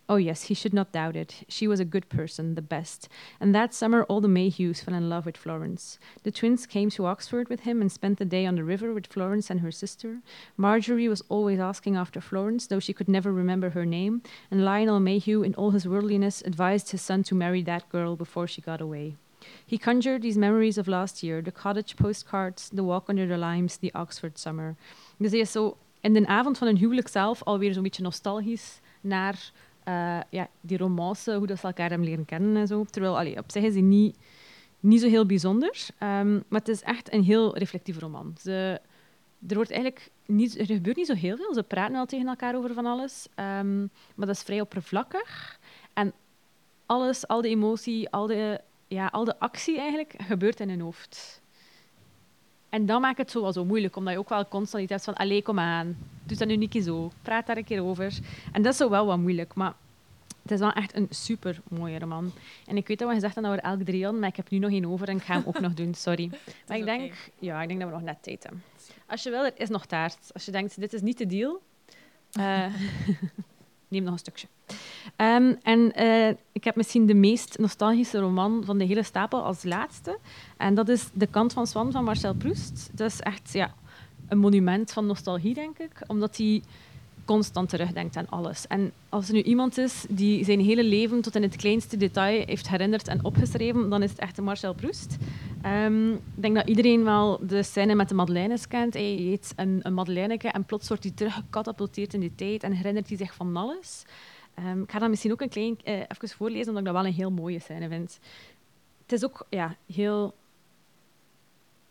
Oh, 0.09 0.17
yes, 0.17 0.43
he 0.43 0.53
should 0.53 0.73
not 0.73 0.91
doubt 0.91 1.15
it. 1.15 1.45
She 1.47 1.65
was 1.65 1.79
a 1.79 1.85
good 1.85 2.09
person, 2.09 2.55
the 2.55 2.61
best. 2.61 3.07
And 3.39 3.55
that 3.55 3.73
summer, 3.73 4.03
all 4.03 4.19
the 4.19 4.27
Mayhews 4.27 4.83
fell 4.83 4.93
in 4.93 5.09
love 5.09 5.25
with 5.25 5.37
Florence. 5.37 5.97
The 6.23 6.31
twins 6.31 6.65
came 6.65 6.89
to 6.91 7.05
Oxford 7.05 7.47
with 7.47 7.61
him 7.61 7.79
and 7.79 7.89
spent 7.89 8.19
the 8.19 8.25
day 8.25 8.45
on 8.45 8.55
the 8.55 8.65
river 8.65 8.93
with 8.93 9.07
Florence 9.07 9.49
and 9.49 9.61
her 9.61 9.71
sister. 9.71 10.19
Marjorie 10.57 11.07
was 11.07 11.23
always 11.29 11.59
asking 11.59 11.95
after 11.95 12.19
Florence, 12.19 12.67
though 12.67 12.81
she 12.81 12.93
could 12.93 13.07
never 13.07 13.31
remember 13.31 13.69
her 13.69 13.85
name. 13.85 14.21
And 14.51 14.65
Lionel 14.65 14.99
Mayhew, 14.99 15.41
in 15.41 15.55
all 15.55 15.71
his 15.71 15.87
worldliness, 15.87 16.43
advised 16.45 16.91
his 16.91 17.01
son 17.01 17.23
to 17.23 17.35
marry 17.35 17.63
that 17.63 17.87
girl 17.89 18.17
before 18.17 18.47
she 18.47 18.61
got 18.61 18.81
away. 18.81 19.15
He 19.65 19.77
conjured 19.77 20.21
these 20.21 20.37
memories 20.37 20.77
of 20.77 20.87
last 20.87 21.23
year 21.23 21.41
the 21.41 21.51
cottage 21.51 21.95
postcards, 21.95 22.69
the 22.69 22.83
walk 22.83 23.09
under 23.09 23.27
the 23.27 23.37
limes, 23.37 23.77
the 23.77 23.91
Oxford 23.93 24.37
summer. 24.37 24.75
Dus 25.17 25.31
hij 25.31 25.39
is 25.39 25.51
zo 25.51 25.77
in 26.01 26.13
de 26.13 26.27
avond 26.27 26.57
van 26.57 26.67
een 26.67 26.77
huwelijk 26.77 27.07
zelf 27.07 27.43
alweer 27.43 27.73
zo'n 27.73 27.83
beetje 27.83 28.03
nostalgisch 28.03 28.79
naar 29.01 29.51
uh, 29.87 30.19
ja, 30.29 30.47
die 30.61 30.77
romance, 30.77 31.35
hoe 31.35 31.47
dat 31.47 31.59
ze 31.59 31.67
elkaar 31.67 31.89
hebben 31.89 32.07
leren 32.07 32.25
kennen 32.25 32.55
en 32.55 32.67
zo. 32.67 32.83
Terwijl 32.83 33.37
op 33.37 33.51
zich 33.51 33.63
is 33.63 33.73
hij 33.73 33.81
niet, 33.81 34.17
niet 34.79 35.01
zo 35.01 35.07
heel 35.07 35.25
bijzonder. 35.25 35.87
Um, 35.99 36.43
maar 36.47 36.59
het 36.59 36.67
is 36.67 36.81
echt 36.81 37.13
een 37.13 37.23
heel 37.23 37.57
reflectieve 37.57 37.99
roman. 37.99 38.35
Ze, 38.41 38.79
er, 39.47 39.55
wordt 39.55 39.71
eigenlijk 39.71 40.11
er 40.57 40.65
gebeurt 40.65 40.95
niet 40.95 41.07
zo 41.07 41.13
heel 41.13 41.37
veel. 41.37 41.53
Ze 41.53 41.63
praten 41.63 41.93
wel 41.93 42.05
tegen 42.05 42.27
elkaar 42.27 42.55
over 42.55 42.73
van 42.73 42.85
alles. 42.85 43.27
Um, 43.35 43.89
maar 44.15 44.27
dat 44.27 44.35
is 44.35 44.41
vrij 44.43 44.61
oppervlakkig. 44.61 45.59
En 45.93 46.13
alles, 46.85 47.27
al 47.27 47.41
de 47.41 47.49
emotie, 47.49 48.09
al 48.09 48.27
de, 48.27 48.61
ja, 48.87 49.07
al 49.07 49.23
de 49.23 49.39
actie 49.39 49.77
eigenlijk, 49.77 50.13
gebeurt 50.17 50.59
in 50.59 50.69
hun 50.69 50.81
hoofd. 50.81 51.41
En 52.73 52.85
dat 52.85 53.01
maakt 53.01 53.17
het 53.17 53.31
zo 53.31 53.41
wel 53.41 53.53
zo 53.53 53.65
moeilijk, 53.65 53.95
omdat 53.95 54.13
je 54.13 54.19
ook 54.19 54.29
wel 54.29 54.47
constant 54.47 54.83
iets 54.83 54.91
hebt 54.91 55.03
van 55.03 55.13
allee, 55.13 55.41
kom 55.41 55.59
aan, 55.59 55.97
doe 56.23 56.37
dat 56.37 56.47
nu 56.47 56.55
niet 56.55 56.83
zo, 56.83 57.11
praat 57.21 57.47
daar 57.47 57.57
een 57.57 57.63
keer 57.63 57.83
over. 57.83 58.19
En 58.51 58.61
dat 58.61 58.71
is 58.71 58.77
zo 58.77 58.89
wel 58.89 59.05
wat 59.05 59.17
moeilijk, 59.17 59.55
maar 59.55 59.73
het 60.41 60.51
is 60.51 60.59
wel 60.59 60.71
echt 60.71 60.95
een 60.95 61.07
super 61.09 61.61
mooie 61.69 61.99
roman. 61.99 62.31
En 62.65 62.77
ik 62.77 62.87
weet 62.87 62.99
dat 62.99 63.07
we 63.07 63.13
gezegd 63.13 63.33
hebben 63.33 63.51
dat 63.51 63.61
we 63.61 63.67
er 63.67 63.73
elk 63.73 63.85
drie 63.85 64.03
hadden, 64.03 64.19
maar 64.19 64.29
ik 64.29 64.35
heb 64.35 64.49
nu 64.49 64.57
nog 64.57 64.71
één 64.71 64.85
over 64.85 65.09
en 65.09 65.15
ik 65.15 65.23
ga 65.23 65.33
hem 65.33 65.43
ook 65.45 65.59
nog 65.59 65.73
doen, 65.73 65.93
sorry. 65.93 66.29
Maar 66.67 66.77
ik 66.77 66.85
denk, 66.85 67.13
ja, 67.39 67.61
ik 67.61 67.67
denk 67.67 67.79
dat 67.79 67.89
we 67.89 67.95
nog 67.95 68.03
net 68.03 68.23
tijd 68.23 68.43
hebben. 68.43 68.63
Als 69.07 69.23
je 69.23 69.29
wil, 69.29 69.45
er 69.45 69.53
is 69.55 69.69
nog 69.69 69.85
taart. 69.85 70.29
Als 70.33 70.45
je 70.45 70.51
denkt, 70.51 70.79
dit 70.79 70.93
is 70.93 71.01
niet 71.01 71.17
de 71.17 71.25
deal, 71.25 71.61
uh, 72.39 72.65
neem 73.93 74.03
nog 74.03 74.13
een 74.13 74.19
stukje. 74.19 74.47
Um, 75.17 75.57
en 75.63 76.01
uh, 76.01 76.29
ik 76.51 76.63
heb 76.63 76.75
misschien 76.75 77.05
de 77.05 77.13
meest 77.13 77.57
nostalgische 77.57 78.19
roman 78.19 78.61
van 78.65 78.77
de 78.77 78.85
hele 78.85 79.03
stapel 79.03 79.43
als 79.43 79.63
laatste. 79.63 80.17
En 80.57 80.75
dat 80.75 80.89
is 80.89 81.09
De 81.13 81.27
Kant 81.27 81.53
van 81.53 81.67
Swan 81.67 81.91
van 81.91 82.03
Marcel 82.03 82.33
Proust. 82.33 82.89
Dat 82.93 83.11
is 83.11 83.19
echt 83.19 83.53
ja, 83.53 83.73
een 84.27 84.37
monument 84.37 84.91
van 84.91 85.05
nostalgie, 85.05 85.53
denk 85.53 85.77
ik. 85.77 85.91
Omdat 86.07 86.37
hij 86.37 86.61
constant 87.25 87.69
terugdenkt 87.69 88.17
aan 88.17 88.29
alles. 88.29 88.67
En 88.67 88.91
als 89.09 89.27
er 89.27 89.33
nu 89.33 89.41
iemand 89.41 89.77
is 89.77 90.05
die 90.09 90.45
zijn 90.45 90.59
hele 90.59 90.83
leven 90.83 91.21
tot 91.21 91.35
in 91.35 91.41
het 91.41 91.55
kleinste 91.55 91.97
detail 91.97 92.45
heeft 92.45 92.69
herinnerd 92.69 93.07
en 93.07 93.23
opgeschreven, 93.23 93.89
dan 93.89 94.03
is 94.03 94.09
het 94.09 94.19
echt 94.19 94.41
Marcel 94.41 94.73
Proust. 94.73 95.17
Um, 95.65 96.13
ik 96.13 96.21
denk 96.35 96.55
dat 96.55 96.67
iedereen 96.67 97.03
wel 97.03 97.39
de 97.47 97.63
scène 97.63 97.95
met 97.95 98.09
de 98.09 98.15
Madeleines 98.15 98.67
kent. 98.67 98.93
Hij 98.93 99.17
eet 99.17 99.53
een, 99.55 99.79
een 99.81 99.93
Madeleineke 99.93 100.47
en 100.47 100.65
plots 100.65 100.87
wordt 100.87 101.03
hij 101.03 101.11
teruggecatapulteerd 101.11 102.13
in 102.13 102.19
die 102.19 102.35
tijd 102.35 102.63
en 102.63 102.71
herinnert 102.71 103.07
hij 103.07 103.17
zich 103.17 103.33
van 103.33 103.55
alles. 103.55 104.03
Um, 104.59 104.81
ik 104.81 104.91
ga 104.91 104.99
dat 104.99 105.09
misschien 105.09 105.31
ook 105.31 105.41
een 105.41 105.49
klein 105.49 105.77
uh, 105.85 105.93
even 105.93 106.29
voorlezen, 106.29 106.67
omdat 106.67 106.79
ik 106.79 106.85
dat 106.85 106.93
wel 106.93 107.05
een 107.05 107.17
heel 107.17 107.31
mooie 107.31 107.59
scène 107.59 107.87
vind. 107.87 108.19
Het 109.01 109.11
is 109.11 109.25
ook 109.25 109.45
ja, 109.49 109.75
heel... 109.85 110.35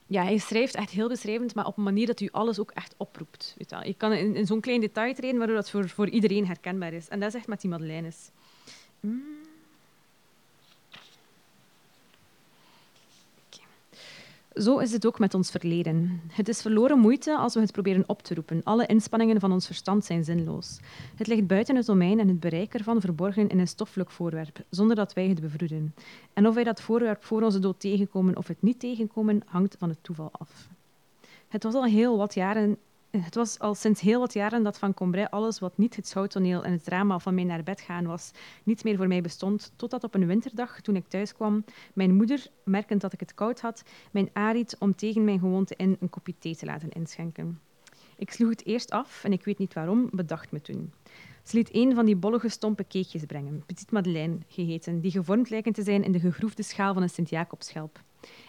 Ja, 0.07 0.23
hij 0.23 0.39
schrijft 0.39 0.75
echt 0.75 0.91
heel 0.91 1.09
beschrijvend, 1.09 1.55
maar 1.55 1.67
op 1.67 1.77
een 1.77 1.83
manier 1.83 2.07
dat 2.07 2.21
u 2.21 2.29
alles 2.31 2.59
ook 2.59 2.71
echt 2.71 2.95
oproept. 2.97 3.55
Weet 3.59 3.71
je, 3.71 3.87
je 3.87 3.95
kan 3.95 4.13
in, 4.13 4.37
in 4.37 4.47
zo'n 4.47 4.61
klein 4.61 4.81
detail 4.81 5.15
treden, 5.15 5.39
waardoor 5.39 5.57
dat 5.57 5.71
voor, 5.71 5.89
voor 5.89 6.09
iedereen 6.09 6.47
herkenbaar 6.47 6.93
is. 6.93 7.09
En 7.09 7.21
dat 7.21 7.29
is 7.29 7.35
echt 7.35 7.47
met 7.47 7.61
die 7.61 7.71
Madeleines. 7.71 8.31
Mm. 9.01 9.42
Zo 14.55 14.79
is 14.79 14.93
het 14.93 15.07
ook 15.07 15.19
met 15.19 15.35
ons 15.35 15.51
verleden. 15.51 16.21
Het 16.33 16.49
is 16.49 16.61
verloren 16.61 16.99
moeite 16.99 17.37
als 17.37 17.55
we 17.55 17.61
het 17.61 17.73
proberen 17.73 18.05
op 18.07 18.23
te 18.23 18.35
roepen. 18.35 18.61
Alle 18.65 18.87
inspanningen 18.87 19.41
van 19.41 19.53
ons 19.53 19.67
verstand 19.67 20.05
zijn 20.05 20.25
zinloos. 20.25 20.79
Het 21.17 21.27
ligt 21.27 21.47
buiten 21.47 21.77
het 21.77 21.87
domein 21.87 22.21
en 22.21 22.29
het 22.29 22.41
bereik 22.41 22.75
ervan 22.75 23.01
verborgen 23.01 23.49
in 23.49 23.59
een 23.59 23.69
stoffelijk 23.69 24.11
voorwerp, 24.11 24.61
zonder 24.71 24.97
dat 24.97 25.13
wij 25.13 25.29
het 25.29 25.41
bevroeden. 25.41 25.95
En 26.33 26.47
of 26.47 26.55
wij 26.55 26.65
dat 26.65 26.81
voorwerp 26.81 27.25
voor 27.25 27.43
onze 27.43 27.59
dood 27.59 27.81
tegenkomen 27.81 28.37
of 28.37 28.47
het 28.47 28.63
niet 28.63 28.81
tegenkomen, 28.81 29.43
hangt 29.47 29.77
van 29.79 29.89
het 29.89 29.99
toeval 30.03 30.31
af. 30.33 30.69
Het 31.49 31.63
was 31.63 31.75
al 31.75 31.85
heel 31.85 32.17
wat 32.17 32.35
jaren 32.35 32.77
het 33.21 33.35
was 33.35 33.59
al 33.59 33.75
sinds 33.75 34.01
heel 34.01 34.21
wat 34.21 34.33
jaren 34.33 34.63
dat 34.63 34.79
van 34.79 34.95
Combray 34.95 35.25
alles 35.25 35.59
wat 35.59 35.79
niet 35.79 35.97
het 35.97 36.07
schouwtoneel 36.09 36.65
en 36.65 36.73
het 36.73 36.85
drama 36.85 37.19
van 37.19 37.35
mijn 37.35 37.47
naar 37.47 37.63
bed 37.63 37.81
gaan 37.81 38.07
was, 38.07 38.31
niet 38.63 38.85
meer 38.85 38.97
voor 38.97 39.09
mij 39.09 39.21
bestond, 39.21 39.73
totdat 39.77 40.05
op 40.05 40.15
een 40.15 40.27
winterdag, 40.27 40.81
toen 40.81 40.97
ik 40.97 41.09
thuis 41.09 41.35
kwam, 41.35 41.65
mijn 41.95 42.15
moeder, 42.15 42.47
merkend 42.65 43.01
dat 43.01 43.13
ik 43.13 43.21
het 43.21 43.35
koud 43.35 43.61
had, 43.61 43.83
mijn 44.11 44.31
aanried 44.33 44.77
om 44.79 44.95
tegen 44.95 45.25
mijn 45.25 45.39
gewoonte 45.39 45.75
in 45.77 45.97
een 46.01 46.11
kopje 46.11 46.35
thee 46.39 46.57
te 46.57 46.67
laten 46.67 46.91
inschenken. 46.91 47.61
Ik 48.17 48.33
sloeg 48.33 48.51
het 48.51 48.67
eerst 48.67 48.91
af 48.91 49.25
en 49.25 49.33
ik 49.33 49.45
weet 49.45 49.59
niet 49.59 49.75
waarom, 49.75 50.09
bedacht 50.11 50.53
me 50.53 50.61
toen. 50.61 50.93
Ze 51.43 51.57
liet 51.57 51.75
een 51.75 51.95
van 51.95 52.05
die 52.05 52.17
bollige 52.17 52.49
stompe 52.49 52.83
cakejes 52.83 53.25
brengen, 53.27 53.63
Petit 53.67 53.91
Madeleine 53.91 54.39
geheten, 54.49 55.01
die 55.01 55.11
gevormd 55.11 55.51
lijken 55.51 55.73
te 55.73 55.83
zijn 55.83 56.05
in 56.05 56.13
de 56.13 56.21
gegroefde 56.21 56.63
schaal 56.63 56.95
van 56.95 57.03
een 57.03 57.11
Sint-Jacobsschelp. 57.11 58.01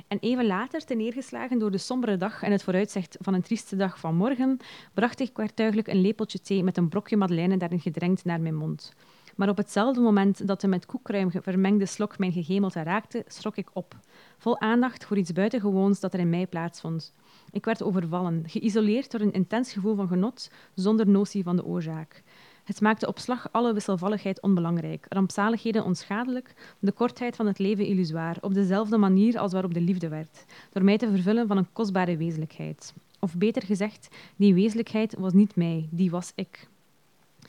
En 0.08 0.20
even 0.20 0.46
later, 0.46 0.86
te 0.86 0.96
neergeslagen 0.96 1.60
door 1.60 1.72
de 1.72 1.78
sombere 1.78 2.18
dag 2.18 2.44
en 2.44 2.52
het 2.52 2.64
vooruitzicht 2.64 3.18
van 3.20 3.34
een 3.34 3.42
trieste 3.42 3.76
dag 3.76 4.00
van 4.00 4.16
morgen, 4.16 4.58
bracht 4.94 5.20
ik 5.20 5.38
werktuigelijk 5.38 5.88
een 5.88 6.02
lepeltje 6.02 6.42
thee 6.42 6.64
met 6.64 6.78
een 6.78 6.90
brokje 6.90 7.18
madeleine 7.18 7.58
daarin 7.58 7.80
gedrenkt 7.80 8.26
naar 8.26 8.42
mijn 8.42 8.56
mond. 8.56 8.94
Maar 9.36 9.50
op 9.50 9.58
hetzelfde 9.58 10.02
moment 10.02 10.48
dat 10.48 10.62
de 10.62 10.68
met 10.68 10.86
koekruim 10.86 11.32
vermengde 11.32 11.86
slok 11.86 12.18
mijn 12.18 12.32
gehemelte 12.32 12.84
raakte, 12.84 13.24
schrok 13.28 13.58
ik 13.58 13.70
op, 13.74 13.96
vol 14.38 14.60
aandacht 14.60 15.06
voor 15.06 15.18
iets 15.18 15.32
buitengewoons 15.32 16.00
dat 16.00 16.14
er 16.14 16.20
in 16.20 16.30
mij 16.30 16.48
plaatsvond. 16.48 17.14
Ik 17.52 17.66
werd 17.66 17.84
overvallen, 17.84 18.44
geïsoleerd 18.46 19.12
door 19.12 19.22
een 19.22 19.32
intens 19.32 19.74
gevoel 19.74 19.96
van 19.96 20.08
genot, 20.08 20.52
zonder 20.74 21.08
notie 21.08 21.44
van 21.44 21.56
de 21.56 21.66
oorzaak. 21.66 22.24
Het 22.63 22.82
maakte 22.82 23.08
op 23.08 23.19
slag 23.19 23.47
alle 23.52 23.73
wisselvalligheid 23.73 24.41
onbelangrijk, 24.41 25.06
rampzaligheden 25.10 25.84
onschadelijk, 25.84 26.76
de 26.80 26.91
kortheid 26.91 27.36
van 27.36 27.47
het 27.47 27.60
leven 27.60 27.86
illusoir, 27.86 28.38
op 28.41 28.54
dezelfde 28.54 28.97
manier 28.97 29.39
als 29.39 29.52
waarop 29.52 29.73
de 29.73 29.82
liefde 29.82 30.08
werd, 30.08 30.45
door 30.71 30.84
mij 30.84 30.97
te 30.97 31.10
vervullen 31.10 31.47
van 31.47 31.58
een 31.58 31.73
kostbare 31.73 32.17
wezenlijkheid. 32.17 32.93
Of 33.19 33.36
beter 33.36 33.62
gezegd, 33.62 34.08
die 34.36 34.54
wezenlijkheid 34.54 35.15
was 35.17 35.34
niet 35.34 35.56
mij, 35.56 35.88
die 35.91 36.12
was 36.12 36.32
ik. 36.36 36.67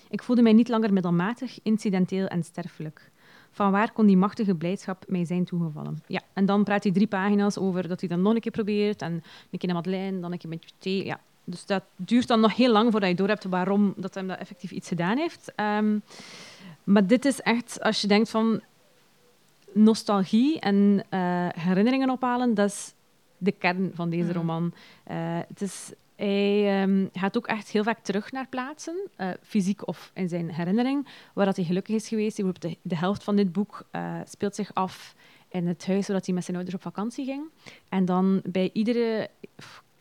Ik 0.08 0.22
voelde 0.22 0.42
mij 0.42 0.52
niet 0.52 0.68
langer 0.68 0.92
middelmatig, 0.92 1.58
incidenteel 1.62 2.26
en 2.26 2.42
sterfelijk. 2.42 3.10
Van 3.50 3.70
waar 3.70 3.92
kon 3.92 4.06
die 4.06 4.16
machtige 4.16 4.54
blijdschap 4.54 5.04
mij 5.08 5.24
zijn 5.24 5.44
toegevallen? 5.44 6.02
Ja, 6.06 6.20
en 6.32 6.46
dan 6.46 6.64
praat 6.64 6.82
hij 6.82 6.92
drie 6.92 7.06
pagina's 7.06 7.58
over 7.58 7.88
dat 7.88 8.00
hij 8.00 8.08
dan 8.08 8.22
nog 8.22 8.34
een 8.34 8.40
keer 8.40 8.52
probeert. 8.52 9.02
En 9.02 9.12
een 9.50 9.58
keer 9.58 9.68
een 9.68 9.74
madeleine, 9.74 10.20
dan 10.20 10.32
een 10.32 10.38
keer 10.38 10.48
met 10.48 10.74
thee. 10.78 11.04
Ja, 11.04 11.20
dus 11.44 11.66
dat 11.66 11.82
duurt 11.96 12.26
dan 12.26 12.40
nog 12.40 12.56
heel 12.56 12.72
lang 12.72 12.90
voordat 12.90 13.08
je 13.08 13.16
door 13.16 13.28
hebt 13.28 13.44
waarom 13.44 13.94
dat 13.96 14.14
hem 14.14 14.28
dat 14.28 14.38
effectief 14.38 14.70
iets 14.70 14.88
gedaan 14.88 15.16
heeft. 15.16 15.52
Um, 15.56 16.02
maar 16.84 17.06
dit 17.06 17.24
is 17.24 17.40
echt, 17.40 17.82
als 17.82 18.00
je 18.00 18.06
denkt 18.06 18.30
van 18.30 18.60
nostalgie 19.72 20.60
en 20.60 21.04
uh, 21.10 21.48
herinneringen 21.48 22.10
ophalen, 22.10 22.54
dat 22.54 22.68
is 22.68 22.94
de 23.38 23.52
kern 23.52 23.90
van 23.94 24.10
deze 24.10 24.32
roman. 24.32 24.74
Uh, 25.10 25.38
het 25.48 25.60
is 25.60 25.92
hij 26.16 26.82
um, 26.82 27.08
gaat 27.12 27.36
ook 27.36 27.46
echt 27.46 27.68
heel 27.68 27.82
vaak 27.82 27.98
terug 27.98 28.32
naar 28.32 28.48
plaatsen, 28.48 28.96
uh, 29.16 29.28
fysiek 29.42 29.86
of 29.86 30.10
in 30.14 30.28
zijn 30.28 30.52
herinnering, 30.52 31.08
waar 31.32 31.46
dat 31.46 31.56
hij 31.56 31.64
gelukkig 31.64 31.94
is 31.94 32.08
geweest. 32.08 32.36
De, 32.36 32.76
de 32.82 32.96
helft 32.96 33.22
van 33.22 33.36
dit 33.36 33.52
boek 33.52 33.86
speelt 34.24 34.54
zich 34.54 34.74
af 34.74 35.14
in 35.48 35.66
het 35.66 35.86
huis 35.86 36.08
waar 36.08 36.20
hij 36.24 36.34
met 36.34 36.44
zijn 36.44 36.56
ouders 36.56 36.76
op 36.76 36.82
vakantie 36.82 37.24
ging. 37.24 37.42
En 37.88 38.04
dan 38.04 38.40
bij 38.44 38.70
iedere, 38.72 39.30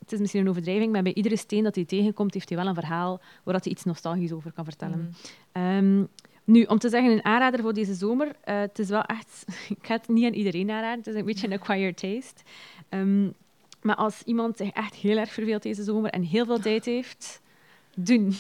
het 0.04 0.12
is 0.12 0.20
misschien 0.20 0.42
een 0.42 0.50
overdrijving, 0.50 0.92
maar 0.92 1.04
bij 1.04 1.13
iedere 1.13 1.38
steen 1.38 1.63
dat 1.63 1.76
hij 1.76 1.86
tegenkomt, 1.86 2.34
heeft 2.34 2.50
hij 2.50 2.58
wel 2.58 2.68
een 2.68 2.74
verhaal 2.74 3.22
waar 3.44 3.54
dat 3.54 3.63
hij 3.63 3.74
iets 3.74 3.84
nostalgisch 3.84 4.32
over 4.32 4.52
kan 4.52 4.66
vertellen. 4.66 5.16
Mm. 5.54 5.63
Um, 5.63 6.08
nu, 6.44 6.63
om 6.63 6.78
te 6.78 6.89
zeggen, 6.89 7.12
een 7.12 7.26
aanrader 7.26 7.60
voor 7.60 7.74
deze 7.74 7.94
zomer. 7.94 8.28
Uh, 8.28 8.60
het 8.60 8.80
is 8.80 8.89
wel 8.89 9.02
echt... 9.02 9.46
ik 9.78 9.88
ga 9.88 9.94
het 9.94 10.08
niet 10.08 10.26
aan 10.26 10.34
iedereen 10.34 10.72
aanraden. 10.72 10.98
Het 10.98 11.08
is 11.08 11.16
een 11.16 11.26
beetje 11.26 11.48
een 11.48 11.54
acquired 11.54 11.98
taste. 11.98 12.44
Um, 12.89 13.34
maar 13.82 13.96
als 13.96 14.22
iemand 14.24 14.58
zich 14.58 14.70
echt 14.70 14.96
heel 14.96 15.18
erg 15.18 15.32
verveelt 15.32 15.63
deze 15.63 15.84
zomer 15.84 16.10
en 16.10 16.24
heel 16.24 16.46
veel 16.46 16.60
tijd 16.60 16.86
heeft, 16.86 17.42
doen. 17.96 18.34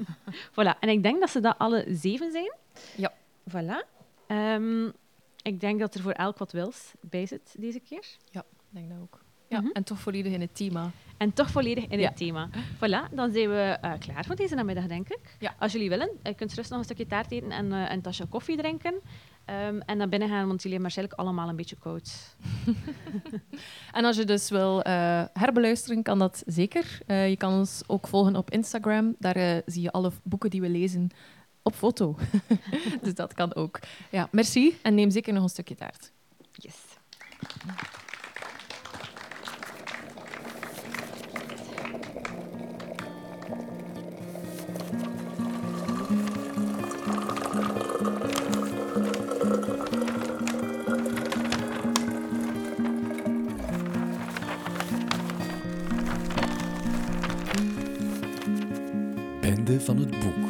voilà. 0.52 0.78
En 0.80 0.88
ik 0.88 1.02
denk 1.02 1.20
dat 1.20 1.30
ze 1.30 1.40
dat 1.40 1.58
alle 1.58 1.84
zeven 1.88 2.32
zijn. 2.32 2.54
Ja. 2.96 3.12
Voilà. 3.50 3.86
Um, 4.28 4.92
ik 5.42 5.60
denk 5.60 5.80
dat 5.80 5.94
er 5.94 6.00
voor 6.00 6.12
elk 6.12 6.38
wat 6.38 6.52
wils 6.52 6.92
bij 7.00 7.26
zit 7.26 7.54
deze 7.58 7.80
keer. 7.80 8.06
Ja, 8.30 8.40
ik 8.40 8.66
denk 8.68 8.88
dat 8.88 8.98
ook. 9.02 9.20
Ja, 9.48 9.58
mm 9.58 9.64
-hmm. 9.64 9.72
en 9.72 9.84
toch 9.84 9.98
volledig 9.98 10.32
in 10.32 10.40
het 10.40 10.54
thema. 10.56 10.90
En 11.16 11.32
toch 11.32 11.50
volledig 11.50 11.86
in 11.86 11.98
ja. 11.98 12.08
het 12.08 12.16
thema. 12.16 12.48
Voilà, 12.76 13.14
dan 13.14 13.32
zijn 13.32 13.48
we 13.48 13.78
uh, 13.84 13.92
klaar 13.98 14.24
voor 14.24 14.36
deze 14.36 14.54
namiddag, 14.54 14.86
denk 14.86 15.08
ik. 15.08 15.36
Ja. 15.38 15.54
Als 15.58 15.72
jullie 15.72 15.88
willen, 15.88 16.10
je 16.22 16.34
kunt 16.34 16.54
rustig 16.54 16.68
nog 16.68 16.78
een 16.78 16.84
stukje 16.84 17.06
taart 17.06 17.30
eten 17.30 17.50
en 17.50 17.66
uh, 17.66 17.90
een 17.90 18.02
tasje 18.02 18.26
koffie 18.26 18.56
drinken. 18.56 18.94
Um, 18.94 19.80
en 19.80 19.96
naar 19.96 20.08
binnen 20.08 20.28
gaan, 20.28 20.46
want 20.46 20.62
jullie 20.62 20.78
hebben 20.78 20.80
waarschijnlijk 20.80 21.18
allemaal 21.18 21.48
een 21.48 21.56
beetje 21.56 21.76
koud. 21.76 22.36
en 23.98 24.04
als 24.04 24.16
je 24.16 24.24
dus 24.24 24.50
wil 24.50 24.76
uh, 24.78 24.82
herbeluisteren, 25.32 26.02
kan 26.02 26.18
dat 26.18 26.42
zeker. 26.46 26.98
Je 27.06 27.36
kan 27.36 27.52
ons 27.52 27.82
ook 27.86 28.06
volgen 28.06 28.36
op 28.36 28.50
Instagram. 28.50 29.14
Daar 29.18 29.62
zie 29.66 29.82
je 29.82 29.92
alle 29.92 30.12
boeken 30.22 30.50
die 30.50 30.60
we 30.60 30.68
lezen 30.68 31.10
op 31.62 31.74
foto. 31.74 32.16
dus 33.02 33.14
dat 33.14 33.34
kan 33.34 33.54
ook. 33.54 33.78
Ja, 34.10 34.28
merci 34.30 34.78
en 34.82 34.94
neem 34.94 35.10
zeker 35.10 35.32
nog 35.32 35.42
een 35.42 35.48
stukje 35.48 35.74
taart. 35.74 36.12
Yes. 36.52 36.76
Van 59.80 59.98
het 59.98 60.10
boek. 60.10 60.45